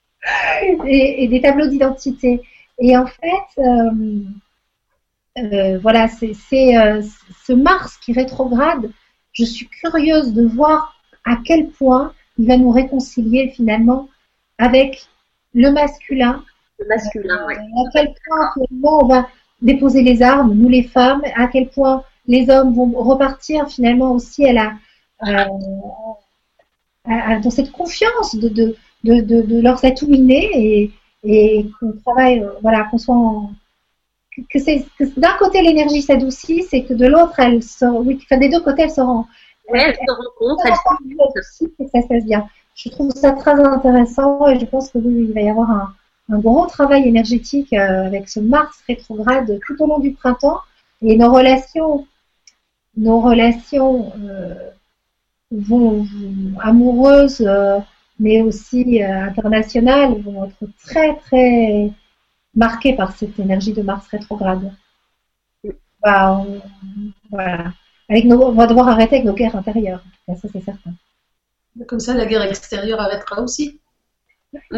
[0.86, 2.40] et, des tableaux d'identité.
[2.78, 3.90] Et en fait, euh,
[5.38, 8.90] euh, voilà, c'est ce Mars qui rétrograde
[9.36, 14.08] je suis curieuse de voir à quel point il va nous réconcilier finalement
[14.58, 15.06] avec
[15.54, 16.42] le masculin.
[16.78, 17.54] Le masculin, oui.
[17.54, 19.28] À quel point finalement on va
[19.60, 24.46] déposer les armes, nous les femmes, à quel point les hommes vont repartir finalement aussi
[24.46, 25.48] à la,
[27.42, 30.90] dans cette confiance de, de, de, de, leurs atouts innés et,
[31.24, 33.52] et qu'on travaille, euh, voilà, qu'on soit en,
[34.50, 34.84] que c'est
[35.16, 38.82] d'un côté l'énergie s'adoucit, c'est que de l'autre elle se, oui, enfin des deux côtés
[38.82, 39.26] elle se rend.
[39.68, 42.46] Oui, elle se rencontre, elle se et ça se passe bien.
[42.74, 45.94] Je trouve ça très intéressant et je pense que oui, il va y avoir un,
[46.30, 50.60] un gros travail énergétique euh, avec ce Mars rétrograde tout au long du printemps
[51.02, 52.06] et nos relations,
[52.96, 54.54] nos relations euh,
[55.50, 57.78] vont, vont, amoureuses, euh,
[58.18, 61.90] mais aussi euh, internationales, vont être très très
[62.56, 64.72] marqué par cette énergie de Mars rétrograde.
[66.02, 66.60] Bah, on,
[67.30, 67.72] voilà.
[68.08, 70.02] Avec nos, on va devoir arrêter avec nos guerres intérieures.
[70.26, 70.92] Ça, c'est certain.
[71.86, 73.80] Comme ça, la guerre extérieure arrêtera aussi.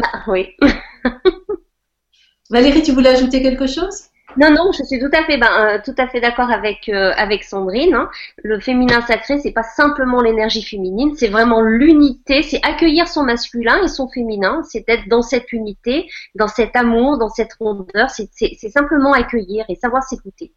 [0.03, 0.55] Ah, oui.
[2.49, 4.07] Valérie, tu voulais ajouter quelque chose?
[4.37, 7.43] Non, non, je suis tout à fait, ben, tout à fait d'accord avec euh, avec
[7.43, 7.95] Sandrine.
[7.95, 8.09] Hein.
[8.43, 13.83] Le féminin sacré, c'est pas simplement l'énergie féminine, c'est vraiment l'unité, c'est accueillir son masculin
[13.83, 18.09] et son féminin, c'est être dans cette unité, dans cet amour, dans cette rondeur.
[18.09, 20.53] C'est simplement accueillir et savoir s'écouter,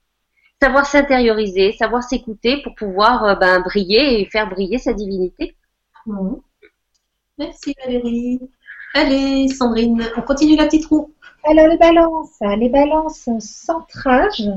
[0.60, 5.56] savoir s'intérioriser, savoir s'écouter pour pouvoir euh, ben, briller et faire briller sa divinité.
[6.06, 6.34] Mmh.
[7.38, 8.38] Merci Valérie.
[8.94, 11.14] Allez, Sandrine, on continue la petite roue.
[11.44, 14.48] Alors les balances, les balances centrage,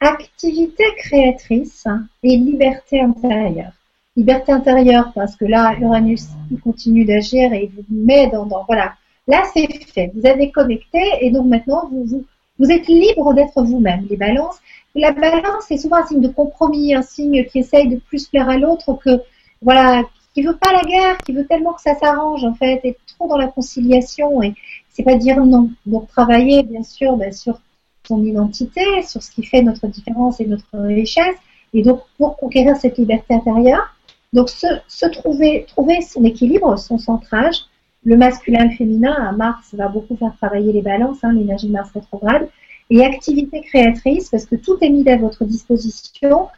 [0.00, 1.86] activité créatrice
[2.22, 3.72] et liberté intérieure.
[4.16, 8.64] Liberté intérieure parce que là, Uranus, il continue d'agir et il vous met dans, dans
[8.64, 8.94] voilà.
[9.26, 10.12] Là, c'est fait.
[10.14, 12.24] Vous avez connecté et donc maintenant, vous, vous,
[12.58, 14.06] vous êtes libre d'être vous-même.
[14.10, 14.60] Les balances,
[14.94, 18.48] la balance, c'est souvent un signe de compromis, un signe qui essaye de plus plaire
[18.48, 19.22] à l'autre que,
[19.62, 20.02] voilà,
[20.34, 23.26] qui veut pas la guerre, qui veut tellement que ça s'arrange en fait, et trop
[23.26, 24.54] dans la conciliation et
[24.96, 25.70] c'est pas dire non.
[25.84, 27.60] Donc travailler bien sûr ben, sur
[28.08, 31.36] son identité, sur ce qui fait notre différence et notre richesse,
[31.74, 33.94] et donc pour conquérir cette liberté intérieure,
[34.32, 37.56] donc se, trouver, trouver son équilibre, son centrage,
[38.04, 41.90] le masculin le féminin, Mars va beaucoup faire travailler les balances, hein, l'énergie de Mars
[41.92, 42.48] rétrograde,
[42.88, 46.48] et activité créatrice, parce que tout est mis à votre disposition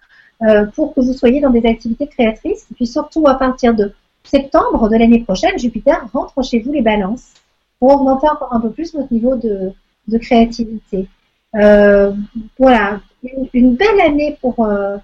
[0.42, 2.66] euh, pour que vous soyez dans des activités créatrices.
[2.70, 3.92] Et puis surtout à partir de
[4.24, 7.32] septembre de l'année prochaine, Jupiter rentre chez vous les balances
[7.78, 9.72] pour augmenter encore un peu plus votre niveau de,
[10.18, 11.08] créativité.
[11.54, 12.12] Euh,
[12.58, 13.00] voilà,
[13.52, 14.96] une, belle année pour euh,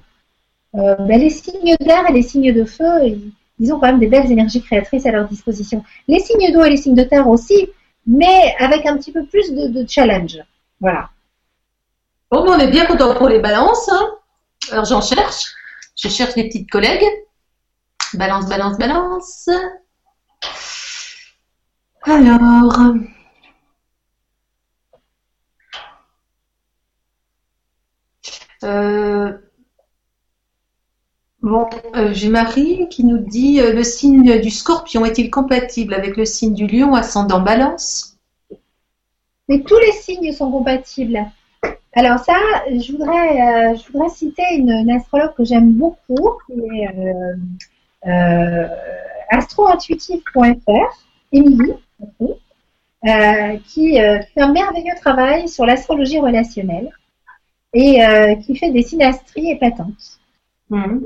[0.74, 3.18] euh, ben les signes d'air et les signes de feu.
[3.60, 5.84] Ils, ont quand même des belles énergies créatrices à leur disposition.
[6.08, 7.68] Les signes d'eau et les signes de terre aussi,
[8.06, 10.38] mais avec un petit peu plus de, challenge.
[10.80, 11.10] Voilà.
[12.30, 13.88] Bon, on est bien content pour les balances.
[13.88, 14.10] Hein.
[14.72, 15.54] Alors j'en cherche.
[15.96, 17.04] Je cherche des petites collègues.
[18.14, 19.48] Balance, balance, balance.
[22.06, 22.94] Alors.
[28.62, 29.32] Euh,
[31.42, 36.16] bon, euh, j'ai Marie qui nous dit euh, le signe du scorpion est-il compatible avec
[36.16, 38.16] le signe du lion ascendant balance?
[39.48, 41.24] Mais tous les signes sont compatibles.
[41.94, 42.36] Alors ça,
[42.68, 46.88] je voudrais, je voudrais citer une, astrologue que j'aime beaucoup, qui est
[49.30, 51.04] astrointuitive.fr,
[51.34, 51.74] Émilie,
[53.06, 56.90] euh, qui euh, fait un merveilleux travail sur l'astrologie relationnelle
[57.74, 60.20] et euh, qui fait des synastries épatantes.
[60.70, 61.00] Mmh.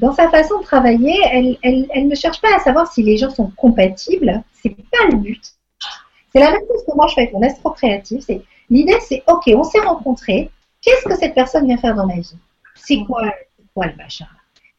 [0.00, 3.18] dans sa façon de travailler, elle, elle, elle, ne cherche pas à savoir si les
[3.18, 4.42] gens sont compatibles.
[4.54, 5.42] C'est pas le but.
[6.32, 8.24] C'est la même chose que moi je fais avec mon astro créatif.
[8.26, 8.40] C'est
[8.70, 10.50] l'idée, c'est ok, on s'est rencontrés.
[10.80, 12.36] Qu'est-ce que cette personne vient faire dans ma vie?
[12.74, 13.30] C'est quoi,
[13.74, 14.26] quoi le machin?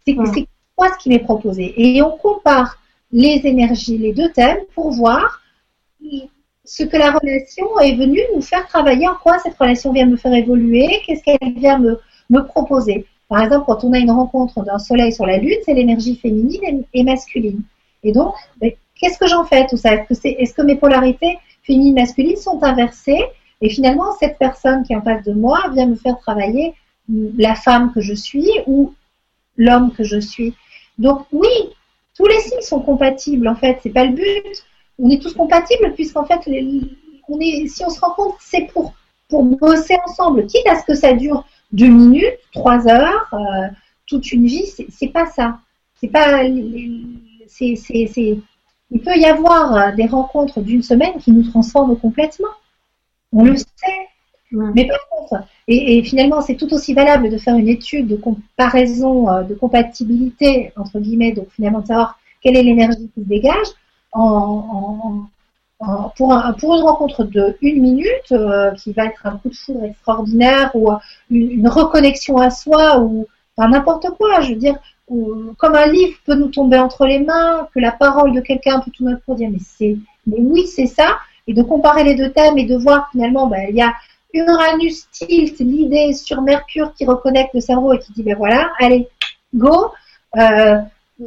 [0.06, 0.46] C'est mmh.
[0.76, 1.74] quoi ce qui m'est proposé?
[1.78, 2.80] Et on compare
[3.12, 5.42] les énergies, les deux thèmes, pour voir
[6.66, 10.18] ce que la relation est venue nous faire travailler, en quoi cette relation vient me
[10.18, 13.06] faire évoluer, qu'est-ce qu'elle vient me, proposer.
[13.30, 16.84] Par exemple, quand on a une rencontre d'un soleil sur la lune, c'est l'énergie féminine
[16.94, 17.62] et, masculine.
[18.04, 19.92] Et donc, ben, qu'est-ce que j'en fais tout ça?
[19.94, 23.24] Est-ce que, mes polarités féminines masculines sont inversées?
[23.62, 26.74] Et finalement, cette personne qui est en face de moi vient me faire travailler
[27.38, 28.94] la femme que je suis ou
[29.58, 30.54] l'homme que je suis.
[30.98, 31.50] Donc oui,
[32.16, 34.64] tous les signes sont compatibles en fait, c'est pas le but.
[34.98, 36.40] On est tous compatibles puisqu'en fait,
[37.28, 38.94] on est, si on se rencontre, c'est pour,
[39.30, 43.68] pour bosser ensemble, quitte à ce que ça dure deux minutes, trois heures, euh,
[44.08, 45.60] toute une vie, c'est pas ça.
[46.00, 46.44] C'est pas,
[47.48, 47.74] c'est,
[48.92, 52.48] il peut y avoir des rencontres d'une semaine qui nous transforment complètement.
[53.34, 53.66] On le sait.
[54.74, 59.30] Mais par contre, et, finalement, c'est tout aussi valable de faire une étude de comparaison,
[59.30, 63.68] euh, de compatibilité, entre guillemets, donc finalement de savoir quelle est l'énergie qui se dégage
[64.12, 65.26] en,
[66.16, 69.84] pour, pour, une rencontre de une minute, euh, qui va être un coup de foudre
[69.84, 70.92] extraordinaire, ou
[71.30, 73.26] une, reconnexion à soi, ou
[73.58, 74.78] n'importe quoi, je veux dire,
[75.08, 78.92] comme un livre peut nous tomber entre les mains, que la parole de quelqu'un peut
[78.92, 81.18] tout coup dire, mais c'est, mais oui, c'est ça,
[81.48, 83.94] et de comparer les deux thèmes et de voir finalement, ben, il y a
[84.36, 89.08] Uranus tilt l'idée sur Mercure qui reconnecte le cerveau et qui dit ben voilà, allez,
[89.54, 89.92] go.
[90.38, 90.78] Euh,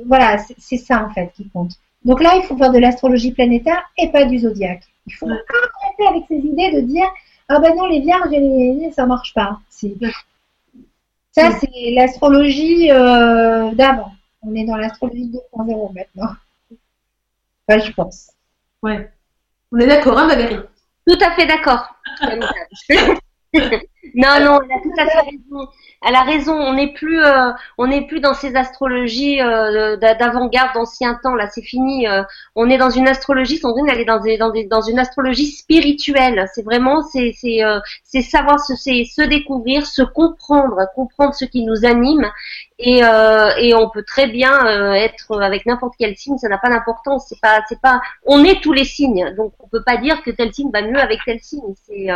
[0.06, 1.72] voilà, c'est ça en fait qui compte.
[2.05, 4.85] Donc là, il faut faire de l'astrologie planétaire et pas du zodiaque.
[5.06, 7.06] Il faut arrêter avec ces idées de dire
[7.48, 9.59] ah ben non, les vierges et les ça marche pas.
[11.32, 14.12] Ça, c'est l'astrologie euh, d'avant.
[14.43, 16.32] On est dans l'astrologie 2.0 maintenant.
[17.66, 18.30] Enfin, je pense.
[18.82, 19.10] Ouais.
[19.72, 20.59] On est d'accord, hein, Valérie?
[21.09, 21.89] Tout à fait d'accord.
[24.14, 25.68] non, non, elle a tout à fait raison.
[26.06, 26.55] Elle a raison.
[26.55, 31.35] On n'est plus, euh, on n'est plus dans ces astrologies euh, d'avant-garde, d'ancien temps.
[31.35, 32.06] Là, c'est fini.
[32.06, 32.22] Euh.
[32.55, 33.59] on est dans une astrologie.
[33.59, 36.48] Sandrine, elle est dans, dans, dans une astrologie spirituelle.
[36.55, 37.60] C'est vraiment, c'est, c'est,
[38.05, 42.30] c'est savoir se, se découvrir, se comprendre, comprendre ce qui nous anime.
[42.78, 46.39] Et, et on peut très bien être avec n'importe quel signe.
[46.39, 47.26] Ça n'a pas d'importance.
[47.28, 48.01] C'est pas, c'est pas.
[48.24, 49.35] On est tous les signes.
[49.36, 51.74] Donc, on peut pas dire que tel signe va mieux avec tel signe.
[51.86, 52.09] C'est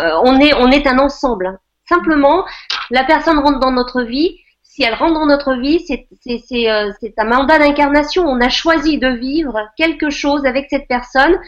[0.00, 1.58] euh, on est on est un ensemble.
[1.88, 2.44] Simplement,
[2.90, 4.38] la personne rentre dans notre vie.
[4.62, 8.24] Si elle rentre dans notre vie, euh, c'est un mandat d'incarnation.
[8.24, 11.38] On a choisi de vivre quelque chose avec cette personne.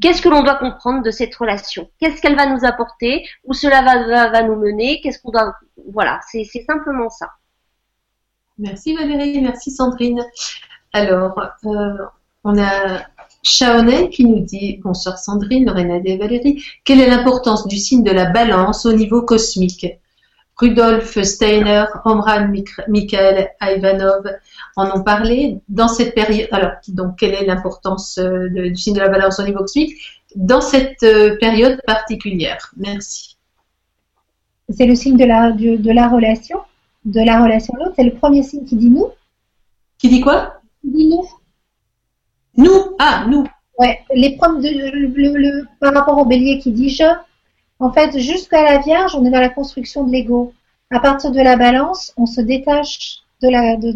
[0.00, 1.88] Qu'est-ce que l'on doit comprendre de cette relation?
[2.00, 3.24] Qu'est-ce qu'elle va nous apporter?
[3.44, 5.00] Où cela va, va, nous mener?
[5.00, 5.54] Qu'est-ce qu'on doit
[5.92, 7.30] Voilà, c'est simplement ça.
[8.58, 10.24] Merci Valérie, merci Sandrine.
[10.92, 11.96] Alors, euh,
[12.44, 13.04] on a
[13.44, 18.10] Chaonet qui nous dit, bonsoir Sandrine, Lorena et Valérie, quelle est l'importance du signe de
[18.10, 19.86] la balance au niveau cosmique?
[20.56, 22.48] Rudolf Steiner, Omran
[22.88, 24.24] Mikhail Ivanov
[24.76, 26.48] en ont parlé dans cette période.
[26.52, 29.94] Alors, donc, quelle est l'importance euh, du signe de la balance au niveau cosmique?
[30.36, 33.36] Dans cette euh, période particulière Merci.
[34.70, 36.60] C'est le signe de la, de, la relation,
[37.04, 37.94] de la relation à l'autre.
[37.96, 39.08] C'est le premier signe qui dit nous.
[39.98, 40.60] Qui dit quoi?
[40.80, 41.28] Qui dit nous.
[42.56, 43.46] Nous Ah, nous
[43.78, 47.04] Ouais, l'épreuve de, le, par rapport au bélier qui dit je,
[47.80, 50.52] en fait, jusqu'à la Vierge, on est dans la construction de l'ego.
[50.90, 53.90] À partir de la balance, on se détache de la de,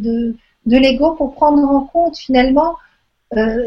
[0.66, 2.74] de, l'ego pour prendre en compte finalement
[3.36, 3.64] euh,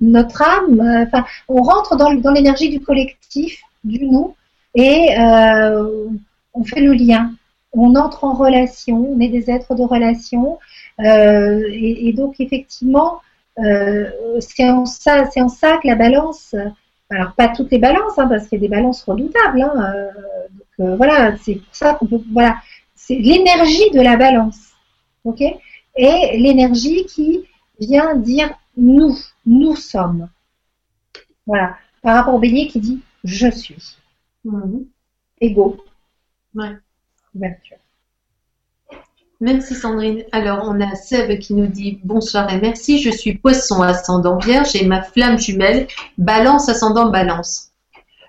[0.00, 0.80] notre âme.
[1.06, 4.36] Enfin, on rentre dans, dans l'énergie du collectif, du nous,
[4.74, 6.06] et euh,
[6.54, 7.32] on fait le lien.
[7.72, 10.58] On entre en relation, on est des êtres de relation,
[11.00, 13.20] euh, et, donc effectivement,
[14.40, 16.54] c'est en ça, c'est en ça que la balance.
[17.10, 19.62] Alors pas toutes les balances, hein, parce qu'il y a des balances redoutables.
[19.62, 20.10] Hein, euh,
[20.50, 22.20] donc euh, voilà, c'est pour ça qu'on peut.
[22.32, 22.56] Voilà,
[22.94, 24.72] c'est l'énergie de la balance,
[25.24, 27.44] ok Et l'énergie qui
[27.80, 29.16] vient dire nous,
[29.46, 30.28] nous sommes.
[31.46, 31.76] Voilà.
[32.02, 33.96] Par rapport au bélier qui dit je suis.
[34.44, 34.80] Mmh.
[35.40, 35.82] Ego.
[36.54, 36.76] Ouais.
[37.34, 37.78] Ouverture.
[39.40, 40.24] Merci Sandrine.
[40.32, 43.00] Alors, on a Seb qui nous dit bonsoir et merci.
[43.00, 45.86] Je suis poisson ascendant vierge et ma flamme jumelle
[46.16, 47.70] balance ascendant balance.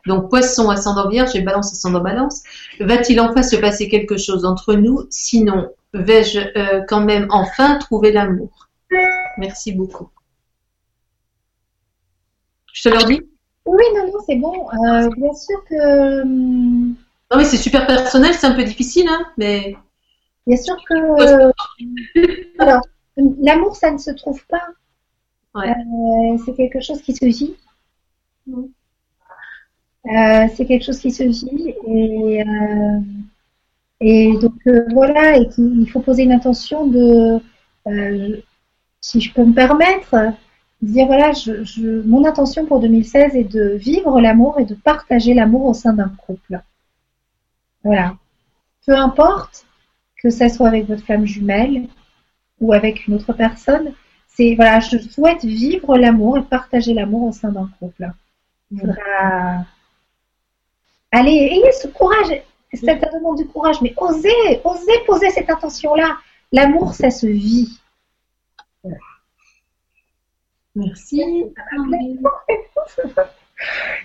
[0.05, 2.43] Donc, poisson ascendant vierge et balance ascendant balance.
[2.79, 5.07] Va-t-il enfin se passer quelque chose entre nous?
[5.09, 8.69] Sinon, vais-je euh, quand même enfin trouver l'amour?
[9.37, 10.09] Merci beaucoup.
[12.71, 13.21] Je te le dis
[13.65, 14.69] Oui, non, non, c'est bon.
[14.69, 16.21] Euh, bien sûr que.
[16.21, 16.95] Hum,
[17.31, 19.75] non, mais c'est super personnel, c'est un peu difficile, hein, mais.
[20.49, 20.95] Bien sûr que
[23.45, 24.67] l'amour, ça ne se trouve pas.
[25.57, 27.55] Euh, c'est quelque chose qui se vit.
[28.47, 32.99] Euh, c'est quelque chose qui se vit et, euh,
[33.99, 34.55] et donc
[34.91, 37.39] voilà et il faut poser une intention de
[39.01, 40.33] si je peux me permettre,
[40.81, 45.65] dire voilà, je, mon intention pour 2016 est de vivre l'amour et de partager l'amour
[45.65, 46.59] au sein d'un couple.
[47.83, 48.15] Voilà.
[48.87, 49.67] Peu importe
[50.21, 51.87] que ça soit avec votre femme jumelle
[52.59, 53.93] ou avec une autre personne,
[54.27, 58.09] c'est voilà, je souhaite vivre l'amour et partager l'amour au sein d'un couple.
[58.71, 59.65] Il faudra
[61.11, 62.41] allez, ayez ce courage.
[62.73, 66.17] Ça demande du courage, mais osez, osez poser cette intention-là.
[66.51, 67.79] L'amour, ça se vit.
[70.75, 71.45] Merci.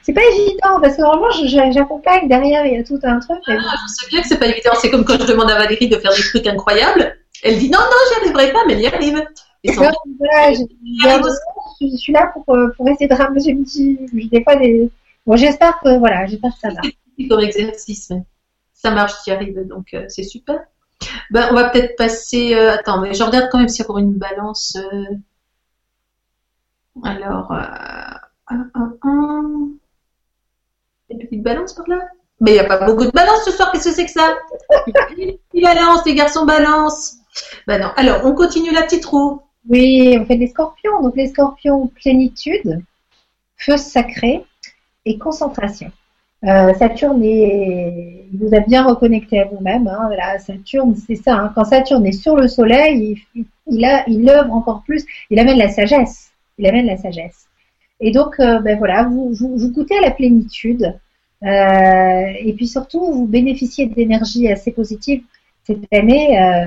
[0.02, 1.30] C'est pas évident parce que normalement
[1.70, 3.38] j'accompagne derrière, il y a tout un truc.
[3.46, 4.72] Ah, je sais bien que c'est pas évident.
[4.80, 7.16] C'est comme quand je demande à Valérie de faire des trucs incroyables.
[7.42, 9.24] Elle dit non, non, j'y arriverai pas, mais elle y arrive.
[9.62, 9.80] Et je,
[11.96, 13.40] suis là pour, euh, pour essayer de ramener.
[13.40, 13.98] Je me dis,
[14.28, 14.90] des fois des.
[15.26, 16.82] Bon, j'espère que voilà, j'espère que ça va.
[17.18, 18.12] C'est comme exercice,
[18.74, 20.60] ça marche, tu y arrives, donc euh, c'est super.
[21.30, 22.54] Ben, on va peut-être passer.
[22.54, 24.76] Euh, attends, mais je regarde quand même s'il y a encore une balance.
[27.02, 27.52] Alors,
[28.50, 29.68] euh, un, un, un.
[31.10, 32.00] Une petite balance par là?
[32.40, 34.34] Mais il n'y a pas beaucoup de balance ce soir, qu'est-ce que c'est que ça?
[35.16, 37.16] Les les garçons balance.
[37.66, 37.90] Ben non.
[37.96, 39.40] Alors, on continue la petite roue.
[39.68, 41.00] Oui, on fait des scorpions.
[41.00, 42.82] Donc, les scorpions, plénitude,
[43.56, 44.44] feu sacré
[45.04, 45.90] et concentration.
[46.44, 49.88] Euh, Saturne est, il vous a bien reconnecté à vous-même.
[49.88, 51.36] Hein, Saturne, c'est ça.
[51.36, 51.52] Hein.
[51.54, 55.06] quand Saturne est sur le Soleil, il, il œuvre encore plus.
[55.30, 57.43] Il amène la sagesse il amène la sagesse.
[58.00, 60.94] Et donc, euh, ben voilà, vous, vous, goûtez à la plénitude.
[61.42, 65.22] Euh, et puis surtout, vous bénéficiez d'énergie assez positive
[65.64, 66.66] cette année, euh,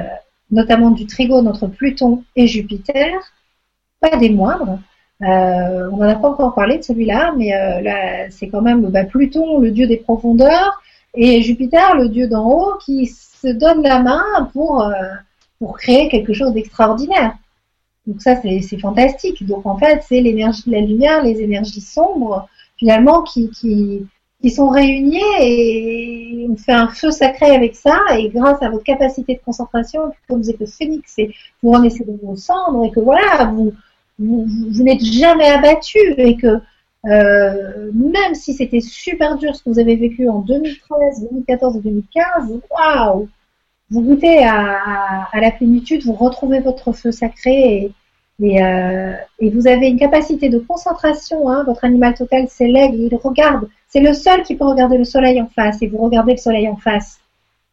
[0.52, 3.12] notamment du trigone entre Pluton et Jupiter,
[4.00, 4.80] pas des moindres.
[5.20, 7.50] on n'en a pas encore parlé de celui-là, mais
[7.82, 10.82] là, c'est quand même ben, Pluton, le dieu des profondeurs,
[11.16, 14.92] et Jupiter, le dieu d'en haut, qui se donne la main pour,
[15.60, 17.34] pour créer quelque chose d'extraordinaire.
[18.08, 19.46] Donc ça, c'est fantastique.
[19.46, 22.48] Donc en fait, c'est l'énergie de la lumière, les énergies sombres,
[22.78, 24.08] finalement, qui, qui,
[24.50, 28.00] sont réunies et on fait un feu sacré avec ça.
[28.18, 32.06] Et grâce à votre capacité de concentration, comme vous êtes le phénix, et vous renaissez
[32.06, 33.74] de vos cendres et que voilà, vous,
[34.18, 36.62] vous, vous n'êtes jamais abattu et que
[37.06, 41.82] euh, même si c'était super dur ce que vous avez vécu en 2013, 2014 et
[41.82, 43.28] 2015, waouh
[43.90, 47.94] vous goûtez à, la plénitude, vous retrouvez votre feu sacré
[48.40, 51.50] et, euh, et, vous avez une capacité de concentration.
[51.50, 53.70] Hein, votre animal total, c'est l'aigle, il regarde.
[53.88, 56.68] C'est le seul qui peut regarder le soleil en face et vous regardez le soleil
[56.68, 57.20] en face.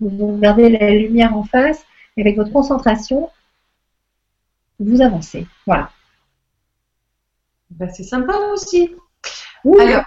[0.00, 1.84] Vous regardez la lumière en face
[2.16, 3.28] et avec votre concentration,
[4.78, 5.46] vous avancez.
[5.66, 5.90] Voilà.
[7.70, 8.94] Ben, c'est sympa aussi.
[9.64, 10.04] Alors,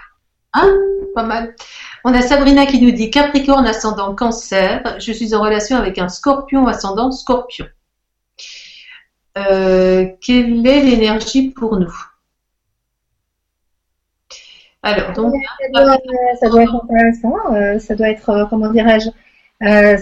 [0.54, 0.78] hein,
[1.14, 1.54] pas mal.
[2.04, 4.96] On a Sabrina qui nous dit Capricorne ascendant Cancer.
[5.00, 7.66] Je suis en relation avec un Scorpion ascendant Scorpion.
[9.36, 11.94] Euh, quelle est l'énergie pour nous?
[14.82, 15.34] Alors, donc.
[15.72, 15.94] Ça doit,
[18.10, 18.30] être.
[18.30, 19.10] Euh, euh, comment dirais-je,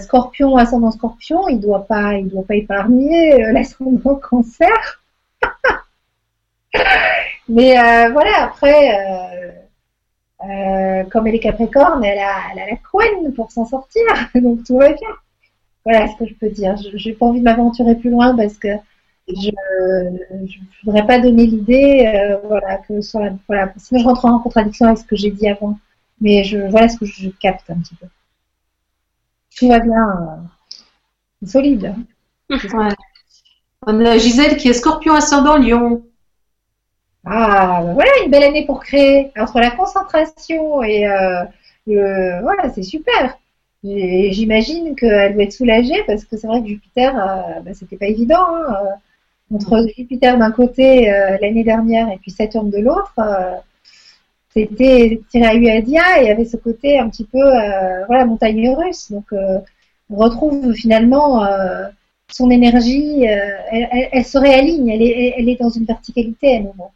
[0.01, 5.01] Scorpion, ascendant Scorpion, il ne doit pas, doit pas épargner l'ascendant Cancer.
[7.49, 7.73] Mais
[8.11, 9.66] voilà, après
[10.43, 14.03] euh, comme elle est Capricorne, elle a, la couenne pour s'en sortir,
[14.35, 15.09] donc tout va bien.
[15.85, 16.75] Voilà ce que je peux dire.
[16.77, 18.67] Je n'ai pas envie de m'aventurer plus loin parce que
[19.27, 20.47] je ne
[20.83, 24.99] voudrais pas donner l'idée, euh, voilà, que sur la, sinon je rentrerai en contradiction avec
[24.99, 25.79] ce que j'ai dit avant.
[26.21, 28.07] Mais je, voilà ce que je capte un petit peu.
[29.57, 30.09] Tout va bien,
[31.43, 31.95] euh, solide.
[33.85, 36.03] On a Gisèle qui est Scorpion ascendant Lion.
[37.29, 39.31] Ah, voilà, une belle année pour créer.
[39.37, 41.43] Entre la concentration et euh,
[41.85, 42.41] le.
[42.41, 43.37] Voilà, c'est super.
[43.83, 48.07] J'imagine qu'elle doit être soulagée parce que c'est vrai que Jupiter, euh, ben, c'était pas
[48.07, 48.45] évident.
[48.55, 48.75] Hein,
[49.51, 49.55] euh.
[49.55, 51.07] entre Jupiter d'un côté
[51.41, 53.13] l'année dernière et puis Saturne de l'autre,
[54.53, 57.43] c'était tiré à U à Dia et il avait ce côté un petit peu,
[58.07, 59.11] voilà, montagne russe.
[59.11, 59.25] Donc,
[60.09, 61.45] on retrouve finalement
[62.29, 66.91] son énergie, elle, se réaligne, elle est, elle est dans une verticalité à nouveau.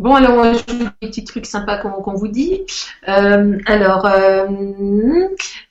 [0.00, 2.62] Bon, alors, je des petits trucs sympas qu'on vous dit.
[3.06, 4.46] Euh, alors, euh,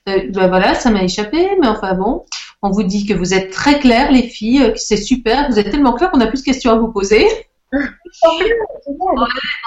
[0.08, 2.22] euh, ben voilà, ça m'a échappé, mais enfin bon,
[2.62, 5.72] on vous dit que vous êtes très claires, les filles, que c'est super, vous êtes
[5.72, 7.26] tellement claires qu'on a plus de questions à vous poser.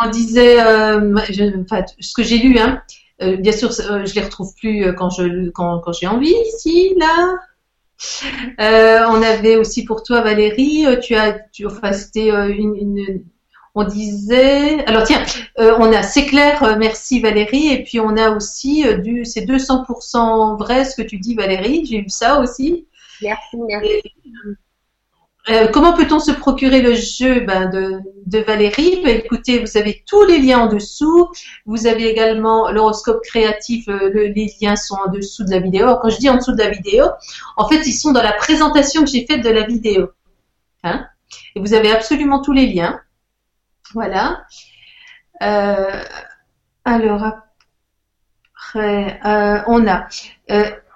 [0.01, 2.81] on disait, ce que j'ai lu, hein,
[3.39, 7.35] bien sûr, je les retrouve plus quand je quand, quand j'ai envie, ici, là.
[9.09, 13.25] on avait aussi pour toi, Valérie, tu as, tu, enfin, c'était une
[13.75, 15.23] on disait, alors tiens,
[15.59, 19.25] euh, on a c'est clair, euh, merci Valérie, et puis on a aussi euh, du,
[19.25, 22.87] c'est 200% vrai ce que tu dis Valérie, j'ai eu ça aussi.
[23.21, 24.03] Merci, merci.
[25.49, 29.01] euh, comment peut-on se procurer le jeu ben, de, de, Valérie?
[29.03, 31.29] Ben, Écoutez, vous avez tous les liens en dessous.
[31.65, 33.87] Vous avez également l'horoscope créatif.
[33.87, 35.87] Euh, les liens sont en dessous de la vidéo.
[36.01, 37.05] quand je dis en dessous de la vidéo,
[37.57, 40.11] en fait, ils sont dans la présentation que j'ai faite de la vidéo.
[40.83, 41.05] Hein?
[41.55, 42.99] Et vous avez absolument tous les liens.
[43.93, 44.45] Voilà.
[45.41, 46.03] Euh,
[46.85, 49.19] alors après,
[49.67, 50.07] on a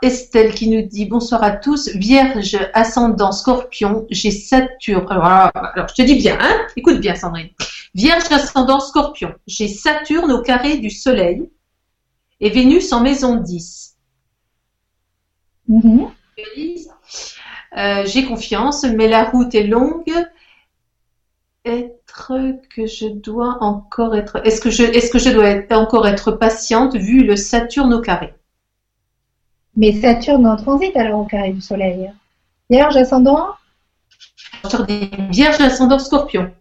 [0.01, 5.07] Estelle qui nous dit bonsoir à tous, Vierge ascendant Scorpion, j'ai Saturne.
[5.09, 5.51] Alors,
[5.89, 7.49] je te dis bien, hein écoute bien Sandrine.
[7.95, 11.49] Vierge ascendant Scorpion, j'ai Saturne au carré du Soleil
[12.39, 13.95] et Vénus en maison 10.
[15.69, 16.09] Mm-hmm.
[17.77, 20.13] Euh, j'ai confiance, mais la route est longue.
[22.69, 24.41] Que je dois encore être.
[24.45, 28.33] Est-ce que je, est-ce que je dois encore être patiente vu le Saturne au carré?
[29.75, 32.11] Mais Saturne en transit alors au carré du Soleil.
[32.69, 33.49] Vierge ascendant?
[35.29, 36.51] Vierge ascendant Scorpion.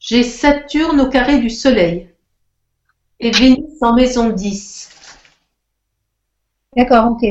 [0.00, 2.08] J'ai Saturne au carré du Soleil.
[3.20, 4.90] Et Vénus en maison 10.
[6.76, 7.24] D'accord, ok.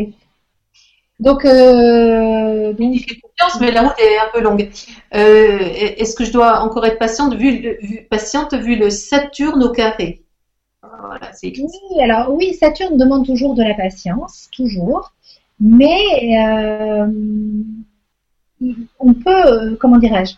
[1.19, 2.31] Donc, euh,
[2.73, 3.22] donc...
[3.22, 4.69] confiance, mais la route est un peu longue.
[5.14, 5.60] Euh,
[5.98, 7.77] est-ce que je dois encore être patiente vu,
[8.10, 10.23] patiente vu le Saturne au carré?
[11.43, 15.14] Oui, alors oui, Saturne demande toujours de la patience, toujours,
[15.60, 17.07] mais euh,
[18.99, 20.34] on peut, euh, comment dirais-je,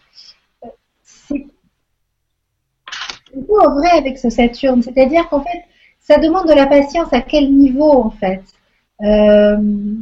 [1.04, 1.46] c'est
[3.50, 5.64] en vrai avec ce Saturne, c'est-à-dire qu'en fait,
[6.00, 8.44] ça demande de la patience à quel niveau en fait?
[9.04, 9.58] Euh,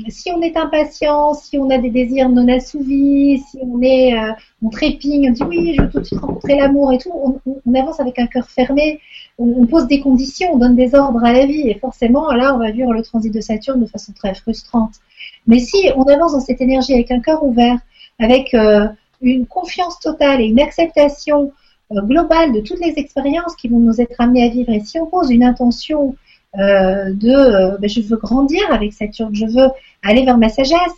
[0.10, 4.32] si on est impatient, si on a des désirs non assouvis, si on est, euh,
[4.64, 7.12] on trépigne, on dit oui, je veux tout de suite rencontrer l'amour et tout,
[7.46, 9.00] on, avance avec un cœur fermé,
[9.40, 12.60] on, pose des conditions, on donne des ordres à la vie et forcément là, on
[12.60, 14.94] va vivre le transit de Saturne de façon très frustrante.
[15.48, 17.80] Mais si on avance dans cette énergie avec un cœur ouvert,
[18.20, 18.88] avec euh,
[19.22, 21.52] une confiance totale et une acceptation
[21.92, 25.08] globale de toutes les expériences qui vont nous être amenées à vivre, et si on
[25.08, 26.16] pose une intention
[26.60, 29.70] euh, de euh, ben, je veux grandir avec Saturne, je veux
[30.04, 30.94] aller vers ma sagesse.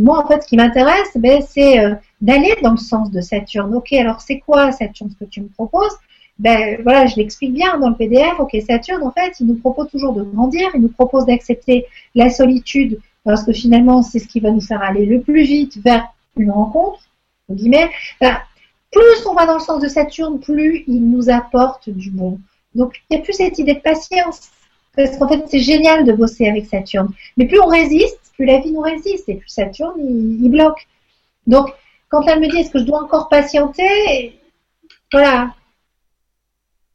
[0.00, 3.74] Moi, en fait, ce qui m'intéresse, ben, c'est euh, d'aller dans le sens de Saturne.
[3.74, 5.96] Ok, alors c'est quoi Saturne, ce que tu me proposes?
[6.38, 8.38] Ben voilà, je l'explique bien dans le PDF.
[8.38, 12.30] Ok, Saturne, en fait, il nous propose toujours de grandir, il nous propose d'accepter la
[12.30, 16.12] solitude, parce que finalement, c'est ce qui va nous faire aller le plus vite vers
[16.36, 17.00] une rencontre.
[18.90, 22.38] Plus on va dans le sens de Saturne, plus il nous apporte du bon.
[22.78, 24.50] Donc, il n'y a plus cette idée de patience.
[24.96, 27.12] Parce qu'en fait, c'est génial de bosser avec Saturne.
[27.36, 29.28] Mais plus on résiste, plus la vie nous résiste.
[29.28, 30.86] Et plus Saturne, il, bloque.
[31.46, 31.68] Donc,
[32.08, 34.40] quand elle me dit est-ce que je dois encore patienter,
[35.12, 35.54] voilà.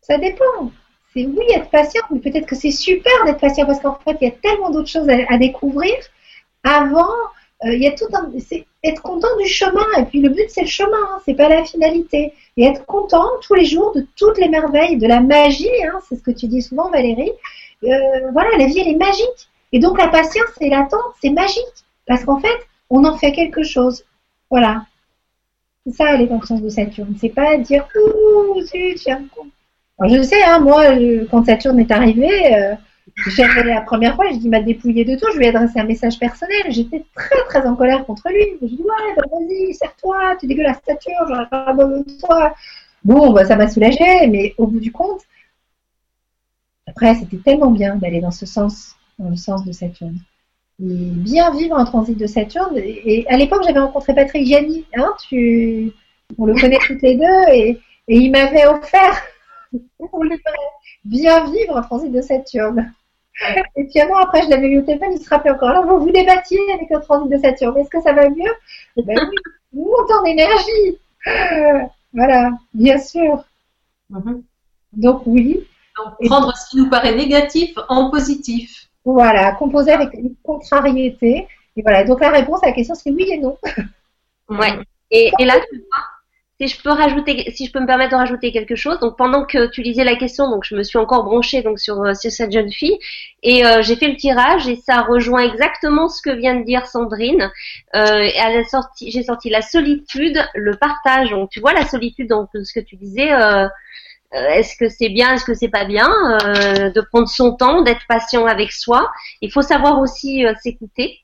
[0.01, 0.71] Ça dépend.
[1.13, 4.27] C'est oui, être patiente, mais peut-être que c'est super d'être patient parce qu'en fait, il
[4.27, 5.93] y a tellement d'autres choses à, découvrir
[6.63, 7.13] avant.
[7.65, 8.29] Euh, il y a tout un,
[8.83, 9.85] être content du chemin.
[9.97, 12.33] Et puis le but, c'est le chemin, hein, c'est pas la finalité.
[12.57, 16.15] Et être content tous les jours de toutes les merveilles, de la magie, hein, c'est
[16.15, 17.31] ce que tu dis souvent, Valérie.
[17.83, 19.49] Euh, voilà, la vie, elle est magique.
[19.71, 21.63] Et donc la patience et l'attente, c'est magique.
[22.05, 24.03] Parce qu'en fait, on en fait quelque chose.
[24.49, 24.85] Voilà.
[25.85, 27.15] C'est ça les fonctions de Saturne.
[27.19, 28.61] C'est pas dire ouh
[29.35, 30.07] con.
[30.07, 30.83] je sais, hein, moi,
[31.31, 32.75] quand Saturne est arrivé, euh,
[33.27, 35.85] j'ai la première fois, je il m'a dépouillé de tout, je lui ai adressé un
[35.85, 36.63] message personnel.
[36.69, 38.43] J'étais très, très en colère contre lui.
[38.61, 41.99] Je lui ai dit, ouais, bah, vas-y, serre-toi, tu dégueules la stature, j'aurais pas besoin
[41.99, 42.55] de toi.
[43.03, 45.21] Bon, bah, ça m'a soulagé, mais au bout du compte,
[46.87, 50.17] après, c'était tellement bien d'aller dans ce sens, dans le sens de Saturne.
[50.81, 52.77] Et bien vivre un transit de Saturne.
[52.77, 55.91] Et, à l'époque, j'avais rencontré Patrick Gianni, hein, tu,
[56.37, 59.23] on le connaît toutes les deux, et, il m'avait offert,
[61.05, 62.93] bien vivre un transit de Saturne.
[63.75, 65.69] Et puis avant, après, je l'avais vu au téléphone, il se rappelait encore.
[65.69, 67.77] Alors, vous vous débattiez avec le transit de Saturne.
[67.77, 68.51] Est-ce que ça va mieux?
[68.97, 69.37] Eh ben, oui,
[69.73, 70.99] monte en énergie.
[72.13, 73.43] voilà, bien sûr.
[74.09, 74.43] Mhm.
[74.93, 75.67] Donc, oui.
[76.25, 78.87] prendre ce qui nous paraît négatif en positif.
[79.03, 81.47] Voilà, composer avec une contrariété.
[81.75, 83.57] Et voilà, donc la réponse à la question, c'est oui et non.
[84.49, 84.79] Ouais.
[85.15, 86.03] Et, et là, tu vois,
[86.67, 89.45] si je peux rajouter, si je peux me permettre de rajouter quelque chose, donc pendant
[89.45, 92.31] que tu lisais la question, donc je me suis encore branchée donc sur, euh, sur
[92.31, 92.97] cette jeune fille
[93.41, 96.85] et euh, j'ai fait le tirage et ça rejoint exactement ce que vient de dire
[96.87, 97.51] Sandrine.
[97.95, 98.29] Euh,
[99.01, 101.31] j'ai sorti la solitude, le partage.
[101.31, 103.33] Donc tu vois la solitude, donc ce que tu disais.
[103.33, 103.67] Euh
[104.35, 108.47] est-ce que c'est bien, est-ce que c'est pas bien de prendre son temps, d'être patient
[108.47, 109.11] avec soi.
[109.41, 111.22] Il faut savoir aussi s'écouter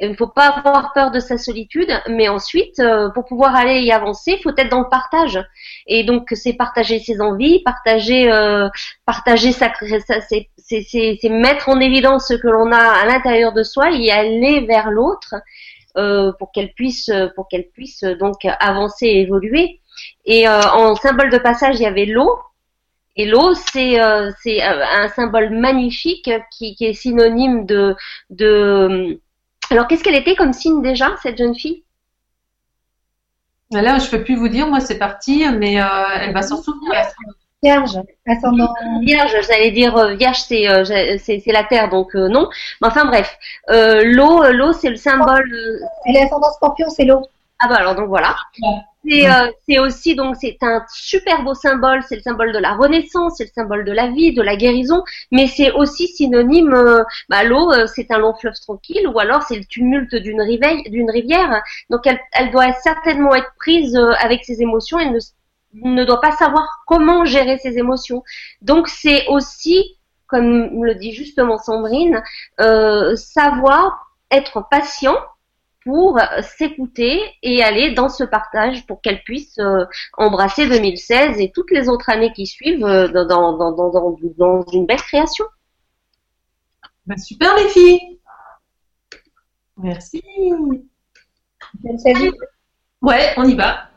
[0.00, 3.80] il ne faut pas avoir peur de sa solitude, mais ensuite, euh, pour pouvoir aller
[3.80, 5.40] y avancer, il faut être dans le partage.
[5.86, 8.68] Et donc, c'est partager ses envies, partager, euh,
[9.06, 14.10] partager sa, c'est mettre en évidence ce que l'on a à l'intérieur de soi et
[14.10, 15.34] aller vers l'autre.
[16.38, 19.80] pour qu'elle puisse pour qu'elle puisse donc avancer et évoluer.
[20.24, 22.38] Et en symbole de passage, il y avait l'eau.
[23.16, 23.98] Et l'eau, c'est
[24.42, 27.96] c'est un symbole magnifique qui, qui est synonyme de
[28.30, 29.18] de.
[29.70, 31.84] Alors, qu'est-ce qu'elle était comme signe déjà cette jeune fille?
[33.70, 35.84] Là, je peux plus vous dire, moi c'est parti, mais euh,
[36.20, 36.90] elle va s'en souvenir.
[37.62, 38.72] Vierge, ascendant.
[39.02, 40.84] Vierge, j'allais dire euh, vierge, c'est euh,
[41.18, 42.48] c'est la terre, donc non.
[42.80, 43.36] Mais enfin bref,
[43.68, 45.80] l'eau, l'eau, c'est le symbole.
[46.06, 47.22] Elle est ascendant Scorpion, c'est l'eau.
[47.60, 48.36] Ah bah alors donc voilà.
[49.06, 53.34] Euh, c'est aussi donc c'est un super beau symbole, c'est le symbole de la renaissance,
[53.38, 55.02] c'est le symbole de la vie, de la guérison,
[55.32, 56.74] mais c'est aussi synonyme.
[56.74, 60.40] Euh, bah, l'eau, euh, c'est un long fleuve tranquille, ou alors c'est le tumulte d'une
[60.40, 61.62] rivière, d'une rivière.
[61.90, 65.18] Donc elle, elle doit certainement être prise avec ses émotions et ne,
[65.74, 68.22] ne doit pas savoir comment gérer ses émotions.
[68.62, 69.96] Donc c'est aussi,
[70.28, 72.22] comme le dit justement Sandrine,
[73.16, 75.16] savoir être patient
[75.88, 79.86] pour s'écouter et aller dans ce partage pour qu'elle puisse euh,
[80.18, 84.84] embrasser 2016 et toutes les autres années qui suivent euh, dans, dans, dans, dans, une
[84.84, 85.46] belle création.
[87.06, 88.18] Ben, super les filles.
[89.78, 90.22] Merci.
[93.00, 93.88] Ouais, on y va.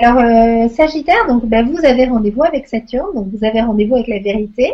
[0.00, 4.08] Alors, euh, Sagittaire, donc ben, vous avez rendez-vous avec Saturne, donc vous avez rendez-vous avec
[4.08, 4.72] la vérité.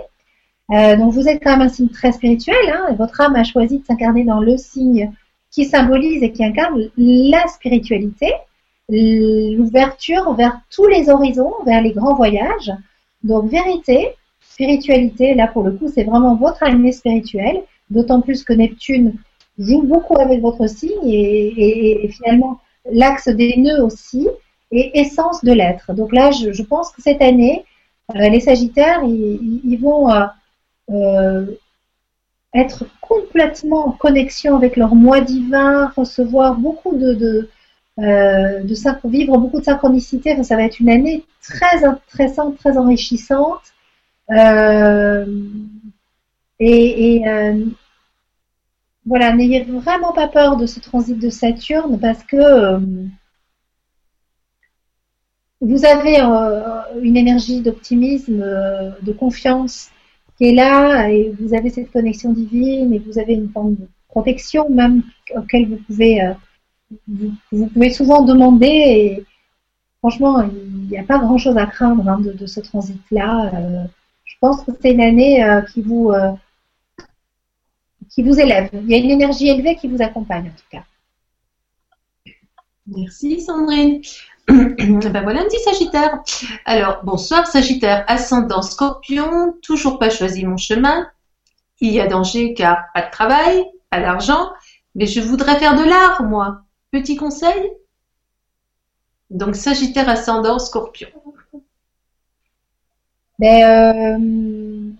[0.68, 2.54] donc vous êtes quand même un signe très spirituel.
[2.72, 5.12] Hein, votre âme a choisi de s'incarner dans le signe
[5.50, 8.32] qui symbolise et qui incarne la spiritualité,
[8.88, 12.72] l'ouverture vers tous les horizons, vers les grands voyages.
[13.22, 18.52] Donc vérité, spiritualité, là pour le coup, c'est vraiment votre année spirituelle, d'autant plus que
[18.52, 19.14] Neptune
[19.58, 22.58] joue beaucoup avec votre signe et, finalement
[22.90, 24.26] l'axe des nœuds aussi,
[24.70, 25.92] et essence de l'être.
[25.92, 27.64] Donc là, je, pense que cette année,
[28.14, 30.26] euh, les Sagittaires, ils, vont euh,
[30.90, 31.46] euh,
[32.54, 37.48] être complètement en connexion avec leur moi divin, recevoir beaucoup de, de,
[37.98, 38.62] euh,
[39.04, 40.42] vivre beaucoup de synchronicité.
[40.42, 43.60] ça va être une année très intéressante, très enrichissante.
[44.30, 45.26] Euh,
[46.58, 47.64] et, euh,
[49.06, 52.78] voilà, n'ayez vraiment pas peur de ce transit de Saturne parce que
[55.60, 56.20] vous avez
[57.02, 58.40] une énergie d'optimisme,
[59.02, 59.90] de confiance
[60.40, 64.68] est là et vous avez cette connexion divine et vous avez une forme de protection
[64.70, 65.02] même
[65.36, 66.32] auquel vous pouvez, euh,
[67.08, 69.24] vous, pouvez souvent demander et
[69.98, 73.52] franchement, il n'y a pas grand chose à craindre hein, de, ce transit-là.
[73.54, 73.84] Euh,
[74.24, 76.12] je pense que c'est une année euh, qui vous
[78.08, 78.70] qui vous élève.
[78.72, 80.84] Il y a une énergie élevée qui vous accompagne en tout cas.
[82.86, 84.02] Merci Sandrine.
[84.50, 86.22] Ben voilà un petit Sagittaire.
[86.64, 91.06] Alors, bonsoir Sagittaire, ascendant Scorpion, toujours pas choisi mon chemin.
[91.80, 94.50] Il y a danger car pas de travail, pas d'argent,
[94.94, 96.62] mais je voudrais faire de l'art, moi.
[96.90, 97.70] Petit conseil?
[99.30, 101.08] Donc Sagittaire, ascendant Scorpion.
[103.38, 104.90] Ben, euh,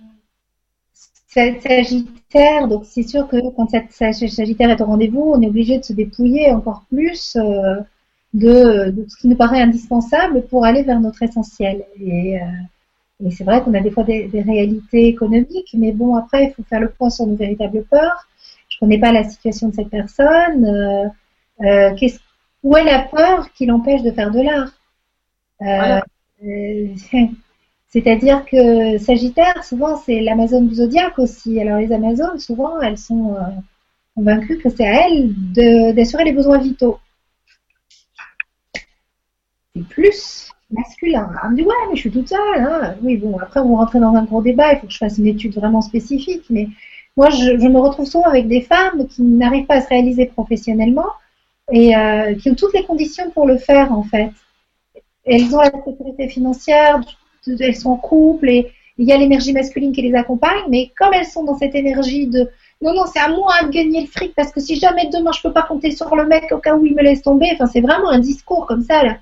[1.27, 5.85] Sagittaire, donc c'est sûr que quand cette Sagittaire est au rendez-vous, on est obligé de
[5.85, 7.36] se dépouiller encore plus.
[7.36, 7.81] Euh,
[8.35, 11.85] de, ce qui nous paraît indispensable pour aller vers notre essentiel.
[12.01, 12.47] Et, euh,
[13.27, 16.62] et c'est vrai qu'on a des fois des, réalités économiques, mais bon, après, il faut
[16.62, 18.27] faire le point sur nos véritables peurs.
[18.69, 20.65] Je connais pas la situation de cette personne.
[20.65, 21.09] Euh,
[21.62, 22.09] euh
[22.62, 24.73] où est la peur qui l'empêche de faire de l'art?
[27.89, 31.59] C'est-à-dire que Sagittaire, souvent, c'est l'Amazone du zodiaque aussi.
[31.61, 33.35] Alors les Amazones, souvent, elles sont
[34.15, 35.32] convaincues que c'est à elles
[35.94, 36.98] d'assurer les besoins vitaux
[39.75, 41.31] c'est plus masculin.
[41.45, 42.39] On me dit, ouais, mais je suis toute seule.
[42.59, 42.95] Hein.
[43.03, 45.27] Oui, bon, après, on rentrer dans un gros débat, il faut que je fasse une
[45.27, 46.69] étude vraiment spécifique, mais
[47.17, 51.09] moi, je, me retrouve souvent avec des femmes qui n'arrivent pas à se réaliser professionnellement
[51.73, 54.31] et euh, qui ont toutes les conditions pour le faire, en fait.
[55.25, 57.01] Elles ont la sécurité financière,
[57.47, 61.15] elles sont en couple et il y a l'énergie masculine qui les accompagne, mais comme
[61.15, 62.49] elles sont dans cette énergie de
[62.83, 65.43] non, non, c'est à moi de gagner le fric parce que si jamais demain je
[65.43, 67.83] peux pas compter sur le mec au cas où il me laisse tomber, enfin, c'est
[67.83, 69.19] vraiment un discours comme ça, là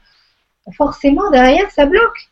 [0.76, 2.28] forcément derrière ça bloque.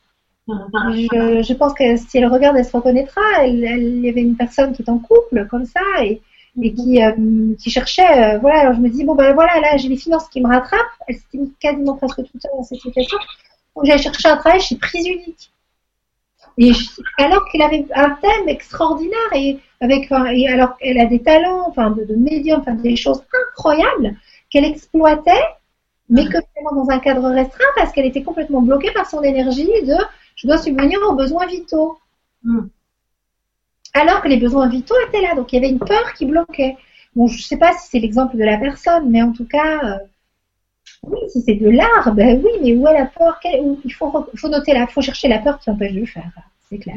[0.49, 3.21] Je, pense que si elle regarde, elle se reconnaîtra.
[3.41, 6.23] Elle, il y avait une personne qui est en couple comme ça et,
[6.55, 8.35] qui, euh, qui cherchait.
[8.35, 10.49] Euh, voilà, alors je me dis bon ben voilà, là j'ai les finances qui me
[10.49, 10.81] rattrapent.
[11.09, 13.19] Elle s'était quasiment presque toute seule dans cette situation.
[13.75, 15.51] Donc j'ai cherché un travail chez Prise Unique.
[16.59, 16.73] Et
[17.19, 21.91] alors qu'elle avait un thème extraordinaire et avec, et alors qu'elle a des talents, enfin
[21.91, 24.17] de, de médium, enfin des choses incroyables
[24.49, 25.45] qu'elle exploitait
[26.09, 29.67] mais que vraiment dans un cadre restreint parce qu'elle était complètement bloquée par son énergie
[29.83, 29.97] de
[30.37, 31.99] je dois subvenir aux besoins vitaux.
[32.43, 32.67] Hmm.
[33.95, 36.77] Alors que les besoins vitaux étaient là, donc il y avait une peur qui bloquait.
[37.15, 39.99] bon, je sais pas si c'est l'exemple de la personne, mais en tout cas, euh,
[41.05, 43.41] oui, si c'est de l'art, ben oui, mais où est la peur?
[43.45, 46.31] Il faut, faut noter là, faut chercher la peur qui empêche de le faire,
[46.69, 46.97] c'est clair.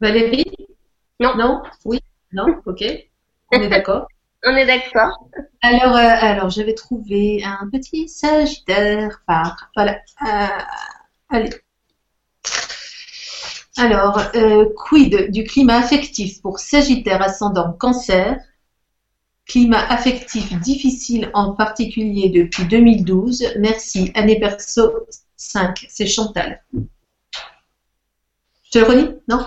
[0.00, 0.44] Valérie?
[1.20, 1.34] Non.
[1.36, 1.62] Non?
[1.84, 2.00] Oui?
[2.32, 2.46] Non?
[2.66, 2.84] Ok.
[3.52, 4.08] On est d'accord
[4.44, 5.28] On est d'accord.
[5.62, 9.70] Alors, euh, alors, j'avais trouvé un petit sagittaire par.
[9.74, 9.98] Voilà.
[10.22, 10.46] Euh,
[11.30, 11.50] allez.
[13.76, 18.38] Alors, euh, quid du climat affectif pour Sagittaire ascendant Cancer?
[19.46, 23.54] Climat affectif difficile en particulier depuis 2012.
[23.58, 24.10] Merci.
[24.14, 25.06] Année perso
[25.36, 25.86] 5.
[25.88, 26.62] C'est Chantal.
[28.76, 29.38] Je le redis Non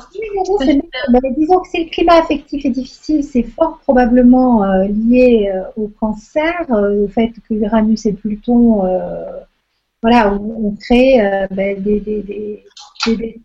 [1.10, 5.64] bah, Disons que si le climat affectif est difficile, c'est fort probablement euh, lié euh,
[5.76, 8.84] au cancer, au fait que Uranus et Pluton
[10.01, 11.18] voilà, on, crée
[11.51, 12.64] ben, des, des, des,
[13.06, 13.41] des, des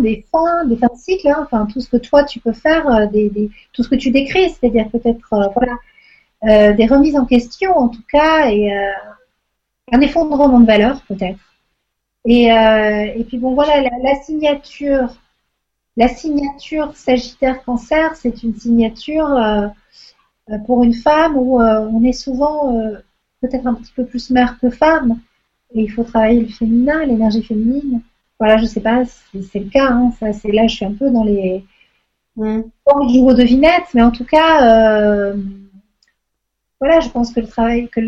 [0.00, 2.88] des fins, des fins de cycle, hein, enfin tout ce que toi tu peux faire,
[2.88, 5.76] euh, des, tout ce que tu décris, c'est-à-dire peut-être euh, voilà,
[6.44, 8.90] euh, des remises en question en tout cas et euh,
[9.92, 11.38] un effondrement de valeur peut-être.
[12.24, 15.16] Et, et puis bon voilà, la, la, signature,
[15.96, 19.36] la signature Sagittaire Cancer, c'est une signature
[20.66, 22.72] pour une femme où on est souvent
[23.40, 25.18] peut-être un petit peu plus mère que femme
[25.74, 28.00] et il faut travailler le féminin, l'énergie féminine.
[28.38, 29.88] Voilà, je sais pas si c'est le cas.
[29.90, 31.64] Hein, ça, c'est là, je suis un peu dans les
[32.36, 32.62] mm.
[32.86, 35.36] je joue aux devinettes, mais en tout cas, euh,
[36.80, 38.00] voilà, je pense que le travail, que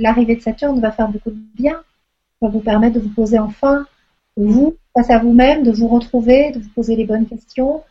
[0.00, 1.82] l'arrivée de Saturne va faire beaucoup de bien,
[2.42, 3.86] va vous permettre de vous poser enfin
[4.36, 7.82] vous face à vous-même, de vous retrouver, de vous poser les bonnes questions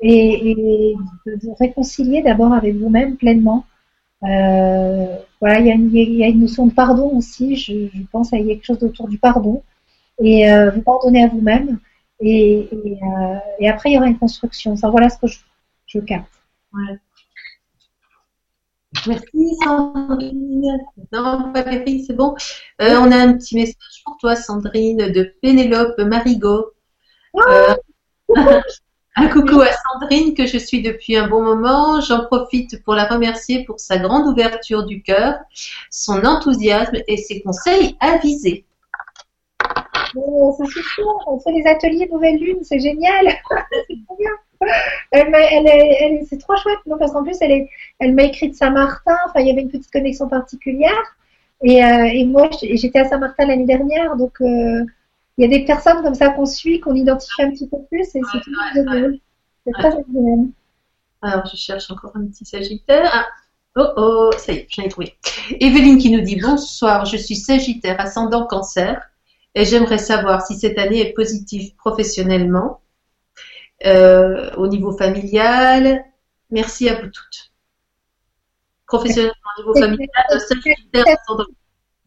[0.00, 3.64] et, de vous réconcilier d'abord avec vous-même pleinement.
[4.24, 5.70] Euh, voilà, il y,
[6.24, 7.56] a une, notion de pardon aussi.
[7.56, 9.62] Je, pense qu'il y a quelque chose autour du pardon
[10.22, 11.78] et euh, vous pardonnez à vous-même.
[12.22, 14.74] Euh, et, après, il y aura une construction.
[14.74, 15.38] Voilà ce que je,
[15.86, 16.32] je capte.
[16.72, 16.98] Ouais.
[19.06, 20.78] Merci Sandrine.
[21.12, 22.34] Non, Valérie, c'est bon.
[22.80, 26.72] Euh, on a un petit message pour toi, Sandrine, de Pénélope Marigot.
[27.36, 27.74] Euh,
[29.16, 32.00] un coucou à Sandrine que je suis depuis un bon moment.
[32.00, 35.38] J'en profite pour la remercier pour sa grande ouverture du cœur,
[35.90, 38.64] son enthousiasme et ses conseils avisés
[40.56, 43.26] c'est super, on fait les ateliers Nouvelle Lune, c'est génial,
[43.88, 44.30] c'est trop bien.
[45.10, 47.66] Elle, elle, elle, c'est trop chouette, non, parce qu'en plus, elle,
[47.98, 51.16] elle m'a écrit de Saint-Martin, enfin, il y avait une petite connexion particulière.
[51.62, 54.84] Et, euh, et moi, j'étais à Saint-Martin l'année dernière, donc euh,
[55.38, 58.02] il y a des personnes comme ça qu'on suit, qu'on identifie un petit peu plus,
[58.02, 59.20] et c'est tout ouais,
[59.66, 60.48] C'est très agréable.
[61.22, 63.10] Alors, je cherche encore un petit Sagittaire.
[63.12, 63.26] Ah.
[63.76, 65.16] Oh oh, ça y est, je l'ai trouvé.
[65.58, 69.00] Evelyne qui nous dit bonsoir, je suis Sagittaire, ascendant Cancer
[69.54, 72.80] et j'aimerais savoir si cette année est positive professionnellement,
[73.86, 76.04] euh, au niveau familial.
[76.50, 77.52] Merci à vous toutes.
[78.86, 80.08] Professionnellement, au niveau familial,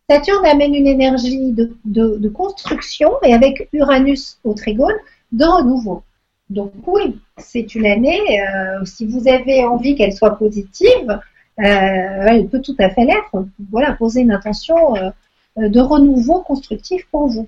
[0.09, 4.95] Saturne amène une énergie de, de, construction et avec Uranus au trigone,
[5.33, 6.03] de renouveau.
[6.49, 11.21] Donc oui, c'est une année, euh, si vous avez envie qu'elle soit positive, euh,
[11.59, 13.45] elle peut tout à fait l'être.
[13.69, 17.47] Voilà, poser une intention euh, de renouveau constructif pour vous.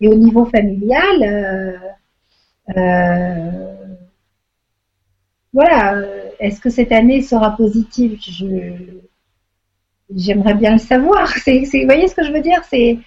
[0.00, 1.78] Et au niveau familial,
[5.52, 6.02] voilà,
[6.38, 8.18] est-ce que cette année sera positive?
[10.14, 11.32] J'aimerais bien le savoir.
[11.46, 12.62] Vous voyez ce que je veux dire?
[12.64, 12.98] C'est,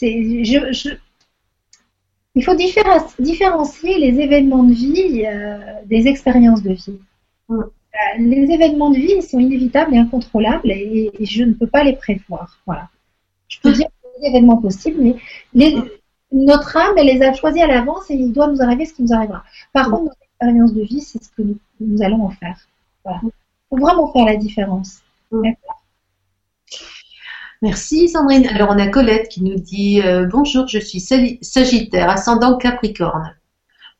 [0.00, 0.96] je,
[2.34, 5.24] il faut différencier les événements de vie
[5.86, 7.00] des expériences de vie.
[8.18, 11.94] Les événements de vie sont inévitables et incontrôlables et, et, je ne peux pas les
[11.96, 12.60] prévoir.
[12.66, 12.88] Voilà
[13.48, 13.88] je peux dire
[14.20, 15.16] des événements possibles, mais
[15.54, 15.76] les,
[16.32, 19.02] notre âme, elle les a choisis à l'avance et il doit nous arriver ce qui
[19.02, 19.44] nous arrivera.
[19.72, 21.42] Par contre, notre expérience de vie, c'est ce que
[21.80, 22.58] nous, allons en faire.
[23.04, 23.20] Voilà.
[23.24, 23.30] Il
[23.70, 24.98] faut vraiment faire la différence.
[27.60, 28.46] Merci Sandrine.
[28.48, 33.34] Alors on a Colette qui nous dit euh, bonjour, je suis Sagittaire, ascendant Capricorne.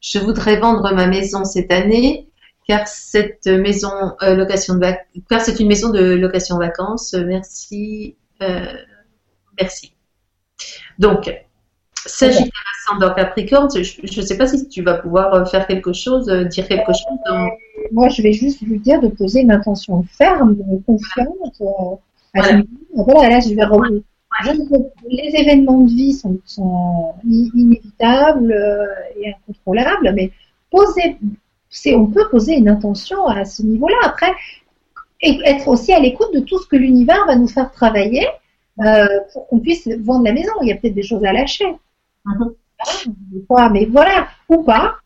[0.00, 2.28] Je voudrais vendre ma maison cette année
[2.66, 3.90] car cette maison
[4.22, 4.86] euh, location de
[5.28, 7.14] car c'est une maison de location vacances.
[7.14, 8.16] Merci.
[8.42, 8.72] Euh,
[9.60, 9.92] Merci.
[10.98, 11.30] Donc,
[12.08, 16.28] Sagittaire ascendant Capricorne, je ne sais pas si tu vas pouvoir euh, faire quelque chose,
[16.28, 17.48] euh, dire quelque chose.
[17.92, 20.56] Moi, je vais juste lui dire de poser une intention ferme,
[20.86, 21.60] confiante.
[21.60, 21.96] Euh,
[22.34, 23.28] voilà.
[23.28, 26.38] là, je vais les événements de vie sont,
[27.24, 28.54] inévitables
[29.20, 30.30] et incontrôlables, mais
[30.70, 31.16] poser,
[31.94, 33.96] on peut poser une intention à ce niveau-là.
[34.04, 34.32] Après,
[35.20, 38.26] et être aussi à l'écoute de tout ce que l'univers va nous faire travailler
[38.84, 40.52] euh, pour qu'on puisse vendre la maison.
[40.62, 41.66] Il y a peut-être des choses à lâcher.
[43.72, 44.96] Mais voilà, ou pas.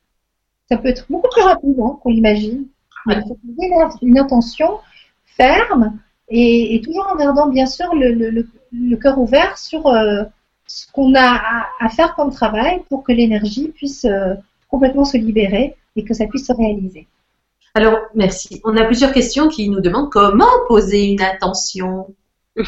[0.68, 2.66] Ça peut être beaucoup plus rapide hein, qu'on l'imagine.
[3.08, 3.70] Il faut poser
[4.02, 4.78] une intention
[5.24, 10.22] ferme et, toujours en gardant bien sûr le, le, le cœur ouvert sur euh,
[10.66, 14.34] ce qu'on a à, faire comme travail pour que l'énergie puisse euh,
[14.68, 17.06] complètement se libérer et que ça puisse se réaliser.
[17.74, 18.60] Alors, merci.
[18.64, 22.14] On a plusieurs questions qui nous demandent comment poser une intention.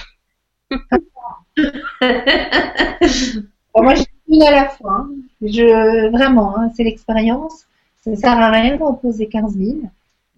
[3.74, 4.92] moi, j'ai une à la fois.
[4.92, 5.10] Hein.
[5.42, 7.66] Je, vraiment, hein, c'est l'expérience.
[8.02, 9.78] Ça ne sert à rien d'en poser 15 000.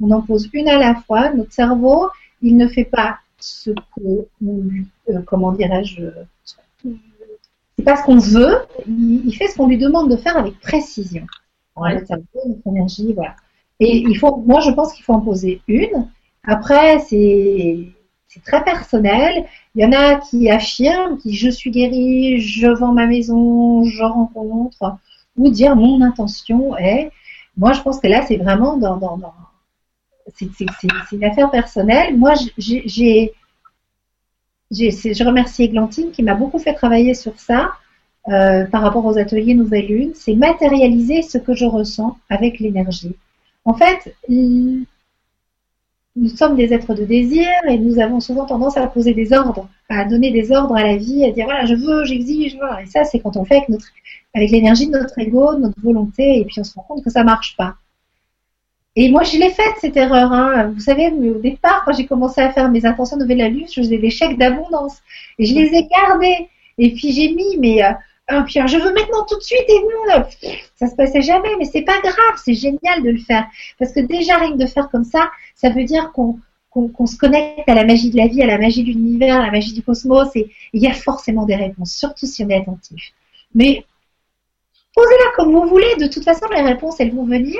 [0.00, 1.32] On en pose une à la fois.
[1.32, 2.08] Notre cerveau,
[2.42, 6.02] il ne fait pas ce que, euh, comment dirais-je,
[7.76, 8.56] c'est pas ce qu'on veut,
[8.86, 11.26] il, fait ce qu'on lui demande de faire avec précision.
[11.76, 13.36] Notre cerveau, notre énergie, voilà.
[13.80, 16.08] Et il faut, moi, je pense qu'il faut en poser une.
[16.44, 17.88] Après, c'est
[18.44, 19.46] très personnel.
[19.74, 24.02] Il y en a qui affirment, qui je suis guéri, je vends ma maison, je
[24.02, 24.96] rencontre,
[25.36, 27.10] ou dire mon intention est.
[27.56, 29.34] Moi, je pense que là, c'est vraiment dans, dans, dans
[30.34, 30.48] c'est
[31.12, 32.16] une affaire personnelle.
[32.16, 33.32] Moi, j'ai,
[34.70, 37.72] je remercie Églantine qui m'a beaucoup fait travailler sur ça
[38.28, 40.12] euh, par rapport aux ateliers Nouvelle Lune.
[40.14, 43.14] C'est matérialiser ce que je ressens avec l'énergie.
[43.64, 44.14] En fait,
[46.16, 49.68] nous sommes des êtres de désir et nous avons souvent tendance à poser des ordres,
[49.88, 52.82] à donner des ordres à la vie, à dire voilà, je veux, j'exige, voilà.
[52.82, 53.86] Et ça, c'est quand on fait avec, notre,
[54.34, 57.10] avec l'énergie de notre ego, de notre volonté, et puis on se rend compte que
[57.10, 57.74] ça marche pas.
[58.98, 60.32] Et moi, je l'ai faite cette erreur.
[60.32, 60.72] Hein.
[60.74, 63.98] Vous savez, au départ, quand j'ai commencé à faire mes intentions de la je faisais
[63.98, 65.02] des chèques d'abondance
[65.38, 66.48] et je les ai gardés.
[66.78, 67.82] Et puis j'ai mis, mais
[68.46, 70.24] pierre, je veux maintenant tout de suite et non,
[70.74, 73.46] ça se passait jamais, mais c'est pas grave, c'est génial de le faire.
[73.78, 77.68] Parce que déjà, rien que de faire comme ça, ça veut dire qu'on se connecte
[77.68, 79.82] à la magie de la vie, à la magie de l'univers, à la magie du
[79.82, 83.12] cosmos, et il y a forcément des réponses, surtout si on est attentif.
[83.54, 83.84] Mais
[84.94, 87.58] posez-la comme vous voulez, de toute façon, les réponses, elles vont venir.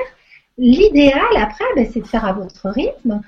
[0.58, 3.20] L'idéal, après, ben, c'est de faire à votre rythme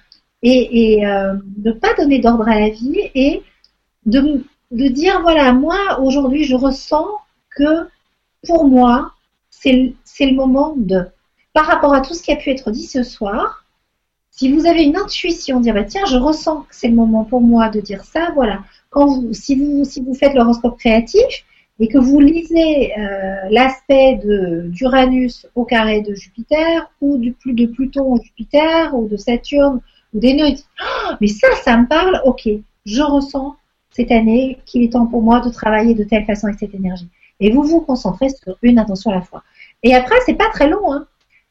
[0.42, 3.42] et, euh, de ne pas donner d'ordre à la vie et
[4.06, 4.42] de
[4.72, 7.06] dire, voilà, moi, aujourd'hui, je ressens
[7.58, 7.88] que
[8.46, 9.12] pour moi,
[9.50, 11.06] c'est le moment de.
[11.52, 13.64] Par rapport à tout ce qui a pu être dit ce soir,
[14.30, 17.40] si vous avez une intuition, dire bah, tiens, je ressens que c'est le moment pour
[17.40, 18.62] moi de dire ça, voilà.
[18.90, 21.44] Quand vous, si vous, si vous faites l'horoscope créatif
[21.80, 24.20] et que vous lisez euh, l'aspect
[24.66, 29.80] d'Uranus au carré de Jupiter ou du de Pluton au Jupiter ou de Saturne
[30.14, 32.20] ou des nœuds, oh, mais ça, ça me parle.
[32.24, 32.48] Ok,
[32.86, 33.56] je ressens
[33.90, 37.08] cette année qu'il est temps pour moi de travailler de telle façon avec cette énergie.
[37.40, 39.42] Et vous vous concentrez sur une intention à la fois.
[39.82, 40.92] Et après, c'est pas très long.
[40.92, 41.06] Hein.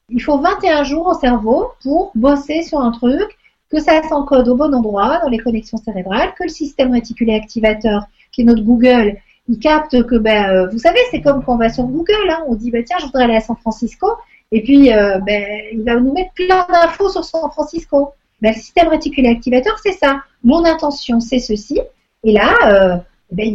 [0.09, 3.37] Il faut 21 jours au cerveau pour bosser sur un truc,
[3.69, 8.05] que ça s'encode au bon endroit dans les connexions cérébrales, que le système réticulé activateur,
[8.31, 9.17] qui est notre Google,
[9.49, 12.43] il capte que, ben, euh, vous savez, c'est comme quand on va sur Google, hein,
[12.47, 14.07] on dit, ben, tiens, je voudrais aller à San Francisco,
[14.51, 18.13] et puis, euh, ben, il va nous mettre plein d'infos sur San Francisco.
[18.41, 20.21] Ben, le système réticulé activateur, c'est ça.
[20.43, 21.81] Mon intention, c'est ceci.
[22.23, 22.97] Et là, euh,
[23.31, 23.45] ben,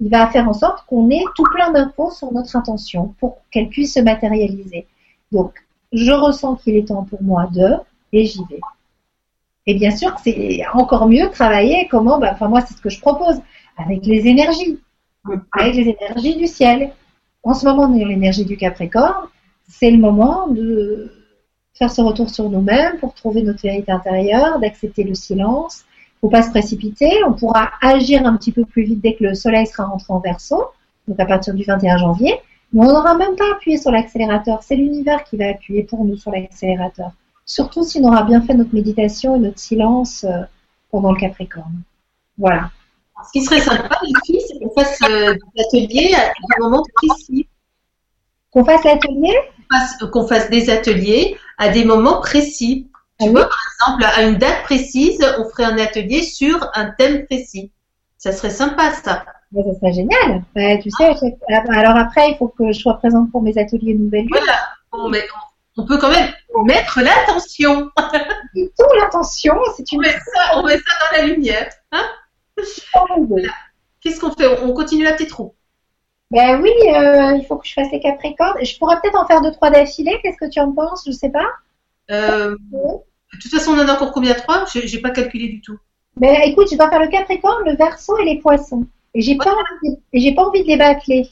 [0.00, 3.68] il, va, faire en sorte qu'on ait tout plein d'infos sur notre intention pour qu'elle
[3.68, 4.86] puisse se matérialiser.
[5.30, 5.52] Donc,
[5.92, 7.74] je ressens qu'il est temps pour moi de,
[8.12, 8.60] et j'y vais.
[9.66, 13.00] Et bien sûr, c'est encore mieux travailler comment, ben, enfin moi c'est ce que je
[13.00, 13.40] propose,
[13.76, 14.78] avec les énergies,
[15.52, 16.92] avec les énergies du ciel.
[17.42, 19.28] En ce moment, on est l'énergie du Capricorne,
[19.68, 21.10] c'est le moment de
[21.74, 25.84] faire ce retour sur nous-mêmes pour trouver notre vérité intérieure, d'accepter le silence,
[26.24, 27.22] faut pas se précipiter.
[27.28, 30.20] On pourra agir un petit peu plus vite dès que le soleil sera rentré en
[30.20, 30.70] verso,
[31.06, 32.40] donc à partir du 21 janvier.
[32.72, 34.62] Mais on n'aura même pas appuyé sur l'accélérateur.
[34.62, 37.10] C'est l'univers qui va appuyer pour nous sur l'accélérateur.
[37.44, 40.44] Surtout si on aura bien fait notre méditation et notre silence euh,
[40.90, 41.82] pendant le Capricorne.
[42.38, 42.70] Voilà.
[43.26, 46.84] Ce qui serait sympa, les filles, c'est qu'on fasse euh, des ateliers à des moments
[46.94, 47.46] précis.
[48.50, 49.34] Qu'on fasse l'atelier?
[50.10, 52.88] Qu'on fasse des ateliers à des moments précis.
[53.24, 56.90] Tu ah vois, par exemple, à une date précise, on ferait un atelier sur un
[56.90, 57.72] thème précis.
[58.18, 59.24] Ça serait sympa, ça.
[59.54, 60.44] ça serait génial.
[60.82, 61.14] tu sais,
[61.48, 64.70] alors après, il faut que je sois présente pour mes ateliers Nouvelle Voilà.
[65.76, 66.32] on peut quand même
[66.64, 67.90] mettre l'attention.
[68.54, 69.98] Tout l'attention, c'est une.
[69.98, 71.68] On met, ça, on met ça dans la lumière.
[71.92, 72.04] Hein
[74.00, 74.46] Qu'est-ce qu'on fait?
[74.62, 75.54] On continue la petite roue.
[76.30, 78.56] Ben oui, euh, il faut que je fasse les Capricornes.
[78.62, 80.18] Je pourrais peut-être en faire deux, trois d'affilée.
[80.22, 81.04] Qu'est-ce que tu en penses?
[81.06, 81.46] Je sais pas.
[82.10, 82.56] Euh,
[83.34, 84.34] de toute façon, on en a encore combien?
[84.34, 84.64] Trois?
[84.72, 85.78] J'ai pas calculé du tout.
[86.16, 88.86] Ben, écoute, je dois faire le Capricorne, le Verseau et les Poissons.
[89.14, 91.28] Et j'ai pas, envie, j'ai pas envie de les bâcler.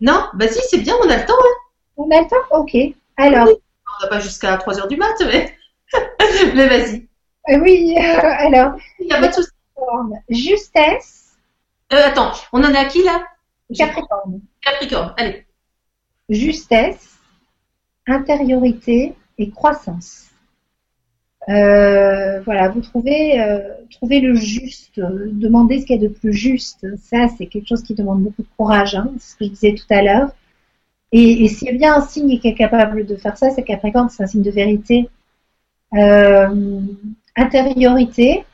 [0.00, 1.34] Non, bah si, c'est bien, on a le temps.
[1.34, 1.54] Hein.
[1.96, 2.36] On a le temps?
[2.50, 2.76] Ok.
[3.16, 3.48] Alors?
[3.48, 5.54] On n'a pas jusqu'à 3 heures du mat, mais,
[6.54, 7.06] mais vas-y.
[7.50, 8.72] Euh, oui, alors.
[8.98, 9.50] Il n'y a pas de souci.
[10.28, 11.36] Justesse.
[11.92, 13.24] Euh, attends, on en est à qui là?
[13.74, 14.40] Capricorne.
[14.60, 15.46] Capricorne, allez.
[16.28, 17.18] Justesse,
[18.06, 20.27] intériorité, et croissance.
[21.48, 23.60] Euh, voilà, vous trouvez, euh,
[23.90, 26.86] trouvez le juste, demandez ce qu'il y a de plus juste.
[26.98, 29.74] Ça, c'est quelque chose qui demande beaucoup de courage, hein, c'est ce que je disais
[29.74, 30.30] tout à l'heure.
[31.12, 33.62] Et, et s'il y a bien un signe qui est capable de faire ça, c'est
[33.62, 35.08] Capricorne, c'est un signe de vérité.
[35.94, 36.80] Euh,
[37.34, 38.44] intériorité.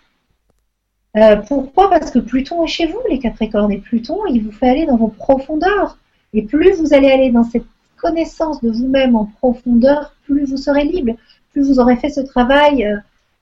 [1.49, 1.91] Pourquoi?
[1.91, 4.97] Parce que Pluton est chez vous, les Capricornes, et Pluton, il vous fait aller dans
[4.97, 5.99] vos profondeurs.
[6.33, 7.65] Et plus vous allez aller dans cette
[7.97, 11.15] connaissance de vous-même en profondeur, plus vous serez libre,
[11.55, 12.97] plus vous aurez fait ce travail euh,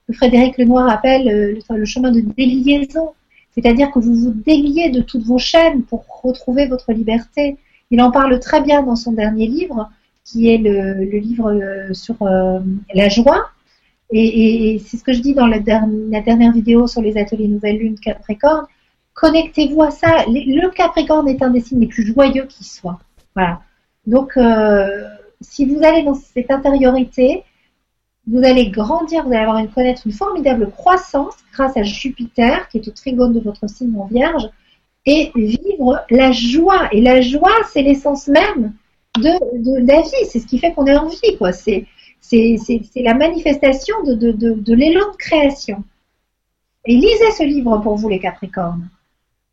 [0.07, 3.09] que Frédéric Lenoir appelle euh, le, chemin de déliaison.
[3.53, 7.57] C'est-à-dire que vous vous déliez de toutes vos chaînes pour retrouver votre liberté.
[7.91, 9.89] Il en parle très bien dans son dernier livre,
[10.23, 13.49] qui est le, livre euh, sur la joie.
[14.11, 17.99] Et, c'est ce que je dis dans la, dernière- vidéo sur les ateliers Nouvelle Lune
[17.99, 18.65] Capricorne.
[19.15, 20.25] Connectez-vous à ça.
[20.27, 22.99] Le Capricorne est un des signes les plus joyeux qui soit.
[23.35, 23.61] Voilà.
[24.05, 24.37] Donc,
[25.41, 27.43] si vous allez dans cette intériorité,
[28.27, 32.77] vous allez grandir, vous allez avoir une, connaître une formidable croissance grâce à Jupiter, qui
[32.77, 34.49] est au trigone de votre signe en vierge,
[35.05, 36.87] et vivre la joie.
[36.93, 38.73] Et la joie, c'est l'essence même
[39.17, 40.25] de, la vie.
[40.29, 41.51] C'est ce qui fait qu'on est en vie, quoi.
[41.51, 41.85] C'est,
[42.21, 45.83] c'est, c'est, c'est la manifestation de, de, de, de l'élan de création.
[46.85, 48.89] Et lisez ce livre pour vous, les Capricornes.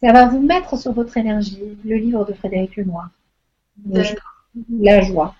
[0.03, 3.11] Ça va vous mettre sur votre énergie, le livre de Frédéric Lenoir.
[4.71, 5.35] La joie.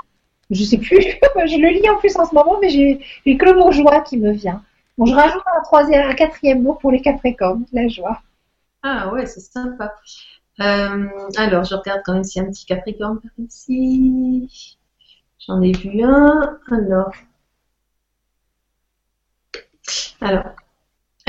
[0.51, 1.01] Je sais plus,
[1.47, 4.19] je le lis en plus en ce moment, mais j'ai que le mot joie qui
[4.19, 4.63] me vient.
[4.99, 8.21] Bon, je rajoute un troisième, un quatrième mot pour les Capricornes, la joie.
[8.83, 9.95] Ah ouais, c'est sympa.
[10.61, 14.77] Euh, alors, je regarde quand même s'il y a un petit Capricorne par ici.
[15.47, 16.59] J'en ai vu un.
[16.71, 17.13] Alors.
[20.21, 20.55] Alors.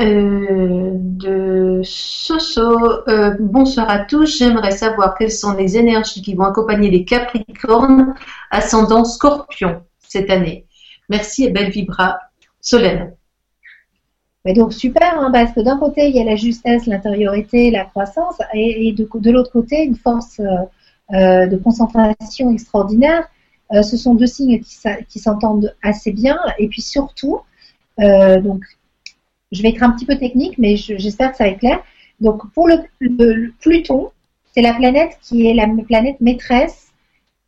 [0.00, 2.62] Euh, de Soso,
[3.08, 4.38] euh, bonsoir à tous.
[4.38, 8.14] J'aimerais savoir quelles sont les énergies qui vont accompagner les Capricornes
[8.50, 10.66] ascendant Scorpion cette année.
[11.10, 12.18] Merci et belle vibra.
[12.60, 13.14] Solène.
[14.44, 17.84] Mais donc super, hein, parce que d'un côté, il y a la justesse, l'intériorité, la
[17.84, 23.28] croissance, et, de, l'autre côté, une force euh, de concentration extraordinaire.
[23.82, 24.76] Ce sont deux signes qui,
[25.08, 27.40] qui s'entendent assez bien, et puis surtout,
[27.98, 28.62] donc,
[29.52, 31.82] je vais être un petit peu technique, mais je- j'espère que ça va être clair.
[32.20, 34.10] Donc, pour le, le- Pluton,
[34.52, 36.88] c'est la planète qui est la planète maîtresse,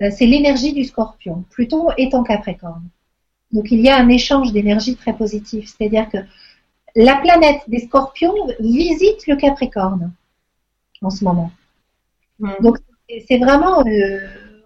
[0.03, 1.45] euh, c'est l'énergie du Scorpion.
[1.51, 2.85] Pluton est en Capricorne.
[3.53, 6.19] Donc, il y a un échange d'énergie très positif, c'est-à-dire que
[6.97, 10.13] la planète des scorpions visite le Capricorne
[11.03, 11.51] en ce moment.
[12.61, 12.77] Donc
[13.09, 14.19] c'est- c'est vraiment, euh,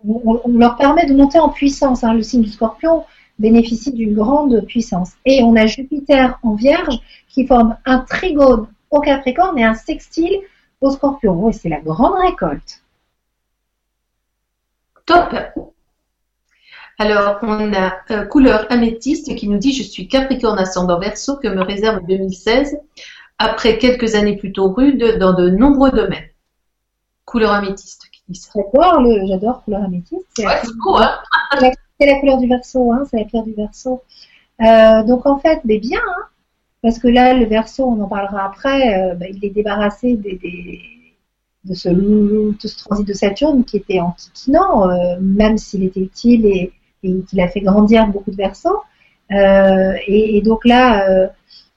[0.06, 2.04] on, on leur permet de monter en puissance.
[2.04, 2.14] hein.
[2.14, 3.04] Le signe du scorpion
[3.38, 5.12] bénéficie d'une grande puissance.
[5.24, 6.98] Et on a Jupiter en vierge
[7.28, 10.40] qui forme un trigone au Capricorne et un sextile
[10.80, 11.34] au scorpion.
[11.34, 12.82] Oui, c'est la grande récolte.
[15.06, 15.34] Top.
[16.98, 21.48] Alors, on a euh, couleur améthyste qui nous dit Je suis Capricorne ascendant Verseau que
[21.48, 22.76] me réserve 2016
[23.38, 26.28] après quelques années plutôt rudes dans de nombreux domaines.
[27.24, 28.50] Couleur améthyste qui dit ça.
[28.54, 30.26] J'adore, j'adore couleur améthyste.
[30.36, 31.20] C'est Ouais, c'est beau, hein
[31.98, 34.02] C'est la couleur du verso, hein, c'est la couleur du verso.
[34.60, 36.22] Euh, donc en fait, mais bien, hein,
[36.82, 41.74] parce que là, le verso, on en parlera après, euh, bah, il est débarrassé de,
[41.74, 41.88] ce,
[42.84, 46.72] transit de Saturne qui était antiquinant, euh, même s'il était utile et,
[47.02, 48.82] qu'il a fait grandir beaucoup de versos.
[49.30, 51.30] Et donc là,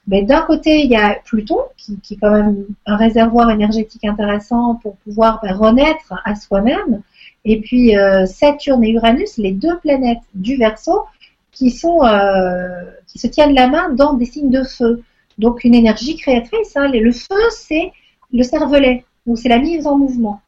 [0.06, 4.76] ben, d'un côté, il y a Pluton, qui, est quand même un réservoir énergétique intéressant
[4.82, 7.02] pour pouvoir ben, renaître à soi-même.
[7.44, 11.04] Et puis euh, Saturne et Uranus, les deux planètes du Verseau,
[11.52, 15.02] qui sont euh, qui se tiennent la main dans des signes de feu.
[15.38, 16.76] Donc une énergie créatrice.
[16.76, 16.88] Hein.
[16.88, 17.92] Le feu, c'est
[18.32, 19.04] le cervelet.
[19.26, 20.40] Donc c'est la mise en mouvement.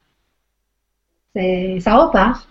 [1.36, 2.48] Ça repart.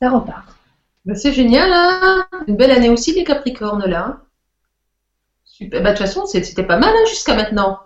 [0.00, 0.56] Ça repart.
[1.04, 4.20] Ben, c'est génial, hein Une belle année aussi, les Capricornes, là.
[5.58, 5.82] Super.
[5.82, 7.78] Ben, de toute façon, c'était pas mal hein, jusqu'à maintenant.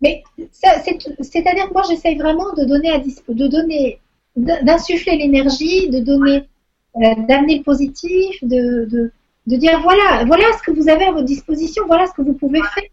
[0.00, 4.00] Mais c'est-à-dire que moi, j'essaye vraiment de donner à de donner,
[4.36, 6.48] d'insuffler l'énergie, de donner,
[6.96, 9.12] euh, d'amener le positif, de, de,
[9.46, 12.32] de dire voilà, voilà ce que vous avez à votre disposition, voilà ce que vous
[12.32, 12.84] pouvez faire,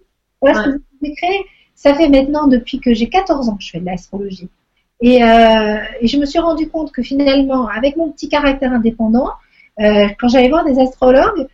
[0.41, 1.39] voilà ce que vous pouvez créer.
[1.73, 4.49] Ça fait maintenant depuis que j'ai 14 ans que je fais de l'astrologie.
[4.99, 9.29] Et, euh, et je me suis rendu compte que finalement, avec mon petit caractère indépendant,
[9.79, 11.47] euh, quand j'allais voir des astrologues,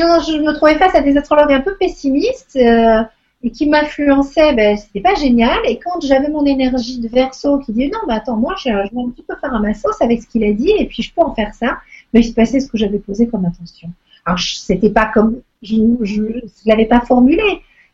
[0.00, 3.02] quand je me trouvais face à des astrologues un peu pessimistes, euh,
[3.42, 5.58] et qui m'influençait, ben, c'était pas génial.
[5.66, 8.94] Et quand j'avais mon énergie de verso qui dit non, mais attends, moi, je, je
[8.94, 11.02] vais un petit peu faire à ma sauce avec ce qu'il a dit, et puis
[11.02, 11.78] je peux en faire ça,
[12.12, 13.90] mais il se passait ce que j'avais posé comme intention.
[14.24, 16.22] Alors, je- c'était pas comme, je, je
[16.66, 17.42] l'avais pas formulé.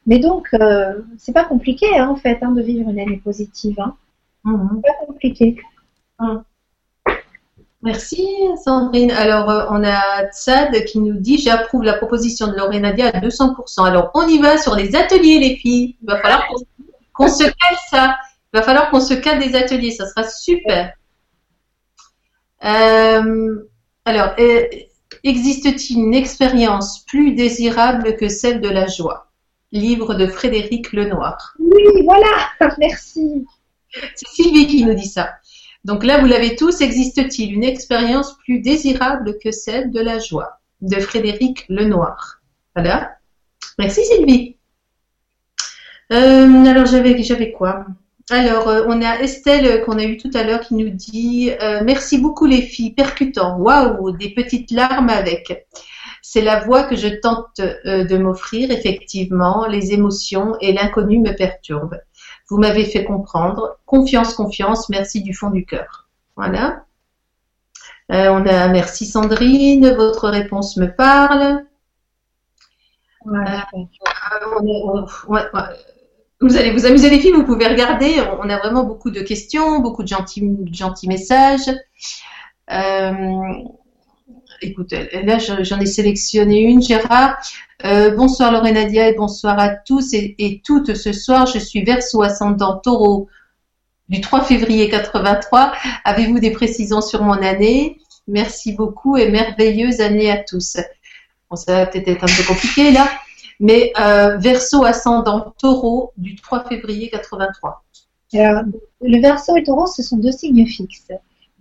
[0.07, 3.79] Mais donc, euh, c'est pas compliqué, hein, en fait, hein, de vivre une année positive.
[3.81, 3.95] Hein.
[4.45, 4.81] Mhm.
[4.85, 5.57] C'est pas compliqué.
[7.83, 8.25] Merci
[8.65, 9.11] Sandrine.
[9.11, 13.85] Alors euh, on a Tsad qui nous dit j'approuve la proposition de Lorenadia à 200%.
[13.85, 15.97] Alors on y va sur les ateliers les filles.
[16.01, 16.47] Il va falloir
[17.13, 18.17] qu'on se cale ça.
[18.53, 19.91] Il va falloir qu'on se cale des ateliers.
[19.91, 20.93] Ça sera super.
[22.65, 23.69] Euh,
[24.05, 24.65] alors euh,
[25.25, 29.27] existe-t-il une expérience plus désirable que celle de la joie?
[29.73, 31.55] Livre de Frédéric Lenoir.
[31.59, 32.77] Oui, voilà.
[32.79, 33.45] Merci.
[34.15, 35.31] C'est Sylvie qui nous dit ça.
[35.85, 40.61] Donc là, vous l'avez tous, existe-t-il une expérience plus désirable que celle de la joie
[40.81, 42.41] de Frédéric Lenoir?
[42.75, 43.17] Voilà.
[43.79, 44.57] Merci Sylvie.
[46.13, 47.87] Euh, alors j'avais j'avais quoi?
[48.31, 51.81] Alors euh, on a Estelle qu'on a eu tout à l'heure qui nous dit euh,
[51.85, 53.59] merci beaucoup les filles, percutant.
[53.59, 55.67] Waouh, des petites larmes avec.
[56.21, 59.67] C'est la voix que je tente de m'offrir effectivement.
[59.67, 61.99] Les émotions et l'inconnu me perturbent.
[62.53, 63.79] Vous m'avez fait comprendre.
[63.87, 64.91] Confiance, confiance.
[64.91, 66.11] Merci du fond du cœur.
[66.37, 66.85] Voilà.
[68.11, 69.89] Euh, on a merci Sandrine.
[69.95, 71.65] Votre réponse me parle.
[73.27, 73.61] Euh,
[76.43, 78.23] vous allez vous amuser les filles, vous pouvez regarder.
[78.43, 81.71] On a vraiment beaucoup de questions, beaucoup de gentils, gentils messages.
[82.71, 83.65] Euh,
[84.63, 87.37] écoutez, là j'en ai sélectionné une, Gérard.
[87.85, 90.95] Euh, bonsoir Lorenadia et bonsoir à tous et, toutes.
[90.95, 93.29] Ce soir, je suis verso ascendant taureau
[94.09, 95.73] du 3 février 83.
[96.05, 97.99] Avez-vous des précisions sur mon année?
[98.29, 100.77] Merci beaucoup et merveilleuse année à tous.
[101.51, 103.09] Bon, ça va peut-être être un peu compliqué là,
[103.59, 107.85] mais euh, verso ascendant taureau du 3 février 83.
[108.35, 108.63] Alors,
[109.01, 111.13] le verso et taureau, ce sont deux signes fixes.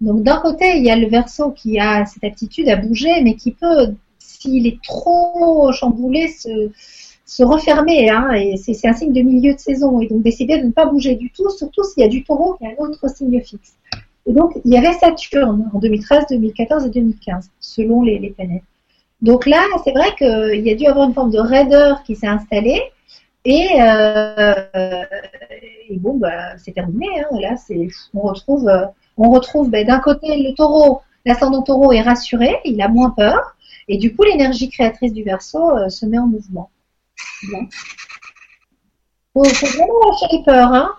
[0.02, 3.36] Donc d'un côté, il y a le verso qui a cette aptitude à bouger, mais
[3.36, 8.10] qui peut, s'il est trop chamboulé, se, refermer.
[8.10, 10.02] Hein, et c'est un signe de milieu de saison.
[10.02, 12.56] Et donc décider de ne pas bouger du tout, surtout s'il y a du taureau
[12.56, 13.76] qui a un autre signe fixe.
[14.26, 18.64] Et donc il y avait Saturne en 2013, 2014 et 2015, selon les, planètes.
[19.22, 22.28] Donc là, c'est vrai qu'il y a dû avoir une forme de raideur qui s'est
[22.28, 22.82] installée.
[23.45, 24.53] Et, euh,
[25.91, 27.07] bon, bah, c'est terminé.
[27.19, 27.56] Hein, là,
[28.15, 28.69] on retrouve
[29.18, 33.56] on retrouve ben, d'un côté le taureau, l'ascendant taureau est rassuré, il a moins peur,
[33.88, 36.70] et du coup l'énergie créatrice du verso euh, se met en mouvement.
[37.44, 37.70] Il
[39.34, 40.94] Faut, vraiment lâcher les peurs, hein,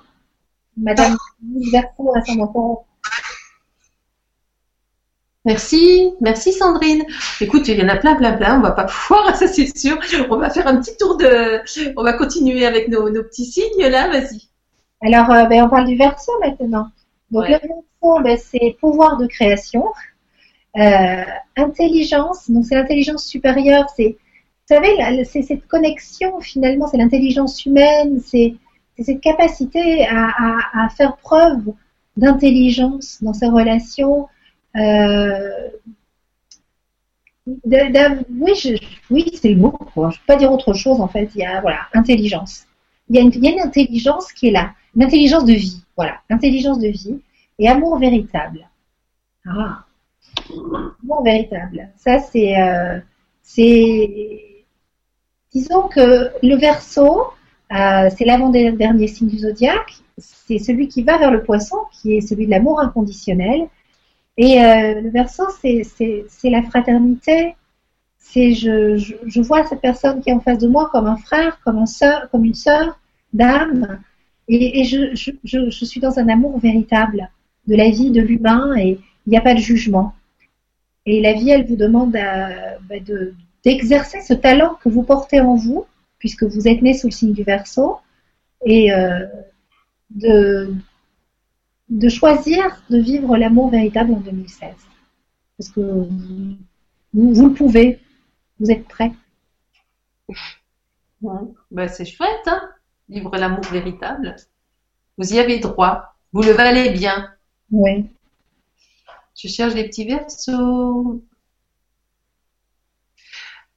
[0.77, 1.17] Madame
[1.71, 2.85] Verseau, ascendant taureau.
[5.45, 7.05] Merci, merci Sandrine.
[7.41, 8.59] Écoute, il y en a plein, plein, plein.
[8.59, 9.99] On va pas pouvoir, ça c'est sûr.
[10.31, 11.61] On va faire un petit tour de.
[11.97, 14.09] On va continuer avec nos, petits signes là.
[14.09, 14.49] Vas-y.
[15.01, 16.89] Alors, euh, ben, on parle du verso maintenant.
[17.33, 19.85] Donc le verso, ben, c'est pouvoir de création,
[20.77, 21.25] euh,
[21.57, 24.17] intelligence, donc c'est l'intelligence supérieure, c'est,
[24.69, 28.55] vous savez, c'est cette connexion finalement, c'est l'intelligence humaine, c'est,
[28.99, 31.73] cette capacité à, faire preuve
[32.17, 34.29] d'intelligence dans ses relations.
[34.77, 35.71] Euh,
[37.47, 38.79] oui,
[39.11, 39.77] oui, c'est le mot.
[39.97, 41.31] Je ne peux pas dire autre chose en fait.
[41.35, 42.67] Il y a voilà, intelligence.
[43.09, 45.55] Il y, a une, il y a une intelligence qui est là, une intelligence de
[45.55, 45.83] vie.
[45.97, 47.21] Voilà, intelligence de vie
[47.59, 48.69] et amour véritable.
[49.47, 49.85] Ah,
[51.03, 51.91] amour véritable.
[51.97, 52.99] Ça, c'est, euh,
[55.53, 57.33] disons que le verso,
[57.73, 59.95] euh, c'est l'avant-dernier signe du zodiaque.
[60.19, 63.69] C'est celui qui va vers le poisson, qui est celui de l'amour inconditionnel.
[64.37, 65.83] Et euh, le verso, c'est,
[66.45, 67.55] la fraternité.
[68.19, 71.79] C'est je, vois cette personne qui est en face de moi comme un frère, comme
[72.45, 72.99] une sœur
[73.33, 74.01] d'âme.
[74.49, 75.31] Et, je, je,
[75.71, 77.31] je, suis dans un amour véritable
[77.67, 80.15] de la vie de l'humain et il n'y a pas de jugement.
[81.07, 82.97] Et la vie, elle vous demande euh, bah,
[83.65, 85.87] d'exercer ce talent que vous portez en vous,
[86.19, 87.99] puisque vous êtes né sous le signe du Verseau,
[88.65, 89.27] et euh,
[90.11, 90.75] de,
[91.89, 94.71] de choisir de vivre l'amour véritable en 2016.
[95.59, 98.01] Parce que vous, vous le pouvez,
[98.61, 99.13] vous êtes prêts.
[101.71, 102.72] Ben, c'est chouette, hein
[103.09, 104.37] vivre l'amour véritable.
[105.19, 107.29] Vous y avez droit, vous le valez bien.
[107.71, 108.07] Oui.
[109.35, 111.23] Je cherche des petits versos.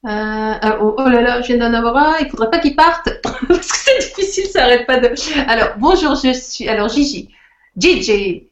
[0.05, 2.17] Euh, oh, oh, là là, je viens d'en avoir un.
[2.19, 5.09] Il faudrait pas qu'il parte parce que c'est difficile, ça n'arrête pas de.
[5.49, 6.69] Alors bonjour, je suis.
[6.69, 7.33] Alors Gigi,
[7.75, 8.49] Gigi,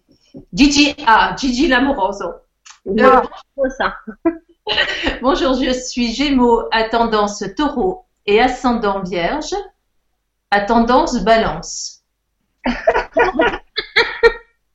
[0.51, 2.25] Gigi ah Gigi l'amoroso.
[2.87, 3.21] Euh,
[3.77, 3.95] ça.
[5.21, 9.53] bonjour, je suis Gémeaux à tendance Taureau et ascendant Vierge
[10.53, 12.03] à tendance Balance.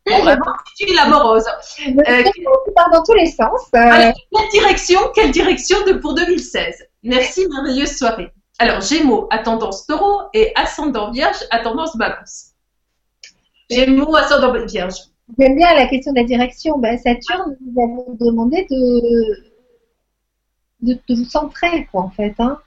[0.06, 1.44] vraiment, tu l'amoureuse.
[1.86, 2.24] Euh,
[2.74, 3.60] part dans tous les sens.
[3.74, 3.78] Euh.
[3.78, 8.32] Alors, quelle direction, quelle direction de, pour 2016 Merci, merveilleuse soirée.
[8.58, 12.54] Alors, Gémeaux à tendance taureau et ascendant vierge à tendance balance.
[13.70, 14.96] Gémeaux, ascendant vierge.
[15.38, 16.78] J'aime bien la question de la direction.
[16.78, 19.44] Ben, Saturne vous demander de,
[20.80, 22.34] de, vous centrer, quoi, en fait.
[22.40, 22.58] Hein.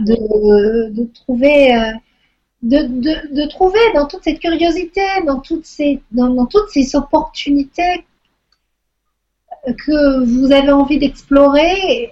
[0.00, 1.76] De, de trouver.
[1.76, 1.92] Euh,
[2.64, 6.96] de, de, de, trouver dans toute cette curiosité, dans toutes ces, dans, dans toutes ces
[6.96, 8.06] opportunités
[9.66, 12.10] que vous avez envie d'explorer,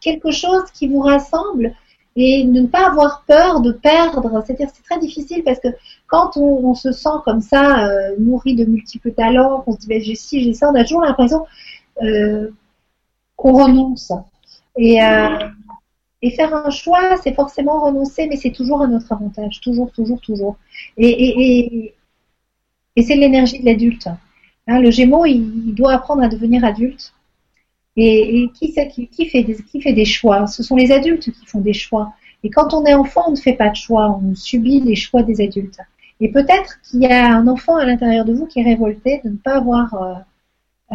[0.00, 1.74] quelque chose qui vous rassemble
[2.14, 4.42] et ne pas avoir peur de perdre.
[4.46, 5.68] C'est-à-dire c'est très difficile parce que
[6.06, 10.00] quand on, se sent comme ça, euh, nourri de multiples talents, qu'on se dit ben,
[10.00, 11.44] j'ai ci, j'ai ça, on a toujours l'impression
[12.02, 12.50] euh,
[13.34, 14.12] qu'on renonce.
[14.78, 15.28] Et, euh,
[16.26, 20.20] et faire un choix, c'est forcément renoncer, mais c'est toujours à notre avantage, toujours, toujours,
[20.20, 20.56] toujours.
[20.96, 21.92] Et,
[22.96, 24.08] et, c'est l'énergie de l'adulte.
[24.66, 27.12] Hein, le Gémeaux, il, doit apprendre à devenir adulte.
[27.96, 30.48] Et, qui, qui, qui, fait des, qui fait des choix?
[30.48, 32.12] Ce sont les adultes qui font des choix.
[32.42, 35.22] Et quand on est enfant, on ne fait pas de choix, on subit les choix
[35.22, 35.78] des adultes.
[36.20, 39.30] Et peut-être qu'il y a un enfant à l'intérieur de vous qui est révolté de
[39.30, 40.14] ne pas avoir euh,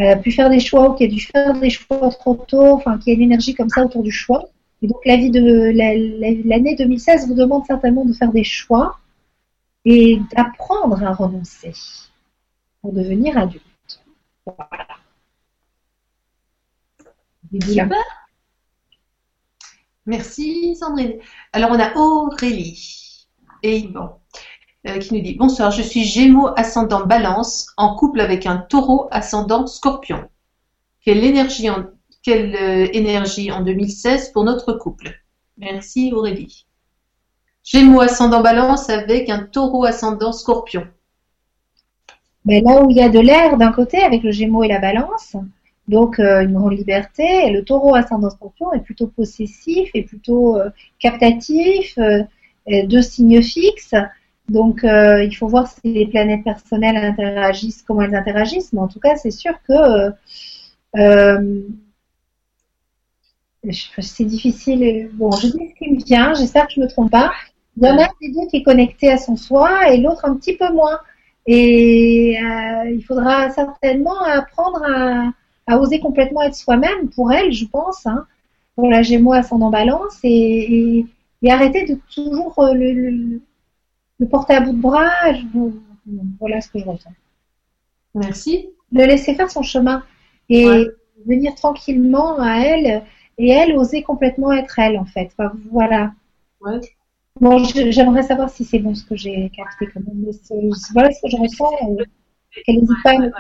[0.01, 2.97] euh, pu faire des choix ou qui a dû faire des choix trop tôt, enfin
[2.97, 4.49] qui a une énergie comme ça autour du choix.
[4.81, 8.99] Et donc l'année 2016 vous demande certainement de faire des choix
[9.85, 11.73] et d'apprendre à renoncer
[12.81, 13.63] pour devenir adulte.
[14.45, 14.87] Voilà.
[20.05, 21.19] Merci Sandrine.
[21.53, 23.27] Alors on a Aurélie
[23.61, 24.19] et Yvan
[24.87, 29.07] euh, qui nous dit Bonsoir, je suis Gémeaux ascendant Balance en couple avec un taureau
[29.11, 30.27] ascendant Scorpion.
[31.01, 31.85] Quelle énergie en,
[32.23, 35.21] quelle, euh, énergie en 2016 pour notre couple
[35.57, 36.65] Merci Aurélie.
[37.63, 40.87] Gémeaux ascendant Balance avec un taureau ascendant Scorpion.
[42.45, 45.35] Là où il y a de l'air d'un côté avec le Gémeaux et la Balance,
[45.87, 50.57] donc euh, une grande liberté, le Taureau ascendant Scorpion est plutôt possessif et plutôt
[50.99, 51.99] captatif,
[52.67, 53.93] deux signes fixes.
[54.51, 58.73] Donc, euh, il faut voir si les planètes personnelles interagissent, comment elles interagissent.
[58.73, 60.11] Mais en tout cas, c'est sûr que
[60.97, 61.61] euh,
[63.99, 65.09] c'est difficile.
[65.13, 66.33] Bon, je dis ce qui me vient.
[66.33, 67.31] J'espère que je ne me trompe pas.
[67.77, 70.25] Il y en a un des deux qui est connecté à son soi et l'autre
[70.25, 70.99] un petit peu moins.
[71.45, 74.83] Et euh, il faudra certainement apprendre
[75.67, 78.25] à, oser complètement être soi-même pour elle, je pense, hein,
[78.75, 81.05] pour la Gémeaux ascendant Balance, et,
[81.41, 83.39] et, arrêter de toujours le
[84.21, 85.09] le porter à bout de bras,
[86.39, 87.11] voilà ce que je ressens.
[88.13, 88.69] Merci.
[88.91, 90.03] Le laisser faire son chemin
[90.47, 90.87] et
[91.25, 93.03] venir tranquillement à elle
[93.41, 95.31] et elle oser complètement être elle en fait.
[95.71, 96.13] voilà.
[97.39, 100.31] Bon, j'aimerais savoir si c'est bon ce que j'ai capté quand même.
[100.93, 101.71] voilà ce que je ressens.
[102.67, 103.31] Elle n'hésite pas à me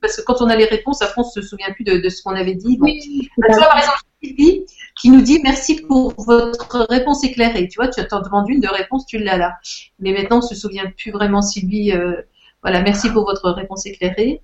[0.00, 2.34] parce que quand on a les réponses, après on se souvient plus de, ce qu'on
[2.34, 2.78] avait dit.
[2.80, 4.64] Oui, par exemple, Sylvie
[4.94, 7.68] qui nous dit merci pour votre réponse éclairée.
[7.68, 9.56] Tu vois, tu t'en demandes une de réponse, tu l'as là.
[9.98, 11.92] Mais maintenant, on se souvient plus vraiment, Sylvie.
[11.92, 12.22] Euh,
[12.62, 14.40] voilà, merci pour votre réponse éclairée.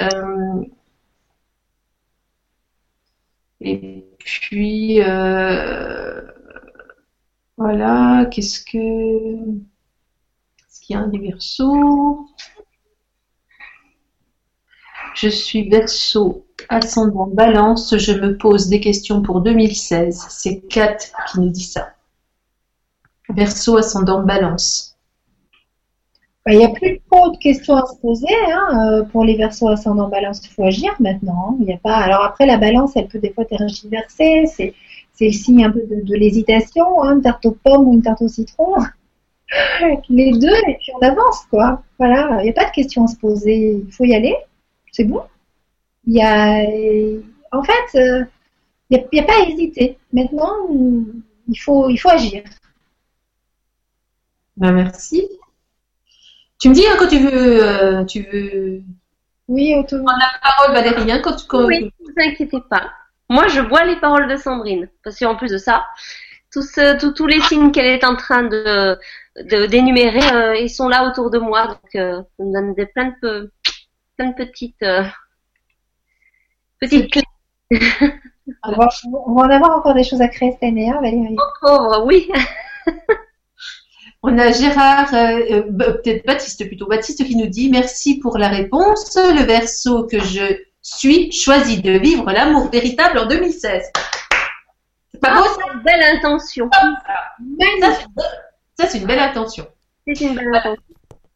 [0.00, 0.64] Euh,
[3.64, 6.20] et puis, euh,
[7.56, 8.78] voilà, qu'est-ce que.
[10.68, 11.18] Est-ce qu'il y a un des
[15.14, 20.26] je suis verso ascendant balance, je me pose des questions pour 2016.
[20.28, 20.96] C'est Kat
[21.30, 21.90] qui nous dit ça.
[23.28, 24.91] Verso ascendant balance.
[26.44, 29.36] Bah, il n'y a plus trop de questions à se poser hein, euh, pour les
[29.36, 30.44] versos ascendant balance.
[30.44, 31.50] Il faut agir maintenant.
[31.50, 31.56] Hein.
[31.60, 31.96] Il a pas.
[31.96, 34.44] Alors après, la balance, elle peut des fois tergiverser.
[34.46, 34.74] C'est
[35.14, 38.22] c'est le signe un peu de, l'hésitation, hein, une tarte aux pommes ou une tarte
[38.22, 38.74] au citron.
[40.08, 41.82] les deux, et puis on avance, quoi.
[41.98, 43.82] Voilà, il n'y a pas de questions à se poser.
[43.86, 44.34] Il faut y aller
[44.92, 45.22] c'est bon.
[46.06, 46.64] Il y a,
[47.50, 48.24] en fait, euh,
[48.90, 49.98] il n'y a, pas à hésiter.
[50.12, 50.68] Maintenant,
[51.48, 52.44] il faut, il faut agir.
[54.56, 55.28] Ben, merci.
[56.62, 58.82] Tu me dis hein, quand tu veux, euh, tu veux.
[59.48, 59.96] Oui, auto.
[59.96, 61.10] Prendre la parole, Valérie.
[61.10, 62.92] Hein, quand, Oui, ne vous inquiétez pas.
[63.28, 65.84] Moi, je vois les paroles de Sandrine, parce qu'en plus de ça,
[66.52, 66.78] tous,
[67.16, 68.96] tous les signes qu'elle est en train de
[69.66, 73.50] d'énumérer, euh, ils sont là autour de moi, donc ça me donne des, plein de
[74.16, 75.02] plein de petites, euh,
[76.78, 77.24] petites clés.
[78.62, 81.36] on, va, en avoir encore des choses à créer cette année, hein, Valérie.
[81.62, 82.30] Oh, oui.
[84.24, 85.62] On a Gérard, euh, euh,
[86.02, 89.16] peut-être Baptiste plutôt, Baptiste qui nous dit merci pour la réponse.
[89.16, 93.90] Le verso que je suis choisit de vivre l'amour véritable en 2016.
[95.12, 95.74] C'est pas beau ça?
[95.84, 96.70] Belle intention.
[98.78, 99.66] Ça, c'est une belle intention.
[100.06, 100.82] C'est une belle intention.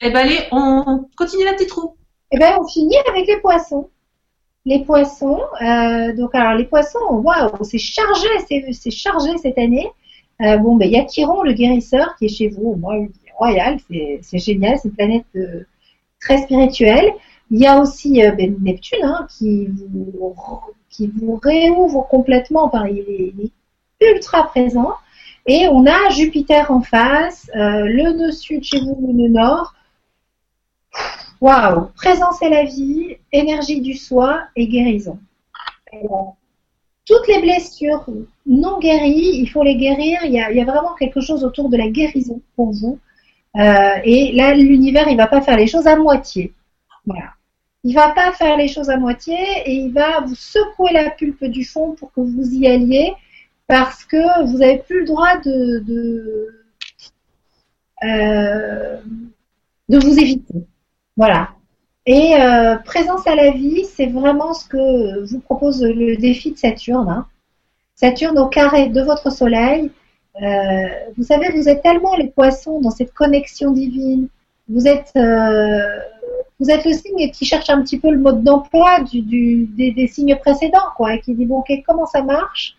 [0.00, 1.96] Eh ben allez, on continue la petite roue.
[2.30, 3.90] Eh bien, on finit avec les poissons.
[4.64, 8.28] Les poissons, euh, donc alors les poissons, waouh, c'est chargé,
[8.72, 9.88] c'est chargé cette année.
[10.42, 12.74] Euh, bon, ben il y a Chiron, le guérisseur, qui est chez vous.
[12.76, 13.06] Moi,
[13.36, 15.64] royal, c'est génial, c'est une planète euh,
[16.20, 17.12] très spirituel.
[17.50, 20.34] Il y a aussi euh, ben, Neptune hein, qui, vous,
[20.90, 22.64] qui vous réouvre complètement.
[22.64, 23.52] Enfin, il est,
[23.98, 24.92] ultra présent.
[25.46, 29.74] Et on a Jupiter en face, le nœud sud chez vous, le nœud nord.
[31.40, 35.18] Waouh Présence à la vie, énergie du soi et guérison.
[37.06, 38.04] Toutes les blessures
[38.46, 40.20] non guéries, il faut les guérir.
[40.24, 42.98] Il y, a, vraiment quelque chose autour de la guérison pour vous.
[43.56, 46.52] Euh, et là, l'univers, il va pas faire les choses à moitié.
[47.06, 47.32] Voilà.
[47.84, 51.44] Il va pas faire les choses à moitié et il va vous secouer la pulpe
[51.44, 53.14] du fond pour que vous y alliez
[53.68, 56.64] parce que vous n'avez plus le droit de, de,
[58.04, 58.96] euh,
[59.88, 60.66] de vous éviter.
[61.16, 61.50] Voilà.
[62.06, 66.56] Et euh, présence à la vie, c'est vraiment ce que vous propose le défi de
[66.56, 67.08] Saturne.
[67.08, 67.26] Hein.
[67.96, 69.90] Saturne au carré de votre Soleil.
[70.40, 74.28] Euh, vous savez, vous êtes tellement les poissons dans cette connexion divine.
[74.68, 75.98] Vous êtes, euh,
[76.60, 80.78] vous êtes le signe qui cherche un petit peu le mode d'emploi des, signes précédents,
[80.96, 82.76] quoi, et qui dit bon, ok, comment ça marche?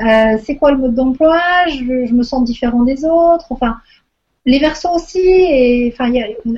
[0.00, 1.40] C'est quoi le mode d'emploi?
[1.68, 3.46] Je, je, me sens différent des autres.
[3.50, 3.76] Enfin,
[4.44, 5.90] les versos aussi.
[5.92, 6.12] Enfin,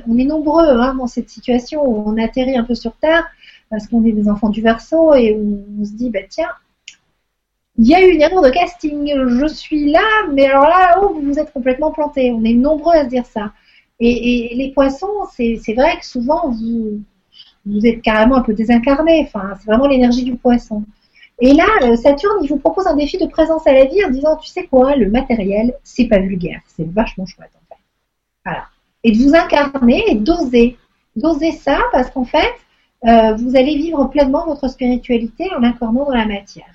[0.07, 3.27] on est nombreux hein, dans cette situation où on atterrit un peu sur terre
[3.69, 6.49] parce qu'on est des enfants du verso et on se dit, bah tiens,
[7.77, 9.13] il y a eu une erreur de casting.
[9.27, 12.31] Je suis là, mais alors là, oh, vous vous êtes complètement planté.
[12.31, 13.53] On est nombreux à se dire ça.
[13.99, 16.53] Et, les poissons, c'est vrai que souvent
[17.65, 19.21] vous êtes carrément un peu désincarné.
[19.27, 20.83] Enfin, c'est vraiment l'énergie du poisson.
[21.39, 24.09] Et là, euh, Saturne, il vous propose un défi de présence à la vie en
[24.09, 27.51] disant, tu sais quoi, le matériel, c'est pas vulgaire, c'est vachement chouette.
[28.47, 28.65] Voilà.
[29.03, 30.77] Et de vous incarner et d'oser.
[31.17, 32.53] D'oser ça parce qu'en fait,
[33.05, 36.73] euh, vous allez vivre pleinement votre spiritualité en l'incarnant dans la matière.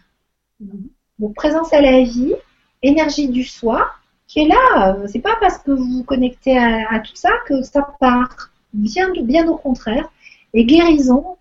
[1.18, 2.34] Donc présence à la vie,
[2.82, 3.90] énergie du soi,
[4.26, 4.96] qui est là.
[4.96, 8.50] Euh, c'est pas parce que vous vous connectez à, tout ça que ça part.
[8.74, 10.08] Bien, bien au contraire.
[10.52, 11.38] Et guérison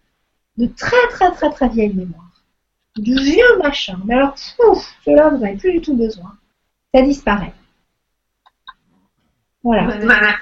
[0.57, 2.31] de très très très très vieilles mémoires
[2.97, 3.99] du vieux machin.
[4.05, 4.35] Mais alors,
[4.69, 6.37] ouf, cela, vous n'avez plus du tout besoin.
[6.93, 7.53] Ça disparaît.
[9.63, 9.97] Voilà.
[9.99, 10.35] voilà.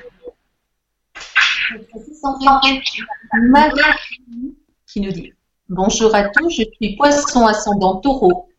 [4.88, 5.34] qui nous dit
[5.68, 8.50] Bonjour à tous, je suis poisson ascendant taureau.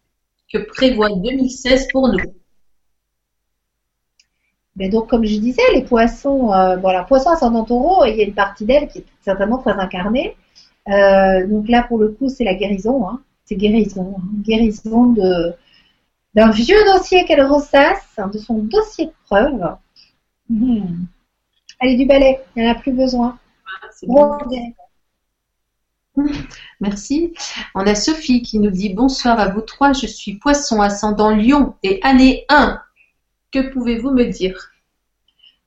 [0.52, 2.18] Que prévoit 2016 pour nous?
[4.76, 8.20] Mais ben donc, comme je disais, les poissons, euh, voilà, poisson ascendant taureau, il y
[8.20, 10.36] a une partie d'elle qui est certainement très incarnée.
[10.88, 13.08] Euh, donc là, pour le coup, c'est la guérison.
[13.08, 13.20] Hein
[13.50, 14.22] c'est guérison, hein.
[14.44, 15.52] guérison de
[16.34, 19.74] d'un vieux dossier qu'elle ressasse, de son dossier de preuve.
[20.50, 21.06] Mmh.
[21.78, 23.38] Allez, du balai, il n'y en a plus besoin.
[23.82, 24.38] Ah,
[26.80, 27.32] Merci.
[27.74, 31.74] On a Sophie qui nous dit bonsoir à vous trois, je suis poisson ascendant lion
[31.84, 32.80] et année 1.
[33.52, 34.72] Que pouvez-vous me dire?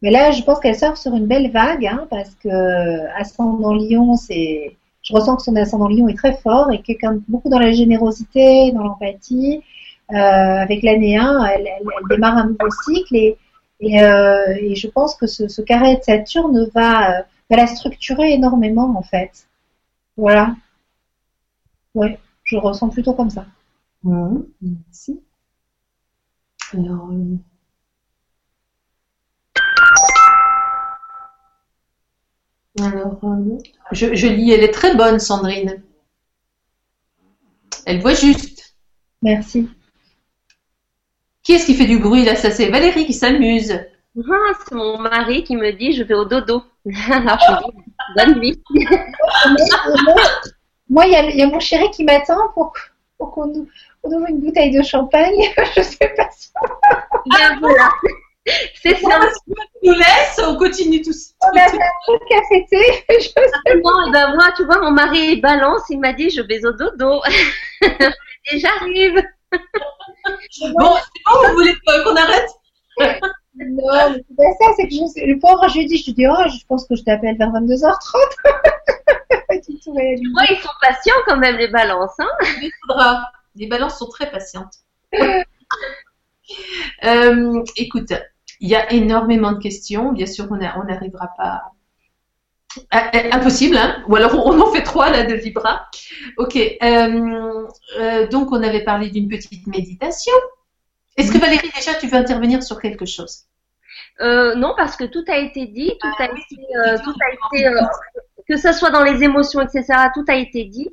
[0.02, 4.18] Mais là, je pense qu'elle sort sur une belle vague, hein, parce que ascendant lion,
[4.18, 7.72] c'est je ressens que son ascendant lion est très fort et quelqu'un beaucoup dans la
[7.72, 9.62] générosité, dans l'empathie.
[10.12, 13.38] Euh, avec l'année 1, elle, elle, elle, démarre un nouveau cycle et,
[13.84, 17.68] et, euh, et je pense que ce, ce, carré de Saturne va, euh, va la
[17.68, 19.48] structurer énormément en fait.
[20.16, 20.56] Voilà.
[21.94, 23.46] Ouais, je ressens plutôt comme ça.
[24.04, 25.20] Mmh, merci.
[26.74, 27.36] Alors, euh,
[32.82, 33.58] Alors, euh,
[33.92, 35.84] je, je, lis, elle est très bonne, Sandrine.
[37.86, 38.76] Elle voit juste.
[39.22, 39.70] Merci.
[41.44, 42.36] Qui est-ce qui fait du bruit là?
[42.36, 43.78] Ça, c'est Valérie qui s'amuse.
[44.18, 46.64] Ah, c'est mon mari qui me dit je vais au dodo.
[47.12, 47.74] Alors, je dis
[48.16, 48.64] bonne nuit.
[50.90, 52.74] Moi, il y, y, a mon chéri qui m'attend pour,
[53.18, 55.54] pour qu'on ouvre une bouteille de champagne.
[55.76, 56.50] je sais pas si.
[57.26, 57.90] Bien, voilà.
[58.76, 59.20] C'est ça.
[59.48, 61.34] Tu nous laisse, on continue tous.
[61.42, 63.04] On a fait un truc à fêter.
[63.10, 66.66] Je sais non, ben moi, tu vois, mon mari balance, il m'a dit je vais
[66.66, 67.22] au dodo.
[68.52, 69.24] Et j'arrive.
[69.54, 70.96] Bon, c'est bon,
[71.48, 72.50] vous voulez qu'on arrête
[73.56, 76.14] Non, mais c'est pas ça, c'est que je, le pauvre, je lui dis, je lui
[76.14, 78.16] dis, oh, je pense que je t'appelle vers 22h30.
[79.64, 82.20] tu vois, ils sont patients quand même, les balances.
[82.20, 82.30] Hein
[82.62, 83.32] Il faudra.
[83.56, 84.74] Les balances sont très patientes.
[87.04, 88.12] euh, écoute,
[88.60, 90.12] il y a énormément de questions.
[90.12, 91.73] Bien sûr, on n'arrivera pas.
[92.92, 95.88] Impossible, hein Ou alors on en fait trois là de Vibra.
[96.38, 96.56] Ok.
[96.56, 97.68] Euh,
[98.00, 100.34] euh, donc on avait parlé d'une petite méditation.
[101.18, 103.44] Est-ce que Valérie déjà tu veux intervenir sur quelque chose?
[104.22, 107.12] Euh, Non, parce que tout a été dit, tout ah, a oui, été, euh, tout
[107.12, 107.82] a été, euh,
[108.50, 109.86] que ce soit dans les émotions, etc.
[110.14, 110.90] Tout a été dit.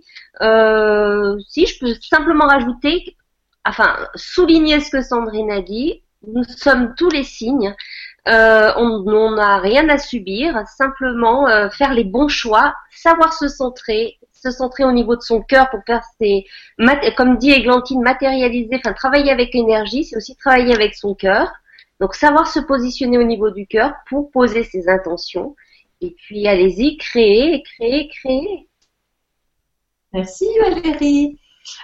[1.49, 3.17] si je peux simplement rajouter,
[3.65, 7.75] enfin souligner ce que Sandrine a dit nous sommes tous les signes.
[8.29, 14.19] Euh, on n'a rien à subir, simplement euh, faire les bons choix, savoir se centrer,
[14.33, 16.45] se centrer au niveau de son cœur pour faire ses,
[17.17, 21.51] comme dit Églantine, matérialiser, enfin travailler avec l'énergie, c'est aussi travailler avec son cœur.
[21.99, 25.55] Donc savoir se positionner au niveau du cœur pour poser ses intentions.
[26.01, 28.69] Et puis allez-y, créer, créer, créer.
[30.13, 31.39] Merci Valérie.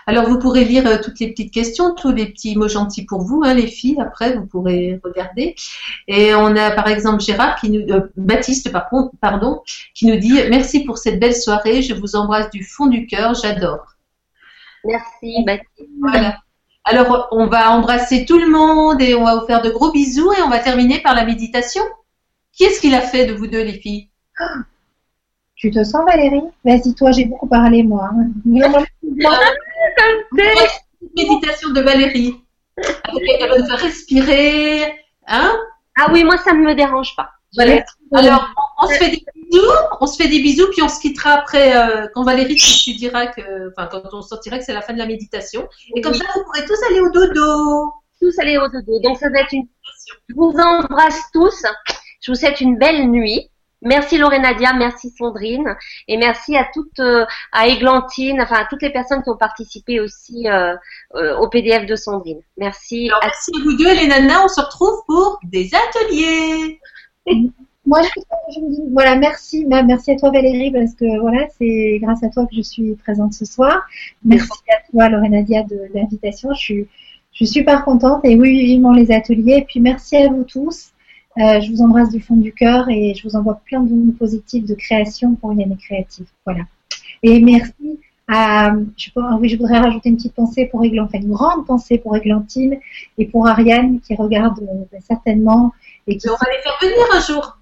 [0.06, 3.22] Alors, vous pourrez lire euh, toutes les petites questions, tous les petits mots gentils pour
[3.22, 3.98] vous, hein, les filles.
[4.00, 5.54] Après, vous pourrez regarder.
[6.08, 9.62] Et on a par exemple Gérard qui nous, euh, Baptiste par contre, pardon,
[9.94, 11.82] qui nous dit merci pour cette belle soirée.
[11.82, 13.34] Je vous embrasse du fond du cœur.
[13.34, 13.96] J'adore.
[14.84, 15.88] Merci Baptiste.
[16.00, 16.38] Voilà.
[16.84, 20.32] Alors, on va embrasser tout le monde et on va vous faire de gros bisous
[20.32, 21.82] et on va terminer par la méditation.
[22.52, 24.08] Qui est-ce qui l'a fait de vous deux, les filles?
[25.56, 26.42] Tu te sens, Valérie?
[26.64, 28.10] Vas-y, toi, j'ai beaucoup parlé, moi.
[31.16, 32.34] méditation de Valérie.
[32.76, 34.84] Elle va respirer.
[35.26, 35.56] Hein?
[35.98, 37.30] Ah oui, moi, ça ne me dérange pas.
[38.12, 38.48] Alors,
[38.82, 41.76] on, se fait des bisous, on se fait des bisous, puis on se quittera après
[41.76, 44.98] euh, quand Valérie tu, diras que, enfin, quand on sortira que c'est la fin de
[44.98, 45.66] la méditation.
[45.94, 47.92] Et comme ça, vous pourrez tous aller au dodo.
[48.20, 49.00] Tous aller au dodo.
[49.00, 49.66] Donc, ça va être une.
[50.28, 51.62] Je vous embrasse tous.
[52.20, 53.50] Je vous souhaite une belle nuit.
[53.82, 55.76] Merci Nadia, merci Sandrine
[56.08, 60.00] et merci à toutes, euh, à Églantine, enfin à toutes les personnes qui ont participé
[60.00, 60.74] aussi euh,
[61.14, 62.40] euh, au PDF de Sandrine.
[62.56, 63.10] Merci.
[63.10, 63.26] à...
[63.26, 66.80] Merci à vous deux les nanas, on se retrouve pour des ateliers.
[67.86, 72.24] Moi, je, me dis, voilà, merci, merci à toi Valérie parce que voilà, c'est grâce
[72.24, 73.86] à toi que je suis présente ce soir.
[74.24, 76.52] Merci à toi Nadia de l'invitation.
[76.52, 76.88] Je suis,
[77.30, 79.58] je suis super contente et oui, vivement les ateliers.
[79.58, 80.90] Et puis merci à vous tous.
[81.38, 84.64] Euh, je vous embrasse du fond du cœur et je vous envoie plein de positifs
[84.64, 86.26] de création pour une année créative.
[86.44, 86.62] Voilà.
[87.22, 91.32] Et merci à, je, oui, je voudrais rajouter une petite pensée pour Églantine, enfin une
[91.32, 92.78] grande pensée pour Églantine
[93.18, 95.72] et pour Ariane qui regarde euh, certainement.
[96.06, 96.28] Et qui...
[96.28, 97.58] on va les faire venir un jour.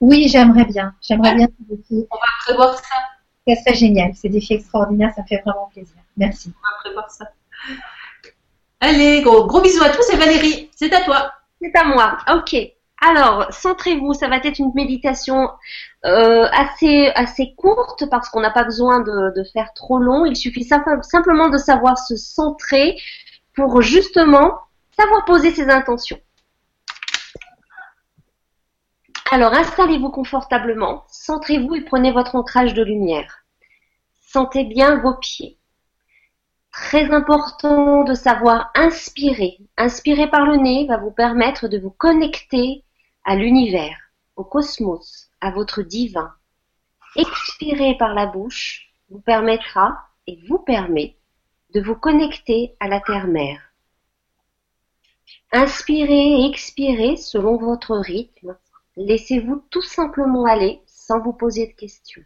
[0.00, 0.94] Oui, j'aimerais bien.
[1.00, 1.48] J'aimerais bien.
[1.70, 2.96] On va prévoir ça.
[3.46, 4.12] Ça serait génial.
[4.14, 5.12] C'est des défi extraordinaire.
[5.16, 5.96] Ça fait vraiment plaisir.
[6.16, 6.52] Merci.
[6.54, 7.26] On va prévoir ça.
[8.80, 11.32] Allez, gros, gros bisous à tous et Valérie, c'est à toi.
[11.60, 12.18] C'est à moi.
[12.34, 12.54] Ok.
[13.06, 15.50] Alors, centrez-vous, ça va être une méditation
[16.06, 20.24] euh, assez, assez courte parce qu'on n'a pas besoin de, faire trop long.
[20.24, 22.96] Il suffit simplement de savoir se centrer
[23.54, 24.58] pour justement
[24.96, 26.18] savoir poser ses intentions.
[29.30, 33.44] Alors, installez-vous confortablement, centrez-vous et prenez votre ancrage de lumière.
[34.22, 35.58] Sentez bien vos pieds.
[36.72, 39.58] Très important de savoir inspirer.
[39.76, 42.82] Inspirer par le nez va vous permettre de vous connecter
[43.24, 43.96] à l'univers,
[44.36, 46.34] au cosmos, à votre divin.
[47.16, 49.96] Expirer par la bouche vous permettra
[50.26, 51.16] et vous permet
[51.74, 53.60] de vous connecter à la terre-mère.
[55.52, 58.56] Inspirez et expirez selon votre rythme.
[58.96, 62.24] Laissez-vous tout simplement aller sans vous poser de questions.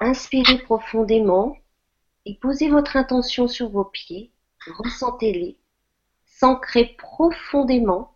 [0.00, 1.56] Inspirez profondément
[2.24, 4.32] et posez votre intention sur vos pieds.
[4.78, 5.58] Ressentez-les.
[6.24, 8.11] S'ancrez profondément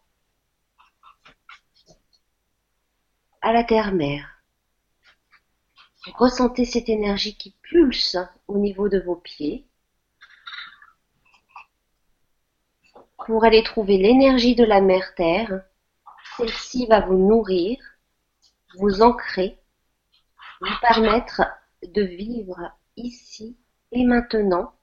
[3.47, 4.43] à la terre-mère.
[6.15, 8.17] Ressentez cette énergie qui pulse
[8.49, 9.69] au niveau de vos pieds
[13.25, 15.63] pour aller trouver l'énergie de la mère terre.
[16.37, 17.79] Celle-ci va vous nourrir,
[18.79, 19.61] vous ancrer,
[20.61, 21.43] vous permettre
[21.85, 23.57] de vivre ici
[23.93, 24.75] et maintenant,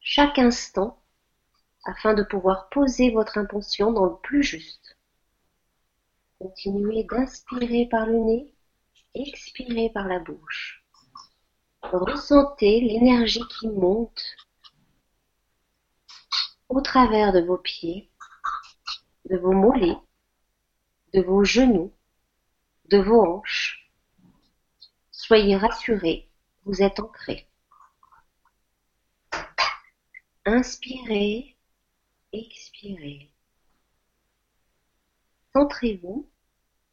[0.00, 1.02] chaque instant,
[1.84, 4.96] afin de pouvoir poser votre intention dans le plus juste.
[6.42, 8.52] Continuez d'inspirer par le nez,
[9.14, 10.84] expirez par la bouche.
[11.82, 14.24] Ressentez l'énergie qui monte
[16.68, 18.10] au travers de vos pieds,
[19.30, 19.96] de vos mollets,
[21.14, 21.92] de vos genoux,
[22.90, 23.88] de vos hanches.
[25.12, 26.28] Soyez rassurés,
[26.64, 27.46] vous êtes ancrés.
[30.44, 31.56] Inspirez,
[32.32, 33.30] expirez.
[35.52, 36.31] Centrez-vous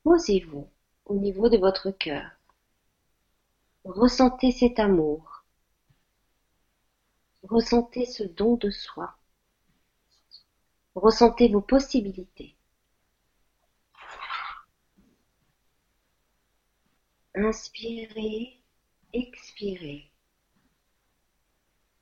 [0.09, 0.67] Posez-vous
[1.05, 2.31] au niveau de votre cœur.
[3.83, 5.43] Ressentez cet amour.
[7.43, 9.15] Ressentez ce don de soi.
[10.95, 12.55] Ressentez vos possibilités.
[17.35, 18.59] Inspirez,
[19.13, 20.09] expirez.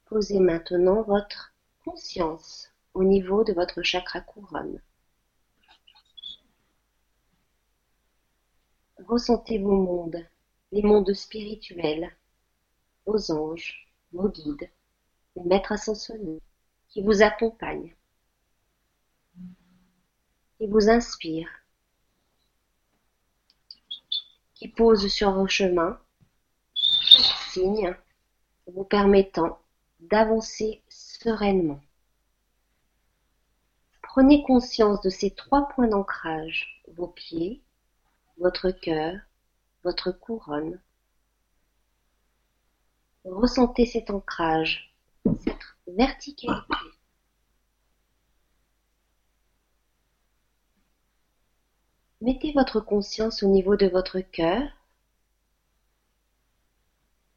[0.05, 1.53] Posez maintenant votre
[1.83, 4.81] conscience au niveau de votre chakra couronne.
[9.05, 10.25] Ressentez vos mondes,
[10.71, 12.11] les mondes spirituels,
[13.05, 14.69] vos anges, vos guides,
[15.35, 16.41] les maîtres ascensionnés
[16.89, 17.93] qui vous accompagnent.
[20.57, 21.47] qui vous inspire,
[24.55, 26.01] qui pose sur vos chemins
[26.73, 27.95] chaque signe
[28.65, 29.59] vous permettant
[29.99, 31.79] d'avancer sereinement.
[34.01, 37.61] Prenez conscience de ces trois points d'ancrage, vos pieds,
[38.37, 39.15] votre cœur,
[39.83, 40.79] votre couronne.
[43.25, 44.93] Ressentez cet ancrage,
[45.43, 45.57] cette
[45.87, 46.63] verticalité.
[52.21, 54.69] Mettez votre conscience au niveau de votre cœur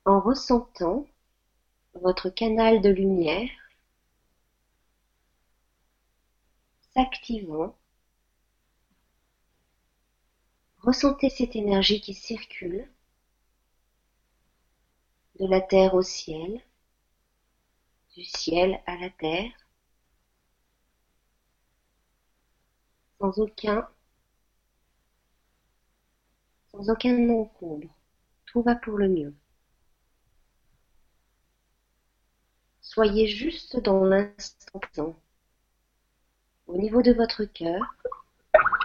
[0.05, 1.07] en ressentant
[1.95, 3.51] votre canal de lumière
[6.95, 7.80] s'activant.
[10.83, 12.89] Ressentez cette énergie qui circule
[15.39, 16.61] de la terre au ciel,
[18.15, 19.53] du ciel à la terre,
[23.19, 23.89] sans aucun
[26.73, 27.89] sans aucun encombre.
[28.47, 29.35] Tout va pour le mieux.
[32.81, 35.15] Soyez juste dans l'instant
[36.67, 37.95] au niveau de votre cœur,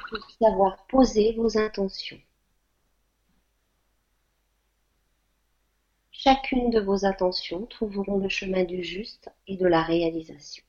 [0.10, 2.20] pour savoir poser vos intentions.
[6.12, 10.64] Chacune de vos intentions trouveront le chemin du juste et de la réalisation.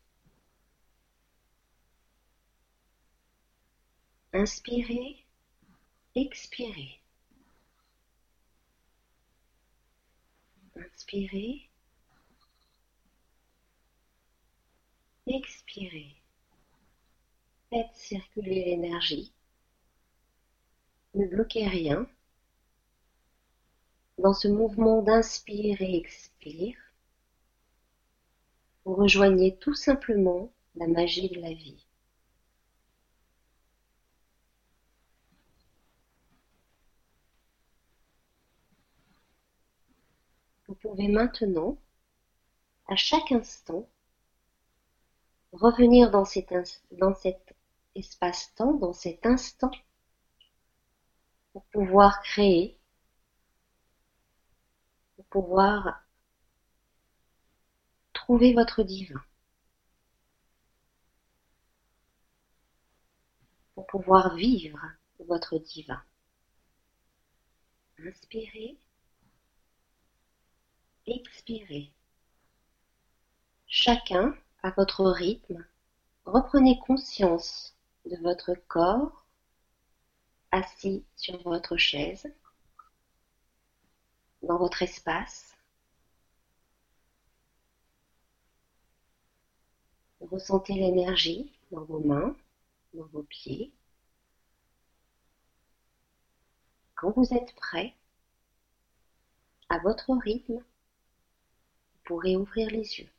[4.33, 5.25] Inspirez,
[6.15, 7.01] expirez.
[10.77, 11.69] Inspirez.
[15.27, 16.16] Expirez.
[17.77, 19.35] Faites circuler l'énergie.
[21.13, 22.09] Ne bloquez rien.
[24.17, 26.79] Dans ce mouvement d'inspire et expire,
[28.87, 31.85] vous rejoignez tout simplement la magie de la vie.
[40.67, 41.77] Vous pouvez maintenant,
[42.89, 43.87] à chaque instant,
[45.53, 46.55] revenir dans cet,
[46.93, 47.46] dans cet
[47.97, 49.71] espace-temps, dans cet instant,
[51.53, 52.79] pour pouvoir créer,
[55.17, 56.05] pour pouvoir
[58.13, 59.23] trouver votre divin,
[63.75, 64.81] pour pouvoir vivre
[65.19, 66.03] votre divin.
[67.99, 68.79] Inspirez
[71.07, 71.93] expirez.
[73.67, 75.65] Chacun à votre rythme,
[76.25, 77.76] reprenez conscience
[78.07, 79.27] de votre corps
[80.53, 82.33] assis sur votre chaise,
[84.43, 85.57] dans votre espace.
[90.21, 92.37] Ressentez l'énergie dans vos mains,
[92.95, 93.73] dans vos pieds.
[96.95, 97.95] Quand vous êtes prêt,
[99.69, 100.63] à votre rythme,
[102.05, 103.11] pourrez ouvrir les yeux.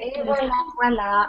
[0.00, 1.28] Et voilà, voilà.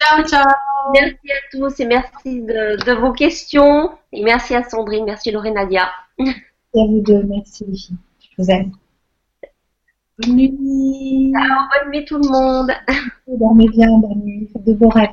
[0.00, 0.44] Ciao, ciao.
[0.92, 3.90] Merci à tous et merci de, de, vos questions.
[4.12, 5.90] Et merci à Sandrine, merci Nadia.
[6.18, 6.40] Merci
[6.74, 8.72] à vous deux, merci les Je vous aime.
[10.18, 11.32] Bonne nuit.
[11.32, 12.70] bonne nuit tout le monde.
[13.26, 14.48] Dormez bien, bonne nuit.
[14.52, 15.10] Faites de beaux rêves.